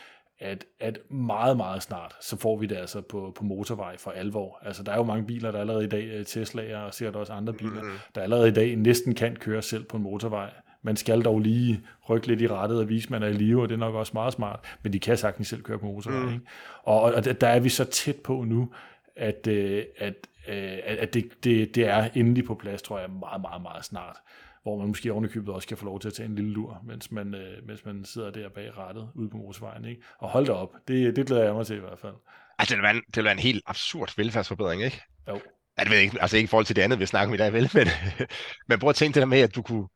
at, 0.41 0.65
at 0.81 0.99
meget, 1.11 1.57
meget 1.57 1.83
snart, 1.83 2.17
så 2.21 2.37
får 2.37 2.57
vi 2.57 2.67
det 2.67 2.77
altså 2.77 3.01
på, 3.01 3.33
på 3.37 3.45
motorvej 3.45 3.97
for 3.97 4.11
alvor. 4.11 4.59
Altså, 4.63 4.83
der 4.83 4.93
er 4.93 4.97
jo 4.97 5.03
mange 5.03 5.27
biler, 5.27 5.51
der 5.51 5.61
allerede 5.61 5.85
i 5.85 5.89
dag, 5.89 6.05
øh, 6.05 6.21
Tesla'er 6.21 6.77
og 6.77 6.95
sikkert 6.95 7.17
også 7.17 7.33
andre 7.33 7.53
biler, 7.53 7.83
mm-hmm. 7.83 7.99
der 8.15 8.21
allerede 8.21 8.49
i 8.49 8.53
dag 8.53 8.77
næsten 8.77 9.15
kan 9.15 9.37
køre 9.37 9.63
selv 9.63 9.85
på 9.85 9.97
en 9.97 10.03
motorvej. 10.03 10.51
Man 10.83 10.97
skal 10.97 11.23
dog 11.23 11.41
lige 11.41 11.81
rykke 12.09 12.27
lidt 12.27 12.41
i 12.41 12.49
rettet 12.49 12.79
og 12.79 12.89
vise, 12.89 13.07
at 13.07 13.11
man 13.11 13.23
er 13.23 13.27
i 13.27 13.33
live, 13.33 13.63
og 13.63 13.69
det 13.69 13.75
er 13.75 13.79
nok 13.79 13.95
også 13.95 14.13
meget 14.15 14.33
smart, 14.33 14.61
men 14.83 14.93
de 14.93 15.01
kan 15.01 15.17
sagtens 15.17 15.49
selv 15.49 15.63
køre 15.63 15.79
på 15.79 15.87
motorvej. 15.87 16.21
Mm. 16.21 16.33
Ikke? 16.33 16.45
Og, 16.83 17.01
og 17.01 17.41
der 17.41 17.49
er 17.49 17.61
vi 17.61 17.69
så 17.69 17.85
tæt 17.85 18.17
på 18.17 18.45
nu, 18.45 18.71
at, 19.17 19.47
øh, 19.47 19.85
at, 19.99 20.15
øh, 20.49 20.79
at 20.85 21.15
det, 21.15 21.45
det, 21.45 21.75
det 21.75 21.87
er 21.87 22.09
endelig 22.15 22.45
på 22.45 22.55
plads, 22.55 22.83
tror 22.83 22.99
jeg, 22.99 23.11
meget, 23.11 23.41
meget, 23.41 23.63
meget 23.63 23.85
snart 23.85 24.17
hvor 24.63 24.79
man 24.79 24.89
måske 24.89 25.13
ovenikøbet 25.13 25.55
også 25.55 25.69
kan 25.69 25.77
få 25.77 25.85
lov 25.85 26.01
til 26.01 26.09
at 26.09 26.15
tage 26.15 26.29
en 26.29 26.35
lille 26.35 26.51
lur, 26.51 26.83
mens 26.87 27.11
man, 27.13 27.35
øh, 27.35 27.67
mens 27.67 27.85
man 27.85 28.05
sidder 28.05 28.31
der 28.31 28.49
bag 28.49 28.77
rattet 28.79 29.09
ude 29.15 29.31
på 29.31 29.37
motorvejen. 29.37 29.85
Ikke? 29.85 30.03
Og 30.19 30.31
hold 30.31 30.47
da 30.47 30.53
op, 30.53 30.75
det, 30.89 31.17
det 31.17 31.27
glæder 31.27 31.45
jeg 31.45 31.55
mig 31.55 31.67
til 31.67 31.77
i 31.77 31.81
hvert 31.81 31.99
fald. 31.99 32.15
Altså, 32.59 32.75
det 32.75 32.79
vil 32.79 32.83
være 32.83 32.95
en, 32.95 33.03
det 33.07 33.17
vil 33.17 33.25
være 33.25 33.33
en 33.33 33.39
helt 33.39 33.63
absurd 33.67 34.13
velfærdsforbedring, 34.17 34.83
ikke? 34.83 35.03
Jo. 35.29 35.41
Jeg 35.79 35.91
ved 35.91 35.99
ikke, 35.99 36.23
altså 36.23 36.37
ikke 36.37 36.45
i 36.45 36.49
forhold 36.49 36.67
til 36.67 36.77
det 36.77 36.83
andet, 36.83 37.01
vi 37.01 37.07
snakker 37.07 37.29
om 37.29 37.35
i 37.35 37.37
dag, 37.37 37.53
vel? 37.53 37.71
Men, 37.75 37.87
men 38.69 38.79
prøv 38.79 38.91
at 38.91 38.97
tænke 38.97 39.15
det 39.15 39.21
der 39.21 39.27
med, 39.27 39.41
at 39.41 39.55
du 39.55 39.63
kunne... 39.63 39.89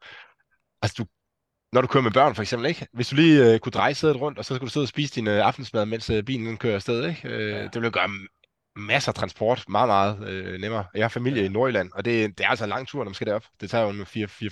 Altså, 0.83 0.95
du, 0.99 1.07
når 1.73 1.81
du 1.81 1.87
kører 1.87 2.03
med 2.03 2.11
børn 2.11 2.35
for 2.35 2.43
eksempel, 2.43 2.69
ikke? 2.69 2.87
Hvis 2.93 3.09
du 3.09 3.17
lige 3.17 3.53
øh, 3.53 3.59
kunne 3.59 3.71
dreje 3.71 3.95
sædet 3.95 4.21
rundt, 4.21 4.39
og 4.39 4.45
så 4.45 4.55
skulle 4.55 4.69
du 4.69 4.73
sidde 4.73 4.85
og 4.85 4.89
spise 4.89 5.15
din 5.15 5.27
øh, 5.27 5.47
aftensmad, 5.47 5.87
mens 5.87 6.11
øh, 6.11 6.23
bilen 6.23 6.57
kører 6.57 6.75
afsted, 6.75 7.09
ikke? 7.09 7.29
Øh, 7.29 7.51
ja. 7.51 7.63
Det 7.63 7.75
ville 7.75 7.91
gøre 7.91 8.09
masser 8.77 9.13
af 9.13 9.15
transport, 9.15 9.65
meget, 9.69 9.89
meget 9.89 10.29
øh, 10.29 10.61
nemmere. 10.61 10.85
Jeg 10.95 11.05
har 11.05 11.09
familie 11.09 11.43
ja. 11.43 11.49
i 11.49 11.53
Nordjylland, 11.53 11.91
og 11.95 12.05
det, 12.05 12.39
det 12.39 12.45
er 12.45 12.49
altså 12.49 12.65
en 12.65 12.71
lang 12.71 12.89
tur, 12.89 12.99
når 12.99 13.05
man 13.05 13.15
skal 13.15 13.27
derop. 13.27 13.45
Det 13.61 13.71
tager 13.71 13.93
jo 13.93 14.05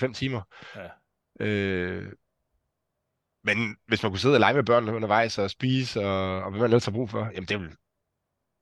4-5 0.09 0.13
timer. 0.13 0.43
Ja. 0.77 0.89
Øh, 1.47 2.13
men 3.45 3.77
hvis 3.87 4.03
man 4.03 4.13
kunne 4.13 4.19
sidde 4.19 4.37
og 4.37 4.41
lege 4.41 4.55
med 4.55 4.65
børnene 4.65 4.95
undervejs 4.95 5.39
og 5.39 5.51
spise, 5.51 6.01
og, 6.01 6.43
og 6.43 6.51
hvad 6.51 6.61
man 6.61 6.65
ellers 6.65 6.85
har 6.85 6.93
brug 6.93 7.11
for, 7.11 7.31
jamen 7.35 7.49
det 7.49 7.61
vil, 7.61 7.69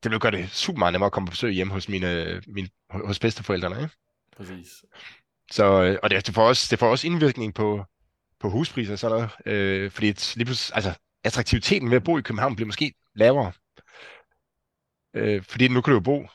det 0.03 0.11
vil 0.11 0.21
gøre 0.21 0.33
det 0.33 0.51
super 0.51 0.79
meget 0.79 0.93
nemmere 0.93 1.07
at 1.07 1.13
komme 1.13 1.27
på 1.27 1.31
besøg 1.31 1.53
hjemme 1.53 1.73
hos 1.73 1.89
mine, 1.89 2.43
mine, 2.47 2.69
hos 2.91 3.19
bedsteforældrene. 3.19 3.83
Ikke? 3.83 3.95
Præcis. 4.37 4.85
Så, 5.51 5.83
øh, 5.83 5.99
og 6.03 6.11
det, 6.11 6.27
det, 6.27 6.35
får 6.35 6.49
også, 6.49 6.67
det 6.71 6.79
får 6.79 6.91
også 6.91 7.07
indvirkning 7.07 7.55
på, 7.55 7.85
på 8.41 8.51
huspriser 8.51 8.93
og 8.93 8.99
sådan 8.99 9.17
noget. 9.17 9.31
Øh, 9.47 9.91
fordi 9.91 10.09
et, 10.09 10.33
lige 10.37 10.45
pludselig, 10.45 10.77
altså, 10.77 10.95
attraktiviteten 11.25 11.91
ved 11.91 11.97
at 11.97 12.05
bo 12.05 12.19
i 12.19 12.23
København 12.23 12.57
bliver 12.57 12.67
måske 12.67 12.95
lavere. 13.15 13.53
Øh, 15.15 15.43
fordi 15.43 15.69
nu 15.69 15.81
kan 15.81 15.91
du 15.91 15.97
jo 15.97 16.01
bo 16.01 16.27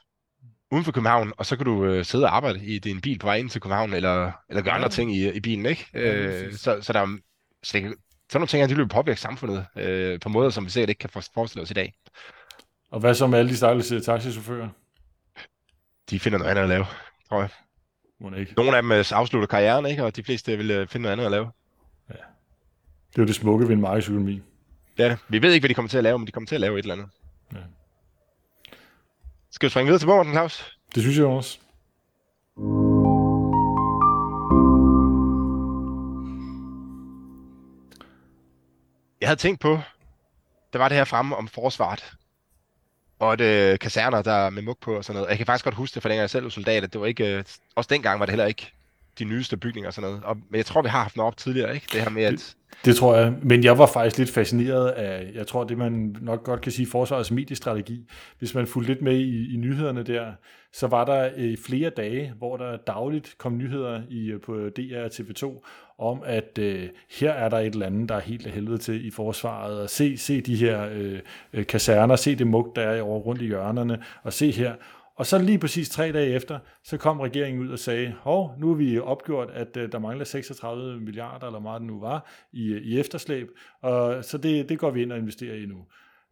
uden 0.72 0.86
for 0.86 0.92
København, 0.92 1.34
og 1.38 1.46
så 1.46 1.56
kan 1.56 1.66
du 1.66 1.86
øh, 1.86 2.06
sidde 2.06 2.26
og 2.26 2.36
arbejde 2.36 2.66
i 2.66 2.80
din 2.80 3.02
bil 3.02 3.20
på 3.20 3.28
vej 3.28 3.36
ind 3.36 3.50
til 3.50 3.62
København, 3.62 3.94
eller, 3.94 4.32
eller 4.50 4.62
gøre 4.62 4.74
ja. 4.74 4.78
andre 4.78 4.90
ting 4.90 5.16
i, 5.16 5.32
i 5.32 5.40
bilen, 5.40 5.66
ikke? 5.66 5.88
Øh, 5.94 6.54
så, 6.54 6.82
så 6.82 6.94
der 6.94 7.02
er 7.02 7.18
så 7.64 7.78
det, 7.78 7.94
sådan 8.30 8.40
nogle 8.40 8.48
ting, 8.48 8.70
de 8.70 8.76
vil 8.76 8.88
påvirke 8.88 9.22
samfundet 9.22 9.66
øh, 9.76 10.20
på 10.20 10.30
måder, 10.30 10.50
som 10.50 10.66
vi 10.66 10.70
sikkert 10.70 10.90
ikke 10.90 11.00
kan 11.00 11.10
forestille 11.34 11.64
os 11.64 11.72
i 11.72 11.74
dag. 11.74 11.94
Og 12.92 13.00
hvad 13.00 13.14
så 13.14 13.28
med 13.28 13.40
alle 13.40 13.52
de 13.52 13.58
stakkels 13.58 13.92
øh, 13.92 14.02
taxichauffører? 14.02 14.70
De 16.10 16.20
finder 16.20 16.38
noget 16.40 16.52
andet 16.52 16.64
at 16.64 16.70
lave, 16.70 16.86
tror 17.30 17.40
jeg. 17.40 17.50
Må 18.20 18.34
ikke. 18.34 18.54
Nogle 18.58 18.78
af 18.78 18.84
dem 18.84 18.92
øh, 18.92 19.06
afslutter 19.12 19.48
karrieren, 19.48 19.86
ikke? 19.86 20.04
og 20.04 20.16
de 20.16 20.24
fleste 20.24 20.58
vil 20.58 20.72
øh, 20.72 20.88
finde 20.88 21.02
noget 21.02 21.14
andet 21.14 21.26
at 21.26 21.32
lave. 21.32 21.52
Ja. 22.10 22.14
Det 23.10 23.18
er 23.18 23.22
jo 23.22 23.26
det 23.26 23.36
smukke 23.36 23.68
ved 23.68 23.76
en 23.76 23.82
markedsøkonomi. 23.82 24.42
Ja, 24.98 25.18
vi 25.30 25.42
ved 25.42 25.54
ikke, 25.54 25.62
hvad 25.62 25.70
de 25.70 25.74
kommer 25.74 25.90
til 25.90 25.98
at 25.98 26.04
lave, 26.04 26.20
men 26.20 26.28
de 26.28 26.32
kommer 26.32 26.48
til 26.48 26.56
at 26.56 26.62
lave 26.62 26.80
et 26.80 26.84
eller 26.84 26.96
andet. 26.96 27.10
Ja. 27.54 27.58
Skal 29.56 29.68
vi 29.68 29.72
springe 29.72 29.88
videre 29.88 30.00
til 30.00 30.08
Morten, 30.08 30.32
Claus? 30.34 30.78
Det 30.96 31.04
synes 31.04 31.18
jeg 31.18 31.26
også. 31.26 31.60
Jeg 39.22 39.30
havde 39.30 39.40
tænkt 39.40 39.62
på, 39.62 39.80
der 40.74 40.80
var 40.80 40.90
det 40.90 40.98
her 40.98 41.06
fremme 41.06 41.36
om 41.36 41.48
forsvaret, 41.48 42.14
og 43.20 43.40
det 43.40 43.80
kaserner, 43.80 44.22
der 44.22 44.34
er 44.34 44.50
med 44.50 44.62
mug 44.62 44.78
på 44.82 44.96
og 44.96 45.06
sådan 45.06 45.18
noget. 45.18 45.30
Jeg 45.30 45.38
kan 45.38 45.46
faktisk 45.46 45.64
godt 45.64 45.76
huske 45.76 45.96
det, 45.96 46.02
for 46.02 46.10
dengang 46.10 46.22
jeg 46.22 46.30
selv 46.30 46.44
var 46.44 46.50
soldat, 46.50 46.84
at 46.84 46.94
det 46.94 47.02
var 47.02 47.08
ikke, 47.08 47.36
øh, 47.38 47.44
også 47.76 47.88
dengang 47.88 48.20
var 48.20 48.26
det 48.26 48.32
heller 48.32 48.46
ikke 48.46 48.75
de 49.20 49.26
nyeste 49.26 49.58
bygninger 49.58 49.88
og 49.88 49.94
sådan 49.94 50.10
noget. 50.10 50.24
Og, 50.24 50.38
men 50.50 50.58
jeg 50.58 50.66
tror, 50.66 50.82
vi 50.82 50.90
har 50.90 51.02
haft 51.02 51.18
noget 51.18 51.28
op 51.28 51.38
tidligere, 51.38 51.76
ikke? 51.76 51.88
Det 51.94 52.02
her 52.02 52.10
med, 52.10 52.24
at... 52.24 52.56
Det 52.86 52.96
tror 52.96 53.16
jeg, 53.16 53.34
men 53.42 53.64
jeg 53.64 53.78
var 53.78 53.86
faktisk 53.86 54.18
lidt 54.18 54.30
fascineret 54.30 54.88
af, 54.88 55.32
jeg 55.34 55.48
tror, 55.48 55.64
det 55.64 55.78
man 55.78 56.16
nok 56.22 56.44
godt 56.44 56.62
kan 56.62 56.72
sige, 56.72 56.88
forsvarets 56.88 57.32
mediestrategi. 57.32 58.10
Hvis 58.40 58.56
man 58.56 58.68
fulgte 58.68 58.94
lidt 58.94 59.02
med 59.02 59.18
i, 59.18 59.54
i 59.54 59.58
nyhederne 59.58 60.04
der, 60.04 60.32
så 60.74 60.88
var 60.88 61.06
der 61.06 61.30
øh, 61.38 61.58
flere 61.58 61.90
dage, 61.90 62.34
hvor 62.38 62.58
der 62.58 62.78
dagligt 62.78 63.36
kom 63.38 63.58
nyheder 63.58 64.02
i, 64.10 64.32
øh, 64.32 64.42
på 64.42 64.54
DR 64.54 65.04
og 65.04 65.12
TV2 65.14 65.66
om, 65.98 66.22
at 66.26 66.58
øh, 66.58 66.90
her 67.20 67.32
er 67.32 67.50
der 67.50 67.60
et 67.60 67.74
eller 67.74 67.86
andet, 67.86 68.10
der 68.10 68.16
er 68.16 68.20
helt 68.20 68.48
af 68.48 68.52
helvede 68.52 68.78
til 68.78 69.08
i 69.08 69.12
forsvaret, 69.12 69.80
og 69.80 69.90
se, 69.90 70.18
se 70.18 70.42
de 70.42 70.56
her 70.56 70.90
øh, 70.92 71.20
øh 71.54 71.66
kaserner, 71.66 72.16
se 72.16 72.36
det 72.36 72.48
mug, 72.48 72.74
der 72.76 72.82
er 72.82 73.02
over 73.02 73.20
rundt 73.20 73.42
i 73.42 73.46
hjørnerne, 73.46 74.04
og 74.24 74.34
se 74.34 74.52
her, 74.52 74.74
og 75.16 75.26
så 75.26 75.38
lige 75.38 75.60
præcis 75.60 75.90
tre 75.90 76.12
dage 76.12 76.34
efter, 76.34 76.60
så 76.84 76.98
kom 76.98 77.20
regeringen 77.20 77.64
ud 77.64 77.70
og 77.70 77.80
sagde, 77.80 78.16
hov, 78.20 78.56
nu 78.58 78.68
har 78.68 78.76
vi 78.76 79.00
opgjort, 79.00 79.50
at 79.52 79.78
uh, 79.78 79.84
der 79.92 80.00
mangler 80.00 80.26
36 80.26 81.00
milliarder, 81.00 81.48
eller 81.48 81.60
meget 81.60 81.82
det 81.82 81.88
nu 81.88 82.00
var, 82.00 82.32
i, 82.52 82.78
i 82.78 83.00
efterslæb, 83.00 83.48
og 83.82 84.26
så 84.26 84.38
det, 84.38 84.70
det 84.70 84.80
går 84.80 84.92
vi 84.92 85.02
ind 85.02 85.12
og 85.12 85.18
investerer 85.18 85.56
i 85.56 85.66
nu. 85.66 85.86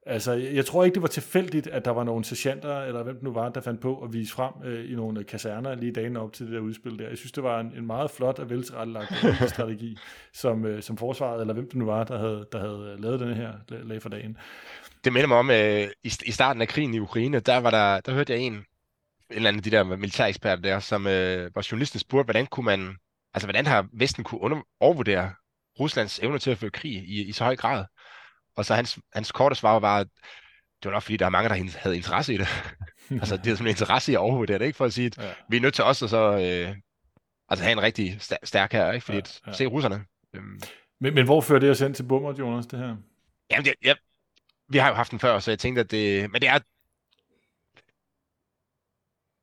Altså, 0.05 0.31
jeg 0.31 0.65
tror 0.65 0.83
ikke, 0.83 0.95
det 0.95 1.01
var 1.01 1.07
tilfældigt, 1.07 1.67
at 1.67 1.85
der 1.85 1.91
var 1.91 2.03
nogle 2.03 2.23
sergeanter, 2.23 2.77
eller 2.77 3.03
hvem 3.03 3.15
det 3.15 3.23
nu 3.23 3.33
var, 3.33 3.49
der 3.49 3.61
fandt 3.61 3.81
på 3.81 4.01
at 4.03 4.13
vise 4.13 4.33
frem 4.33 4.53
øh, 4.65 4.91
i 4.91 4.95
nogle 4.95 5.23
kaserner 5.23 5.75
lige 5.75 5.91
dagen 5.91 6.17
op 6.17 6.33
til 6.33 6.45
det 6.45 6.53
der 6.53 6.59
udspil 6.59 6.99
der. 6.99 7.07
Jeg 7.07 7.17
synes, 7.17 7.31
det 7.31 7.43
var 7.43 7.59
en, 7.59 7.71
en 7.77 7.87
meget 7.87 8.11
flot 8.11 8.39
og 8.39 8.49
veltilrettelagt 8.49 9.13
strategi, 9.53 9.97
som, 10.33 10.65
øh, 10.65 10.81
som 10.81 10.97
forsvaret, 10.97 11.41
eller 11.41 11.53
hvem 11.53 11.65
det 11.65 11.75
nu 11.75 11.85
var, 11.85 12.03
der 12.03 12.17
havde, 12.17 12.47
der 12.51 12.59
havde 12.59 12.95
lavet 13.01 13.19
den 13.19 13.33
her 13.33 13.51
lag 13.69 14.01
for 14.01 14.09
dagen. 14.09 14.37
Det 15.03 15.13
minder 15.13 15.27
mig 15.27 15.37
om, 15.37 15.51
øh, 15.51 15.87
i, 16.03 16.13
i 16.25 16.31
starten 16.31 16.61
af 16.61 16.67
krigen 16.67 16.93
i 16.93 16.99
Ukraine, 16.99 17.39
der, 17.39 17.57
var 17.57 17.71
der, 17.71 17.99
der 17.99 18.13
hørte 18.13 18.33
jeg 18.33 18.41
en, 18.41 18.65
en 19.29 19.35
eller 19.35 19.47
anden 19.47 19.59
af 19.59 19.63
de 19.63 19.71
der 19.71 19.83
militæreksperter 19.83 20.61
der, 20.61 20.79
som 20.79 21.07
øh, 21.07 21.55
var 21.55 21.67
journalisten 21.71 21.99
spurgte, 21.99 22.25
hvordan 22.25 22.45
kunne 22.45 22.65
man, 22.65 22.97
altså 23.33 23.47
hvordan 23.47 23.65
har 23.65 23.87
Vesten 23.93 24.23
kunne 24.23 24.41
under, 24.41 24.61
overvurdere 24.79 25.33
Ruslands 25.79 26.19
evne 26.19 26.39
til 26.39 26.51
at 26.51 26.57
føre 26.57 26.71
krig 26.71 26.91
i, 26.91 27.23
i 27.23 27.31
så 27.31 27.43
høj 27.43 27.55
grad? 27.55 27.85
Og 28.55 28.65
så 28.65 28.75
hans, 28.75 28.99
hans 29.13 29.31
korte 29.31 29.55
svar 29.55 29.79
var, 29.79 29.99
at 29.99 30.07
det 30.83 30.89
var 30.89 30.91
nok 30.91 31.03
fordi, 31.03 31.17
der 31.17 31.25
er 31.25 31.29
mange, 31.29 31.49
der 31.49 31.79
havde 31.79 31.95
interesse 31.95 32.33
i 32.33 32.37
det. 32.37 32.47
altså, 33.21 33.37
det 33.37 33.51
er 33.51 33.55
sådan 33.55 33.67
en 33.67 33.71
interesse 33.71 34.11
i 34.11 34.15
at 34.15 34.19
overvurdere 34.19 34.59
det, 34.59 34.65
ikke? 34.65 34.77
For 34.77 34.85
at 34.85 34.93
sige, 34.93 35.05
at 35.05 35.17
ja. 35.17 35.33
vi 35.49 35.57
er 35.57 35.61
nødt 35.61 35.73
til 35.73 35.83
også 35.83 36.05
at 36.05 36.09
så, 36.09 36.31
øh, 36.31 36.75
altså 37.49 37.63
have 37.63 37.71
en 37.71 37.81
rigtig 37.81 38.17
stærk 38.43 38.71
her, 38.71 38.91
ikke? 38.91 39.05
Fordi 39.05 39.17
ja, 39.17 39.23
ja. 39.47 39.53
se 39.53 39.65
russerne. 39.65 40.05
Øhm. 40.33 40.61
Men, 40.99 41.13
men 41.13 41.25
hvor 41.25 41.41
fører 41.41 41.59
det 41.59 41.69
os 41.69 41.79
hen 41.79 41.93
til 41.93 42.03
Bummer, 42.03 42.33
Jonas, 42.39 42.65
det 42.65 42.79
her? 42.79 42.95
Jamen, 43.51 43.65
det, 43.65 43.73
ja, 43.83 43.93
vi 44.69 44.77
har 44.77 44.89
jo 44.89 44.95
haft 44.95 45.11
den 45.11 45.19
før, 45.19 45.39
så 45.39 45.51
jeg 45.51 45.59
tænkte, 45.59 45.79
at 45.79 45.91
det, 45.91 46.31
men 46.31 46.41
det 46.41 46.49
er, 46.49 46.59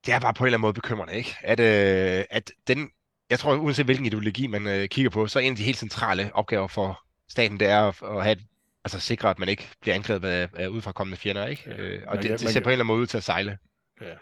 det 0.07 0.15
er 0.15 0.21
bare 0.21 0.35
på 0.35 0.45
en 0.45 0.47
eller 0.47 0.57
anden 0.57 0.63
måde 0.63 0.75
bekymrende, 0.75 1.15
ikke? 1.15 1.37
At, 1.43 1.61
øh, 1.61 2.25
at 2.31 2.53
den, 2.69 2.91
jeg 3.31 3.39
tror, 3.39 3.57
uanset 3.57 3.85
hvilken 3.85 4.07
ideologi 4.07 4.47
man 4.47 4.67
øh, 4.67 4.89
kigger 4.89 5.11
på, 5.11 5.27
så 5.27 5.39
er 5.39 5.43
en 5.43 5.53
af 5.53 5.57
de 5.57 5.63
helt 5.63 5.79
centrale 5.79 6.31
opgaver 6.35 6.69
for 6.69 7.01
staten, 7.29 7.61
det 7.61 7.69
er 7.69 7.81
at, 7.81 8.17
at 8.17 8.25
have, 8.25 8.37
altså 8.85 9.01
sikre, 9.01 9.31
at 9.31 9.39
man 9.39 9.49
ikke 9.49 9.69
bliver 9.81 9.95
angrebet 9.95 10.29
af, 10.29 10.49
af 10.57 10.69
udefrakommende 10.69 11.17
fjender, 11.17 11.47
ikke? 11.47 11.63
Ja, 11.67 11.83
øh, 11.83 12.03
og 12.07 12.23
det, 12.23 12.31
det 12.31 12.41
ser 12.41 12.53
kan... 12.53 12.63
på 12.63 12.69
en 12.69 12.73
eller 12.73 12.85
anden 12.85 12.87
måde 12.87 13.01
ud 13.01 13.07
til 13.07 13.17
at 13.17 13.25
sejle. 13.25 13.59
Ja. 14.01 14.13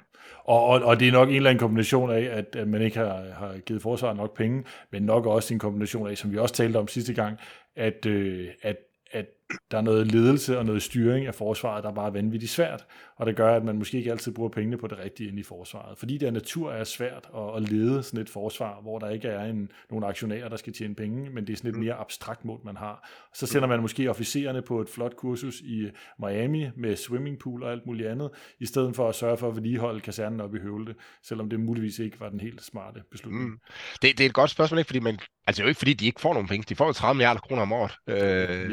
Og, 0.44 0.64
og, 0.64 0.82
og 0.82 1.00
det 1.00 1.08
er 1.08 1.12
nok 1.12 1.28
en 1.28 1.36
eller 1.36 1.50
anden 1.50 1.60
kombination 1.60 2.10
af, 2.10 2.22
at, 2.22 2.56
at 2.56 2.68
man 2.68 2.82
ikke 2.82 2.98
har, 2.98 3.32
har 3.38 3.58
givet 3.58 3.82
forsvaret 3.82 4.16
nok 4.16 4.36
penge, 4.36 4.64
men 4.92 5.02
nok 5.02 5.26
også 5.26 5.54
en 5.54 5.60
kombination 5.60 6.10
af, 6.10 6.18
som 6.18 6.32
vi 6.32 6.38
også 6.38 6.54
talte 6.54 6.76
om 6.76 6.88
sidste 6.88 7.14
gang, 7.14 7.38
at, 7.76 8.06
øh, 8.06 8.48
at 8.62 8.76
at 9.12 9.26
der 9.70 9.78
er 9.78 9.82
noget 9.82 10.12
ledelse 10.12 10.58
og 10.58 10.66
noget 10.66 10.82
styring 10.82 11.26
af 11.26 11.34
forsvaret, 11.34 11.84
der 11.84 11.90
er 11.90 11.94
bare 11.94 12.14
vanvittigt 12.14 12.52
svært, 12.52 12.86
og 13.16 13.26
det 13.26 13.36
gør, 13.36 13.56
at 13.56 13.64
man 13.64 13.78
måske 13.78 13.98
ikke 13.98 14.10
altid 14.10 14.32
bruger 14.32 14.50
pengene 14.50 14.76
på 14.76 14.86
det 14.86 14.98
rigtige 14.98 15.28
ind 15.28 15.38
i 15.38 15.42
forsvaret. 15.42 15.98
Fordi 15.98 16.18
det 16.18 16.26
er 16.26 16.30
natur 16.30 16.72
er 16.72 16.84
svært 16.84 17.28
at, 17.36 17.56
at 17.56 17.70
lede 17.70 18.02
sådan 18.02 18.20
et 18.20 18.28
forsvar, 18.28 18.80
hvor 18.82 18.98
der 18.98 19.10
ikke 19.10 19.28
er 19.28 19.44
en, 19.44 19.70
nogen 19.90 20.04
aktionærer, 20.04 20.48
der 20.48 20.56
skal 20.56 20.72
tjene 20.72 20.94
penge, 20.94 21.30
men 21.30 21.46
det 21.46 21.52
er 21.52 21.56
sådan 21.56 21.70
et 21.70 21.76
mm. 21.76 21.82
mere 21.82 21.94
abstrakt 21.94 22.44
mål, 22.44 22.60
man 22.64 22.76
har. 22.76 23.08
Så 23.34 23.46
sender 23.46 23.68
man 23.68 23.80
måske 23.80 24.10
officererne 24.10 24.62
på 24.62 24.80
et 24.80 24.88
flot 24.88 25.16
kursus 25.16 25.60
i 25.60 25.88
Miami 26.18 26.66
med 26.76 26.96
swimmingpool 26.96 27.62
og 27.62 27.72
alt 27.72 27.86
muligt 27.86 28.08
andet, 28.08 28.30
i 28.60 28.66
stedet 28.66 28.96
for 28.96 29.08
at 29.08 29.14
sørge 29.14 29.36
for 29.36 29.48
at 29.48 29.56
vedligeholde 29.56 30.00
kasernen 30.00 30.40
op 30.40 30.54
i 30.54 30.58
høvlte, 30.58 30.94
selvom 31.22 31.50
det 31.50 31.60
muligvis 31.60 31.98
ikke 31.98 32.20
var 32.20 32.28
den 32.28 32.40
helt 32.40 32.62
smarte 32.62 33.00
beslutning. 33.10 33.50
Mm. 33.50 33.58
Det, 34.02 34.18
det 34.18 34.20
er 34.20 34.26
et 34.26 34.34
godt 34.34 34.50
spørgsmål, 34.50 34.78
ikke? 34.78 34.88
fordi 34.88 35.00
man, 35.00 35.18
altså 35.46 35.62
jo 35.62 35.68
ikke 35.68 35.78
fordi 35.78 35.92
de 35.92 36.06
ikke 36.06 36.20
får 36.20 36.32
nogen 36.32 36.48
penge, 36.48 36.66
de 36.68 36.74
får 36.74 36.86
jo 36.86 36.92
30 36.92 37.14
milliarder 37.14 37.40
kroner 37.40 37.62
om 37.62 37.72
året. 37.72 37.92
Øh... 38.08 38.70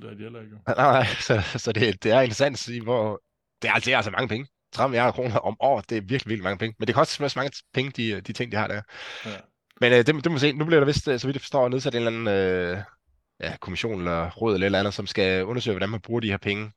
de 0.09 0.23
heller 0.23 0.41
ikke. 0.41 0.55
Nej, 0.67 1.05
så, 1.27 1.41
så 1.57 1.71
det, 1.71 2.03
det 2.03 2.11
er 2.11 2.21
interessant 2.21 2.53
at 2.53 2.59
sige, 2.59 2.81
hvor, 2.81 3.21
det 3.61 3.69
er, 3.69 3.73
det 3.73 3.93
er 3.93 3.97
altså 3.97 4.11
mange 4.11 4.27
penge. 4.27 4.47
30 4.73 4.89
milliarder 4.89 5.11
kroner 5.11 5.37
om 5.37 5.57
året, 5.59 5.89
det 5.89 5.97
er 5.97 6.01
virkelig, 6.01 6.29
virkelig 6.29 6.43
mange 6.43 6.57
penge. 6.57 6.75
Men 6.79 6.87
det 6.87 6.95
koster 6.95 7.23
også 7.23 7.39
mange 7.39 7.51
penge, 7.73 7.91
de, 7.91 8.21
de 8.21 8.33
ting, 8.33 8.51
de 8.51 8.57
har 8.57 8.67
der. 8.67 8.81
Ja. 9.25 9.37
Men 9.81 9.91
øh, 9.91 9.97
det, 9.97 10.23
det 10.23 10.31
må 10.31 10.37
se. 10.37 10.53
Nu 10.53 10.65
bliver 10.65 10.79
der 10.79 10.85
vist, 10.85 11.07
øh, 11.07 11.19
så 11.19 11.27
vidt 11.27 11.35
jeg 11.35 11.41
forstår, 11.41 11.69
nedsat 11.69 11.95
en 11.95 12.07
eller 12.07 12.11
anden 12.11 12.27
øh, 12.27 12.83
ja, 13.39 13.57
kommission 13.57 13.99
eller 13.99 14.29
råd 14.29 14.53
eller 14.53 14.65
et 14.65 14.67
eller 14.67 14.79
andet, 14.79 14.93
som 14.93 15.07
skal 15.07 15.45
undersøge, 15.45 15.73
hvordan 15.73 15.89
man 15.89 16.01
bruger 16.01 16.19
de 16.19 16.29
her 16.29 16.37
penge 16.37 16.71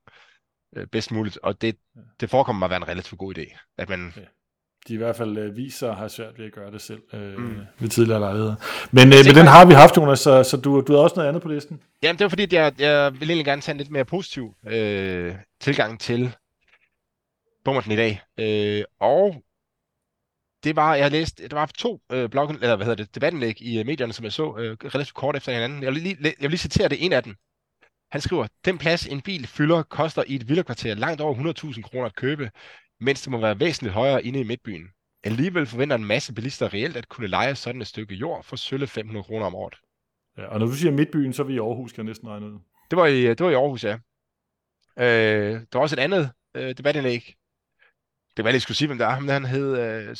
øh, 0.77 0.87
bedst 0.87 1.13
muligt. 1.13 1.39
Og 1.43 1.61
det, 1.61 1.77
det 2.21 2.31
forekommer 2.31 2.59
mig 2.59 2.67
at 2.67 2.71
være 2.71 2.77
en 2.83 2.89
relativt 2.89 3.19
god 3.19 3.39
idé, 3.39 3.75
at 3.79 3.89
man 3.89 4.13
ja. 4.17 4.23
De 4.89 4.95
i 4.95 4.97
hvert 4.97 5.17
fald 5.17 5.39
øh, 5.39 5.57
viser 5.57 5.91
at 5.91 5.97
have 5.97 6.09
svært 6.09 6.39
ved 6.39 6.47
at 6.47 6.53
gøre 6.53 6.71
det 6.71 6.81
selv 6.81 7.03
øh, 7.13 7.39
mm. 7.39 7.57
ved 7.79 7.89
tidligere 7.89 8.21
lejligheder. 8.21 8.55
Men, 8.91 9.07
øh, 9.07 9.19
men 9.27 9.35
den 9.35 9.47
har 9.47 9.65
vi 9.67 9.75
haft, 9.75 9.97
Jonas, 9.97 10.21
så, 10.21 10.43
så 10.43 10.57
du, 10.57 10.81
du 10.81 10.93
har 10.93 11.01
også 11.01 11.17
noget 11.17 11.29
andet 11.29 11.43
på 11.43 11.49
listen. 11.49 11.81
Jamen, 12.03 12.19
det 12.19 12.25
var 12.25 12.29
fordi, 12.29 12.55
jeg, 12.55 12.73
jeg 12.79 13.13
vil 13.13 13.31
egentlig 13.31 13.45
gerne 13.45 13.63
tage 13.63 13.73
en 13.73 13.79
lidt 13.79 13.91
mere 13.91 14.05
positiv 14.05 14.55
øh, 14.67 15.35
tilgang 15.61 16.01
til 16.01 16.35
Bummerten 17.65 17.93
i 17.93 17.97
dag. 17.97 18.23
Øh, 18.39 18.85
og 19.01 19.43
det 20.65 20.77
var, 20.77 20.95
jeg 20.95 21.05
har 21.05 21.11
læst, 21.11 21.41
der 21.51 21.57
var 21.57 21.71
to 21.79 22.01
øh, 22.13 22.29
bloggen, 22.29 22.57
eller 22.57 22.77
hvad 22.77 22.87
hedder 22.87 23.05
det, 23.05 23.15
debattenlæg 23.15 23.63
i 23.63 23.79
øh, 23.79 23.87
medierne, 23.87 24.13
som 24.13 24.25
jeg 24.25 24.33
så 24.33 24.57
øh, 24.59 24.77
relativt 24.95 25.15
kort 25.15 25.37
efter 25.37 25.53
hinanden. 25.53 25.83
Jeg 25.83 25.93
vil, 25.93 26.03
lige, 26.03 26.17
jeg 26.23 26.35
vil 26.41 26.51
lige 26.51 26.59
citere 26.59 26.89
det 26.89 27.05
en 27.05 27.13
af 27.13 27.23
dem. 27.23 27.35
Han 28.11 28.21
skriver, 28.21 28.47
den 28.65 28.79
plads 28.79 29.07
en 29.07 29.21
bil 29.21 29.47
fylder 29.47 29.83
koster 29.83 30.25
i 30.27 30.35
et 30.35 30.49
villakvarter 30.49 30.95
langt 30.95 31.21
over 31.21 31.35
100.000 31.75 31.83
kroner 31.83 32.07
at 32.07 32.17
købe, 32.17 32.51
mens 33.01 33.23
det 33.23 33.31
må 33.31 33.39
være 33.39 33.61
væsentligt 33.61 33.95
højere 33.95 34.25
inde 34.25 34.41
i 34.41 34.45
midtbyen. 34.45 34.89
Alligevel 35.25 35.67
forventer 35.67 35.97
en 35.97 36.05
masse 36.05 36.35
bilister 36.35 36.75
reelt 36.75 36.97
at 36.97 37.09
kunne 37.09 37.27
lege 37.27 37.55
sådan 37.55 37.81
et 37.81 37.87
stykke 37.87 38.15
jord 38.15 38.45
for 38.45 38.57
sølle 38.57 38.87
500 38.87 39.25
kroner 39.25 39.47
om 39.47 39.55
året. 39.55 39.75
Ja, 40.39 40.47
og 40.47 40.59
når 40.59 40.67
du 40.67 40.73
siger 40.73 40.93
midtbyen, 40.93 41.33
så 41.33 41.43
er 41.43 41.47
vi 41.47 41.55
i 41.55 41.59
Aarhus, 41.59 41.93
kan 41.93 42.05
jeg 42.05 42.11
næsten 42.11 42.29
regne 42.29 42.47
ud. 42.47 42.59
Det 42.91 42.97
var 42.97 43.07
i, 43.07 43.23
det 43.23 43.41
var 43.41 43.51
i 43.51 43.55
Aarhus, 43.55 43.85
ja. 43.85 43.99
Øh, 44.99 45.61
der 45.73 45.79
var 45.79 45.81
også 45.81 45.97
et 45.97 46.01
andet 46.01 46.31
øh, 46.55 46.77
debatindlæg. 46.77 47.35
Det 48.37 48.45
var 48.45 48.49
jeg 48.49 48.53
lige 48.53 48.61
skulle 48.61 48.77
sige, 48.77 48.89
hvem 48.89 48.99
der 48.99 49.07
er. 49.07 49.21
Men 49.21 49.29
han 49.29 49.45
hed 49.45 49.79
øh, 49.79 50.17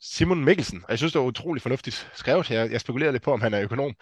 Simon 0.00 0.44
Mikkelsen, 0.44 0.84
og 0.84 0.90
jeg 0.90 0.98
synes, 0.98 1.12
det 1.12 1.20
var 1.20 1.26
utroligt 1.26 1.62
fornuftigt 1.62 2.10
skrevet. 2.14 2.50
Jeg, 2.50 2.72
jeg 2.72 2.80
spekulerer 2.80 3.12
lidt 3.12 3.22
på, 3.22 3.32
om 3.32 3.40
han 3.40 3.54
er 3.54 3.62
økonom. 3.62 3.94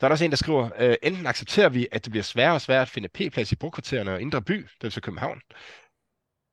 Der 0.00 0.06
er 0.06 0.10
også 0.10 0.24
en, 0.24 0.30
der 0.30 0.36
skriver, 0.36 0.70
øh, 0.78 0.96
enten 1.02 1.26
accepterer 1.26 1.68
vi, 1.68 1.88
at 1.92 2.04
det 2.04 2.10
bliver 2.10 2.22
sværere 2.22 2.54
og 2.54 2.60
sværere 2.60 2.82
at 2.82 2.88
finde 2.88 3.08
p-plads 3.08 3.52
i 3.52 3.56
brokvartererne 3.56 4.12
og 4.12 4.20
indre 4.20 4.42
by, 4.42 4.54
det 4.54 4.82
vil 4.82 4.92
sige 4.92 5.00
København, 5.00 5.40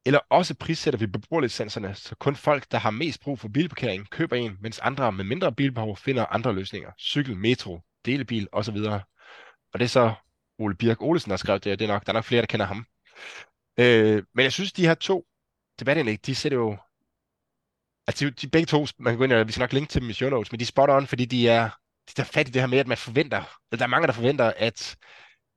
eller 0.05 0.19
også 0.29 0.55
prissætter 0.55 0.99
vi 0.99 1.07
beboerlicenserne, 1.07 1.95
så 1.95 2.15
kun 2.15 2.35
folk, 2.35 2.71
der 2.71 2.77
har 2.77 2.91
mest 2.91 3.21
brug 3.21 3.39
for 3.39 3.47
bilparkering, 3.47 4.09
køber 4.09 4.35
en, 4.35 4.57
mens 4.61 4.79
andre 4.79 5.11
med 5.11 5.25
mindre 5.25 5.51
bilbehov 5.51 5.97
finder 5.97 6.25
andre 6.25 6.53
løsninger. 6.53 6.91
Cykel, 6.99 7.37
metro, 7.37 7.81
delebil 8.05 8.47
osv. 8.51 8.77
Og 9.73 9.79
det 9.79 9.81
er 9.81 9.87
så 9.87 10.13
Ole 10.59 10.75
Birk 10.75 11.01
Olesen, 11.01 11.29
der 11.29 11.33
har 11.33 11.37
skrevet 11.37 11.63
det, 11.63 11.79
det 11.79 11.85
er 11.85 11.93
nok, 11.93 12.05
der 12.05 12.11
er 12.11 12.13
nok 12.13 12.25
flere, 12.25 12.41
der 12.41 12.47
kender 12.47 12.65
ham. 12.65 12.85
Øh, 13.79 14.23
men 14.35 14.43
jeg 14.43 14.53
synes, 14.53 14.73
de 14.73 14.87
her 14.87 14.93
to 14.93 15.25
debatindlæg, 15.79 16.25
de 16.25 16.35
sætter 16.35 16.57
jo... 16.57 16.77
Altså, 18.07 18.25
de, 18.25 18.31
de 18.31 18.47
begge 18.47 18.65
to, 18.65 18.87
man 18.99 19.11
kan 19.11 19.17
gå 19.17 19.23
ind 19.23 19.33
og 19.33 19.47
vi 19.47 19.51
skal 19.51 19.61
nok 19.61 19.73
linke 19.73 19.89
til 19.89 20.01
dem 20.01 20.09
i 20.09 20.13
show 20.13 20.29
notes, 20.29 20.51
men 20.51 20.59
de 20.59 20.63
er 20.63 20.67
spot 20.67 20.89
on, 20.89 21.07
fordi 21.07 21.25
de 21.25 21.49
er, 21.49 21.69
de 22.09 22.13
tager 22.13 22.27
fat 22.27 22.47
i 22.47 22.51
det 22.51 22.61
her 22.61 22.67
med, 22.67 22.77
at 22.77 22.87
man 22.87 22.97
forventer, 22.97 23.37
eller 23.37 23.77
der 23.77 23.83
er 23.83 23.87
mange, 23.87 24.07
der 24.07 24.13
forventer, 24.13 24.53
at 24.57 24.97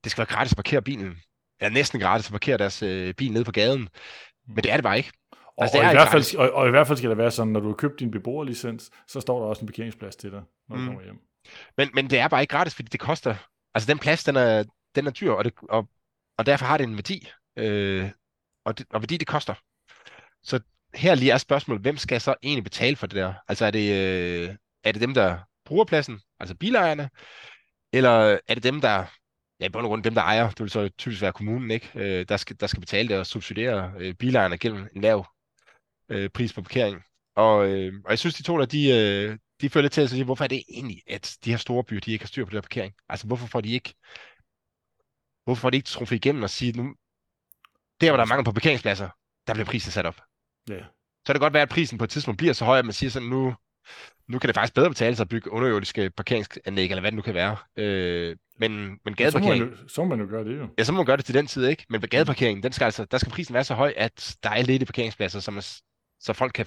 det 0.03 0.11
skal 0.11 0.17
være 0.17 0.35
gratis 0.35 0.51
at 0.53 0.57
parkere 0.57 0.81
bilen, 0.81 1.21
eller 1.59 1.73
næsten 1.73 1.99
gratis 1.99 2.27
at 2.27 2.31
parkere 2.31 2.57
deres 2.57 2.83
øh, 2.83 3.13
bil 3.13 3.31
nede 3.31 3.43
på 3.43 3.51
gaden. 3.51 3.89
Men 4.47 4.63
det 4.63 4.71
er 4.71 4.77
det 4.77 4.83
bare 4.83 4.97
ikke. 4.97 5.11
Og, 5.31 5.63
altså, 5.63 5.77
og, 5.77 5.83
er 5.83 5.89
i 5.89 5.93
hvert 5.93 6.11
fald, 6.11 6.35
og, 6.35 6.51
og 6.51 6.67
i 6.67 6.69
hvert 6.69 6.87
fald 6.87 6.97
skal 6.97 7.09
det 7.09 7.17
være 7.17 7.31
sådan, 7.31 7.53
når 7.53 7.59
du 7.59 7.67
har 7.67 7.75
købt 7.75 7.99
din 7.99 8.11
beboerlicens, 8.11 8.91
så 9.07 9.19
står 9.19 9.39
der 9.39 9.45
også 9.45 9.61
en 9.61 9.67
parkeringsplads 9.67 10.15
til 10.15 10.31
dig, 10.31 10.41
når 10.69 10.75
du 10.75 10.81
mm. 10.81 10.87
kommer 10.87 11.03
hjem. 11.03 11.19
Men, 11.77 11.89
men 11.93 12.09
det 12.09 12.19
er 12.19 12.27
bare 12.27 12.41
ikke 12.41 12.51
gratis, 12.51 12.75
fordi 12.75 12.89
det 12.89 12.99
koster... 12.99 13.35
Altså 13.73 13.87
den 13.87 13.99
plads, 13.99 14.23
den 14.23 14.35
er, 14.35 14.63
den 14.95 15.07
er 15.07 15.11
dyr, 15.11 15.31
og, 15.31 15.45
det, 15.45 15.53
og, 15.69 15.89
og 16.37 16.45
derfor 16.45 16.65
har 16.65 16.77
det 16.77 16.83
en 16.83 16.95
værdi. 16.95 17.27
Øh, 17.57 18.09
og, 18.65 18.77
det, 18.77 18.85
og 18.89 19.01
værdi, 19.01 19.17
det 19.17 19.27
koster. 19.27 19.53
Så 20.43 20.59
her 20.95 21.15
lige 21.15 21.31
er 21.31 21.37
spørgsmålet, 21.37 21.81
hvem 21.81 21.97
skal 21.97 22.21
så 22.21 22.35
egentlig 22.43 22.63
betale 22.63 22.95
for 22.95 23.07
det 23.07 23.15
der? 23.15 23.33
Altså 23.47 23.65
er 23.65 23.71
det, 23.71 23.91
øh, 23.91 24.55
er 24.83 24.91
det 24.91 25.01
dem, 25.01 25.13
der 25.13 25.37
bruger 25.65 25.85
pladsen, 25.85 26.19
altså 26.39 26.55
bilejerne, 26.55 27.09
eller 27.93 28.39
er 28.47 28.53
det 28.53 28.63
dem, 28.63 28.81
der 28.81 29.05
ja, 29.59 29.65
i 29.65 29.69
bund 29.69 29.85
og 29.85 29.89
grund 29.89 30.03
dem, 30.03 30.13
der 30.13 30.21
ejer, 30.21 30.49
det 30.49 30.59
vil 30.59 30.69
så 30.69 30.89
typisk 30.89 31.21
være 31.21 31.33
kommunen, 31.33 31.71
ikke? 31.71 31.91
Øh, 31.95 32.25
der, 32.29 32.37
skal, 32.37 32.59
der 32.59 32.67
skal 32.67 32.79
betale 32.79 33.09
det 33.09 33.19
og 33.19 33.25
subsidiere 33.25 33.93
øh, 33.99 34.13
bilejerne 34.13 34.57
gennem 34.57 34.87
en 34.95 35.01
lav 35.01 35.25
øh, 36.09 36.29
pris 36.29 36.53
på 36.53 36.61
parkering. 36.61 37.03
Og, 37.35 37.67
øh, 37.67 37.93
og 38.05 38.09
jeg 38.09 38.19
synes, 38.19 38.35
de 38.35 38.43
to 38.43 38.59
der, 38.59 38.65
de, 38.65 38.89
øh, 38.89 39.37
de 39.61 39.69
føler 39.69 39.89
til 39.89 40.01
at 40.01 40.09
sige, 40.09 40.23
hvorfor 40.23 40.43
er 40.43 40.47
det 40.47 40.63
egentlig, 40.69 41.01
at 41.07 41.37
de 41.45 41.49
her 41.49 41.57
store 41.57 41.83
byer, 41.83 41.99
de 41.99 42.11
ikke 42.11 42.23
har 42.23 42.27
styr 42.27 42.45
på 42.45 42.49
det 42.49 42.55
der 42.55 42.61
parkering? 42.61 42.93
Altså, 43.09 43.27
hvorfor 43.27 43.47
får 43.47 43.61
de 43.61 43.69
ikke, 43.69 43.93
hvorfor 45.43 45.61
får 45.61 45.69
de 45.69 45.77
ikke 45.77 45.87
trumfet 45.87 46.15
igennem 46.15 46.43
og 46.43 46.49
sige, 46.49 46.71
nu, 46.71 46.95
der 48.01 48.09
hvor 48.09 48.17
der 48.17 48.23
er 48.23 48.27
mangel 48.27 48.45
på 48.45 48.51
parkeringspladser, 48.51 49.09
der 49.47 49.53
bliver 49.53 49.65
prisen 49.65 49.91
sat 49.91 50.05
op. 50.05 50.21
Ja. 50.69 50.79
Så 51.25 51.25
kan 51.25 51.35
det 51.35 51.41
godt 51.41 51.53
være, 51.53 51.61
at 51.61 51.69
prisen 51.69 51.97
på 51.97 52.03
et 52.03 52.09
tidspunkt 52.09 52.37
bliver 52.37 52.53
så 52.53 52.65
høj, 52.65 52.79
at 52.79 52.85
man 52.85 52.93
siger 52.93 53.09
sådan, 53.09 53.29
nu, 53.29 53.55
nu 54.27 54.39
kan 54.39 54.47
det 54.47 54.55
faktisk 54.55 54.73
bedre 54.73 54.89
betale 54.89 55.15
sig 55.15 55.23
at 55.23 55.29
bygge 55.29 55.51
underjordiske 55.51 56.09
parkeringsanlæg, 56.09 56.89
eller 56.89 57.01
hvad 57.01 57.11
det 57.11 57.15
nu 57.15 57.21
kan 57.21 57.33
være. 57.33 57.57
Øh, 57.77 58.35
men, 58.59 58.99
men 59.05 59.15
gadeparkering... 59.15 59.59
Så 59.59 59.65
må, 59.65 59.69
man 59.69 59.79
jo, 59.83 59.87
så 59.87 60.03
må 60.03 60.07
man 60.09 60.19
jo 60.19 60.27
gøre 60.29 60.43
det 60.43 60.57
jo. 60.59 60.67
Ja, 60.77 60.83
så 60.83 60.91
må 60.91 60.95
man 60.95 61.05
gøre 61.05 61.17
det 61.17 61.25
til 61.25 61.35
den 61.35 61.47
tid, 61.47 61.67
ikke? 61.67 61.85
Men 61.89 62.01
ved 62.01 62.09
gadeparkeringen, 62.09 62.63
den 62.63 62.71
skal 62.71 62.85
altså, 62.85 63.05
der 63.05 63.17
skal 63.17 63.31
prisen 63.31 63.53
være 63.53 63.63
så 63.63 63.73
høj, 63.73 63.93
at 63.97 64.37
der 64.43 64.49
er 64.49 64.61
ledige 64.61 64.85
parkeringspladser, 64.85 65.39
så, 65.39 65.51
man, 65.51 65.63
så 66.19 66.33
folk 66.33 66.51
kan, 66.53 66.65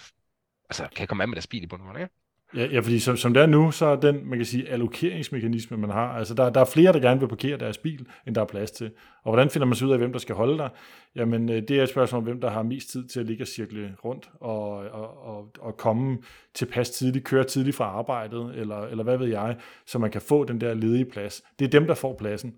altså, 0.70 0.88
kan 0.96 1.06
komme 1.06 1.24
af 1.24 1.28
med 1.28 1.37
deres 1.37 1.46
bil 1.46 1.62
i 1.62 1.66
bunden, 1.66 1.96
ikke? 1.96 2.09
Ja, 2.56 2.66
ja 2.66 2.80
fordi 2.80 2.98
som, 2.98 3.16
som 3.16 3.34
det 3.34 3.42
er 3.42 3.46
nu, 3.46 3.70
så 3.70 3.86
er 3.86 3.96
den, 3.96 4.28
man 4.28 4.38
kan 4.38 4.46
sige, 4.46 4.68
allokeringsmekanisme, 4.68 5.76
man 5.76 5.90
har, 5.90 6.08
altså 6.08 6.34
der, 6.34 6.50
der 6.50 6.60
er 6.60 6.64
flere, 6.64 6.92
der 6.92 7.00
gerne 7.00 7.20
vil 7.20 7.28
parkere 7.28 7.58
deres 7.58 7.78
bil, 7.78 8.06
end 8.26 8.34
der 8.34 8.40
er 8.40 8.44
plads 8.44 8.70
til. 8.70 8.90
Og 9.22 9.32
hvordan 9.32 9.50
finder 9.50 9.66
man 9.66 9.74
så 9.74 9.86
ud 9.86 9.90
af, 9.90 9.98
hvem 9.98 10.12
der 10.12 10.18
skal 10.18 10.34
holde 10.34 10.58
der? 10.58 10.68
Jamen, 11.16 11.48
øh, 11.48 11.62
det 11.68 11.70
er 11.70 11.82
et 11.82 11.88
spørgsmål 11.88 12.18
om, 12.18 12.24
hvem 12.24 12.40
der 12.40 12.50
har 12.50 12.62
mest 12.62 12.90
tid 12.90 13.08
til 13.08 13.20
at 13.20 13.26
ligge 13.26 13.44
og 13.44 13.48
cirkle 13.48 13.94
rundt 14.04 14.30
og, 14.40 14.70
og, 14.70 15.24
og, 15.26 15.52
og 15.60 15.76
komme 15.76 16.18
tilpas 16.54 16.90
tidligt, 16.90 17.24
køre 17.24 17.44
tidligt 17.44 17.76
fra 17.76 17.84
arbejdet, 17.84 18.52
eller, 18.56 18.80
eller 18.80 19.04
hvad 19.04 19.18
ved 19.18 19.28
jeg, 19.28 19.56
så 19.86 19.98
man 19.98 20.10
kan 20.10 20.20
få 20.20 20.44
den 20.44 20.60
der 20.60 20.74
ledige 20.74 21.04
plads. 21.04 21.42
Det 21.58 21.64
er 21.64 21.70
dem, 21.70 21.86
der 21.86 21.94
får 21.94 22.16
pladsen. 22.18 22.54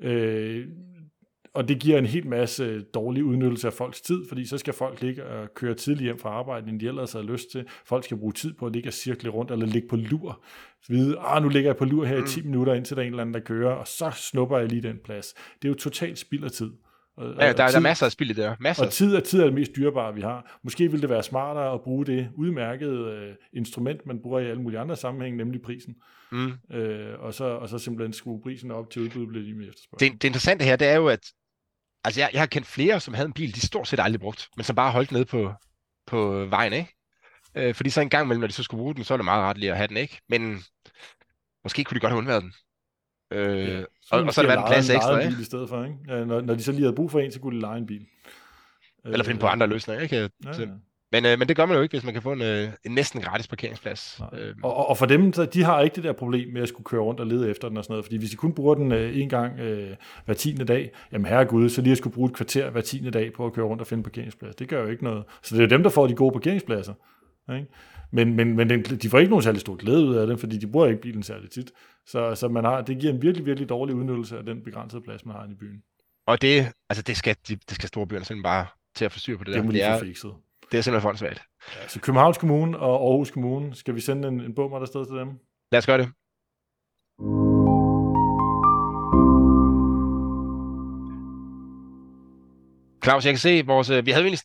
Øh, 0.00 0.66
og 1.54 1.68
det 1.68 1.78
giver 1.78 1.98
en 1.98 2.06
helt 2.06 2.26
masse 2.26 2.82
dårlig 2.82 3.24
udnyttelse 3.24 3.66
af 3.66 3.72
folks 3.72 4.00
tid, 4.00 4.28
fordi 4.28 4.46
så 4.46 4.58
skal 4.58 4.74
folk 4.74 5.02
ligge 5.02 5.26
og 5.26 5.54
køre 5.54 5.74
tidligt 5.74 6.04
hjem 6.04 6.18
fra 6.18 6.28
arbejde, 6.28 6.68
end 6.70 6.80
de 6.80 6.88
ellers 6.88 7.12
har 7.12 7.22
lyst 7.22 7.50
til. 7.50 7.64
Folk 7.86 8.04
skal 8.04 8.16
bruge 8.16 8.32
tid 8.32 8.52
på 8.52 8.66
at 8.66 8.72
ligge 8.72 8.88
og 8.88 8.92
cirkle 8.92 9.30
rundt, 9.30 9.50
eller 9.50 9.66
ligge 9.66 9.88
på 9.88 9.96
lur. 9.96 10.44
Vide, 10.88 11.16
ah, 11.18 11.42
nu 11.42 11.48
ligger 11.48 11.68
jeg 11.70 11.76
på 11.76 11.84
lur 11.84 12.04
her 12.04 12.24
i 12.24 12.26
10 12.26 12.40
mm. 12.40 12.46
minutter, 12.46 12.74
indtil 12.74 12.96
der 12.96 13.02
er 13.02 13.06
en 13.06 13.12
eller 13.12 13.22
anden, 13.22 13.34
der 13.34 13.40
kører, 13.40 13.72
og 13.74 13.88
så 13.88 14.10
snupper 14.10 14.58
jeg 14.58 14.68
lige 14.68 14.82
den 14.82 14.98
plads. 15.04 15.34
Det 15.62 15.64
er 15.64 15.68
jo 15.68 15.74
totalt 15.74 16.18
spild 16.18 16.44
af 16.44 16.50
tid. 16.50 16.70
Og, 17.16 17.34
ja, 17.38 17.46
der, 17.46 17.52
tid, 17.52 17.56
der 17.56 17.76
er 17.76 17.80
masser 17.80 18.06
af 18.06 18.12
spild 18.12 18.30
i 18.30 18.32
det 18.32 18.44
der. 18.44 18.56
Masser. 18.60 18.84
Og 18.84 18.92
tid 18.92 19.14
er, 19.14 19.20
tid 19.20 19.40
er 19.40 19.44
det 19.44 19.54
mest 19.54 19.76
dyrebare, 19.76 20.14
vi 20.14 20.20
har. 20.20 20.58
Måske 20.62 20.90
ville 20.90 21.02
det 21.02 21.10
være 21.10 21.22
smartere 21.22 21.74
at 21.74 21.80
bruge 21.80 22.06
det 22.06 22.28
udmærkede 22.34 22.98
øh, 22.98 23.34
instrument, 23.52 24.06
man 24.06 24.18
bruger 24.22 24.40
i 24.40 24.46
alle 24.46 24.62
mulige 24.62 24.78
andre 24.78 24.96
sammenhænge, 24.96 25.36
nemlig 25.36 25.62
prisen. 25.62 25.94
Mm. 26.32 26.52
Øh, 26.76 27.18
og, 27.18 27.34
så, 27.34 27.44
og 27.44 27.68
så 27.68 27.78
simpelthen 27.78 28.12
skrue 28.12 28.40
prisen 28.42 28.70
op 28.70 28.90
til 28.90 29.02
udbuddet 29.02 29.28
bliver 29.28 29.44
lige 29.44 29.54
med 29.54 29.68
efterspørgsel. 29.68 30.12
Det, 30.12 30.22
det 30.22 30.28
interessante 30.28 30.64
her, 30.64 30.76
det 30.76 30.88
er 30.88 30.96
jo, 30.96 31.08
at 31.08 31.32
Altså, 32.04 32.20
jeg, 32.20 32.30
jeg 32.32 32.40
har 32.40 32.46
kendt 32.46 32.66
flere, 32.66 33.00
som 33.00 33.14
havde 33.14 33.26
en 33.26 33.32
bil, 33.32 33.54
de 33.54 33.66
stort 33.66 33.88
set 33.88 34.00
aldrig 34.00 34.20
brugt, 34.20 34.48
men 34.56 34.64
som 34.64 34.76
bare 34.76 34.92
holdt 34.92 35.12
nede 35.12 35.24
på, 35.24 35.52
på 36.06 36.46
vejen, 36.46 36.72
ikke? 36.72 36.94
Øh, 37.54 37.74
fordi 37.74 37.90
så 37.90 38.00
en 38.00 38.10
gang 38.10 38.24
imellem, 38.24 38.40
når 38.40 38.46
de 38.46 38.52
så 38.52 38.62
skulle 38.62 38.78
bruge 38.78 38.94
den, 38.94 39.04
så 39.04 39.14
er 39.14 39.18
det 39.18 39.24
meget 39.24 39.42
ret 39.42 39.58
lige 39.58 39.70
at 39.70 39.76
have 39.76 39.88
den, 39.88 39.96
ikke? 39.96 40.20
Men 40.28 40.62
måske 41.64 41.84
kunne 41.84 41.94
de 41.94 42.00
godt 42.00 42.10
have 42.10 42.18
undværet 42.18 42.42
den. 42.42 42.52
Øh, 43.32 43.68
ja, 43.68 43.84
og, 44.10 44.22
og 44.22 44.34
så 44.34 44.40
har 44.40 44.48
der 44.48 44.54
været 44.54 44.66
en 44.66 44.72
plads 44.72 44.90
ekstra, 44.90 45.18
ikke? 45.18 45.30
Bil 45.30 45.40
i 45.40 45.44
stedet 45.44 45.68
for, 45.68 45.84
ikke? 45.84 46.24
Når, 46.26 46.40
når 46.40 46.54
de 46.54 46.62
så 46.62 46.72
lige 46.72 46.82
havde 46.82 46.94
brug 46.94 47.10
for 47.10 47.20
en, 47.20 47.32
så 47.32 47.40
kunne 47.40 47.56
de 47.56 47.60
lege 47.60 47.78
en 47.78 47.86
bil. 47.86 48.06
Eller 49.04 49.24
finde 49.24 49.40
på 49.40 49.46
øh, 49.46 49.52
andre 49.52 49.66
løsninger, 49.66 50.02
ikke? 50.02 50.16
Ja, 50.16 50.28
ja. 50.58 50.66
Men, 51.14 51.24
øh, 51.26 51.38
men 51.38 51.48
det 51.48 51.56
gør 51.56 51.66
man 51.66 51.76
jo 51.76 51.82
ikke, 51.82 51.92
hvis 51.92 52.04
man 52.04 52.12
kan 52.12 52.22
få 52.22 52.32
en, 52.32 52.42
øh, 52.42 52.68
en 52.84 52.92
næsten 52.92 53.20
gratis 53.20 53.48
parkeringsplads. 53.48 54.20
Øh. 54.32 54.54
Og, 54.62 54.88
og 54.88 54.98
for 54.98 55.06
dem, 55.06 55.32
så 55.32 55.44
de 55.44 55.62
har 55.62 55.80
ikke 55.80 55.96
det 55.96 56.04
der 56.04 56.12
problem 56.12 56.52
med 56.52 56.62
at 56.62 56.68
skulle 56.68 56.84
køre 56.84 57.00
rundt 57.00 57.20
og 57.20 57.26
lede 57.26 57.50
efter 57.50 57.68
den 57.68 57.76
og 57.76 57.84
sådan 57.84 57.92
noget. 57.92 58.04
Fordi 58.04 58.16
hvis 58.16 58.30
de 58.30 58.36
kun 58.36 58.52
bruger 58.52 58.74
den 58.74 58.92
øh, 58.92 59.18
en 59.18 59.28
gang 59.28 59.60
øh, 59.60 59.96
hver 60.24 60.34
tiende 60.34 60.64
dag, 60.64 60.90
jamen 61.12 61.26
herregud, 61.26 61.68
så 61.68 61.82
lige 61.82 61.92
at 61.92 61.98
skulle 61.98 62.14
bruge 62.14 62.30
et 62.30 62.36
kvarter 62.36 62.70
hver 62.70 62.80
tiende 62.80 63.10
dag 63.10 63.32
på 63.32 63.46
at 63.46 63.52
køre 63.52 63.66
rundt 63.66 63.80
og 63.80 63.86
finde 63.86 64.02
parkeringsplads, 64.02 64.54
det 64.54 64.68
gør 64.68 64.82
jo 64.82 64.88
ikke 64.88 65.04
noget. 65.04 65.24
Så 65.42 65.56
det 65.56 65.62
er 65.62 65.66
dem, 65.66 65.82
der 65.82 65.90
får 65.90 66.06
de 66.06 66.14
gode 66.14 66.32
parkeringspladser. 66.32 66.94
Ikke? 67.54 67.66
Men, 68.12 68.34
men, 68.34 68.56
men 68.56 68.70
den, 68.70 68.82
de 68.82 69.08
får 69.08 69.18
ikke 69.18 69.30
nogen 69.30 69.42
særlig 69.42 69.60
stor 69.60 69.76
glæde 69.76 70.04
ud 70.06 70.14
af 70.14 70.26
det, 70.26 70.40
fordi 70.40 70.58
de 70.58 70.66
bruger 70.66 70.86
ikke 70.86 71.00
bilen 71.00 71.22
særlig 71.22 71.50
tit. 71.50 71.70
Så, 72.06 72.34
så 72.34 72.48
man 72.48 72.64
har, 72.64 72.82
det 72.82 72.98
giver 72.98 73.12
en 73.12 73.22
virkelig, 73.22 73.46
virkelig 73.46 73.68
dårlig 73.68 73.94
udnyttelse 73.94 74.38
af 74.38 74.44
den 74.44 74.64
begrænsede 74.64 75.02
plads, 75.02 75.26
man 75.26 75.36
har 75.36 75.44
i 75.44 75.54
byen. 75.60 75.82
Og 76.26 76.42
det, 76.42 76.66
altså 76.90 77.02
det 77.02 77.16
skal, 77.16 77.36
de, 77.48 77.56
det 77.56 77.74
skal 77.74 77.88
store 77.88 78.06
byerne 78.06 78.24
simpelthen 78.24 78.42
bare 78.42 78.66
til 78.94 79.04
at 79.04 79.12
forstyrre 79.12 79.38
på 79.38 79.44
det, 79.44 79.46
det 79.46 79.54
der. 79.54 79.60
Det 79.60 79.66
må 79.66 79.94
de 79.94 79.98
få 79.98 80.04
fikset. 80.04 80.32
Det 80.74 80.78
er 80.78 80.82
simpelthen 80.82 81.08
åndssvagt. 81.08 81.42
Ja, 81.74 81.88
så 81.88 82.00
Københavns 82.00 82.38
Kommune 82.38 82.78
og 82.78 83.10
Aarhus 83.10 83.30
Kommune, 83.30 83.74
skal 83.74 83.94
vi 83.94 84.00
sende 84.00 84.28
en, 84.28 84.40
en 84.40 84.54
bummer 84.54 84.78
der 84.78 84.86
sted 84.86 85.06
til 85.06 85.16
dem? 85.16 85.28
Lad 85.72 85.78
os 85.78 85.86
gøre 85.86 85.98
det. 85.98 86.08
Claus, 93.04 93.24
jeg 93.24 93.32
kan 93.32 93.38
se 93.38 93.66
vores... 93.66 93.90
Øh, 93.90 94.06
vi 94.06 94.10
havde 94.10 94.24
egentlig... 94.24 94.40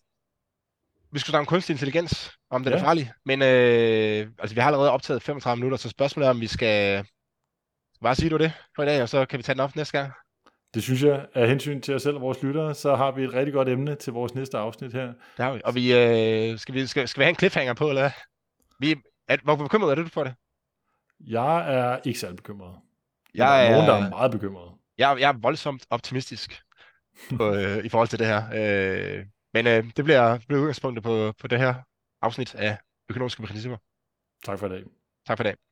Vi 1.12 1.20
skulle 1.20 1.32
snakke 1.32 1.42
om 1.42 1.46
kunstig 1.46 1.74
intelligens, 1.74 2.32
om 2.50 2.64
den 2.64 2.74
ja. 2.74 2.80
er 2.80 2.84
farlig. 2.84 3.12
Men 3.26 3.42
øh, 3.42 4.32
altså, 4.40 4.56
vi 4.56 4.62
har 4.62 4.68
allerede 4.68 4.92
optaget 4.92 5.24
35 5.24 5.60
minutter, 5.60 5.78
så 5.78 5.90
spørgsmålet 5.90 6.28
er, 6.28 6.32
om 6.32 6.42
vi 6.42 6.48
skal... 6.48 7.06
Bare 8.02 8.16
sige 8.16 8.30
du 8.30 8.38
det 8.38 8.52
for 8.76 8.84
i 8.84 8.86
dag, 8.86 9.02
og 9.02 9.10
så 9.10 9.26
kan 9.26 9.38
vi 9.38 9.44
tage 9.44 9.54
den 9.54 9.62
op 9.62 9.76
næste 9.76 9.98
gang. 9.98 10.14
Det 10.74 10.84
synes 10.84 11.04
jeg, 11.04 11.28
af 11.34 11.48
hensyn 11.50 11.82
til 11.82 11.96
os 11.96 12.02
selv 12.02 12.16
og 12.16 12.22
vores 12.22 12.44
lyttere, 12.44 12.76
så 12.76 12.96
har 12.96 13.12
vi 13.12 13.24
et 13.24 13.34
rigtig 13.34 13.54
godt 13.54 13.70
emne 13.70 13.96
til 13.96 14.14
vores 14.14 14.36
næste 14.36 14.58
afsnit 14.58 14.94
her. 14.94 15.06
Det 15.08 15.46
har 15.46 15.54
vi. 15.54 15.62
Og 15.66 15.76
vi, 15.76 15.94
øh, 15.94 16.60
skal, 16.60 16.76
vi, 16.76 16.88
skal, 16.88 17.08
skal 17.08 17.20
vi 17.20 17.24
have 17.24 17.30
en 17.30 17.36
cliffhanger 17.36 17.74
på, 17.74 17.90
eller 17.90 18.12
Vi, 18.80 18.96
er, 19.28 19.38
hvor 19.44 19.56
bekymret 19.56 19.92
er 19.92 19.96
du 19.96 20.10
for 20.10 20.24
det? 20.24 20.34
Jeg 21.20 21.74
er 21.76 22.00
ikke 22.04 22.20
særlig 22.20 22.38
bekymret. 22.38 22.76
Jeg 23.36 23.48
der 23.48 23.54
er, 23.54 23.64
er 23.64 23.72
nogen, 23.72 23.88
der 23.88 24.06
er 24.06 24.10
meget 24.10 24.32
bekymret. 24.32 24.72
Jeg, 24.98 25.18
jeg 25.20 25.30
er 25.30 25.38
voldsomt 25.42 25.86
optimistisk 25.90 26.62
på, 27.38 27.54
øh, 27.56 27.86
i 27.86 27.90
forhold 27.90 28.08
til 28.08 28.20
det 28.20 28.28
her. 28.28 28.44
Øh, 28.54 29.26
men 29.54 29.68
øh, 29.68 29.84
det 29.98 30.06
bliver, 30.06 30.40
bliver 30.48 30.62
udgangspunktet 30.62 31.04
på, 31.04 31.34
på 31.40 31.48
det 31.48 31.60
her 31.60 31.74
afsnit 32.22 32.56
af 32.56 32.78
Økonomiske 33.10 33.44
Principper. 33.44 33.78
Tak 34.46 34.60
for 34.60 34.68
i 34.68 34.70
dag. 34.70 34.84
Tak 35.28 35.38
for 35.38 35.44
i 35.44 35.48
dag. 35.48 35.69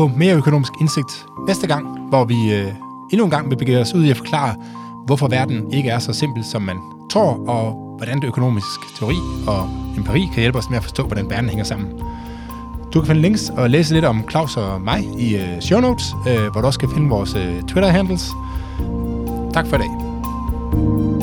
På 0.00 0.10
mere 0.16 0.34
økonomisk 0.34 0.72
indsigt 0.80 1.26
næste 1.46 1.66
gang, 1.66 2.08
hvor 2.08 2.24
vi 2.24 2.54
øh, 2.54 2.72
endnu 3.12 3.24
en 3.24 3.30
gang 3.30 3.50
vil 3.50 3.56
begive 3.56 3.78
os 3.78 3.94
ud 3.94 4.04
i 4.04 4.10
at 4.10 4.16
forklare, 4.16 4.56
hvorfor 5.06 5.28
verden 5.28 5.72
ikke 5.72 5.90
er 5.90 5.98
så 5.98 6.12
simpel, 6.12 6.44
som 6.44 6.62
man 6.62 6.76
tror, 7.10 7.48
og 7.48 7.94
hvordan 7.96 8.20
det 8.20 8.24
økonomisk 8.24 8.98
teori 8.98 9.16
og 9.46 9.68
empiri 9.96 10.28
kan 10.32 10.40
hjælpe 10.40 10.58
os 10.58 10.70
med 10.70 10.76
at 10.76 10.82
forstå, 10.82 11.02
hvordan 11.02 11.30
verden 11.30 11.48
hænger 11.48 11.64
sammen. 11.64 11.88
Du 12.94 13.00
kan 13.00 13.06
finde 13.06 13.22
links 13.22 13.50
og 13.56 13.70
læse 13.70 13.94
lidt 13.94 14.04
om 14.04 14.24
Claus 14.30 14.56
og 14.56 14.80
mig 14.80 15.04
i 15.18 15.36
øh, 15.36 15.60
show 15.60 15.80
notes, 15.80 16.14
øh, 16.28 16.52
hvor 16.52 16.60
du 16.60 16.66
også 16.66 16.78
kan 16.78 16.90
finde 16.94 17.08
vores 17.08 17.34
øh, 17.34 17.62
Twitter-handles. 17.62 18.30
Tak 19.52 19.66
for 19.66 19.76
i 19.76 19.78
dag. 19.78 21.19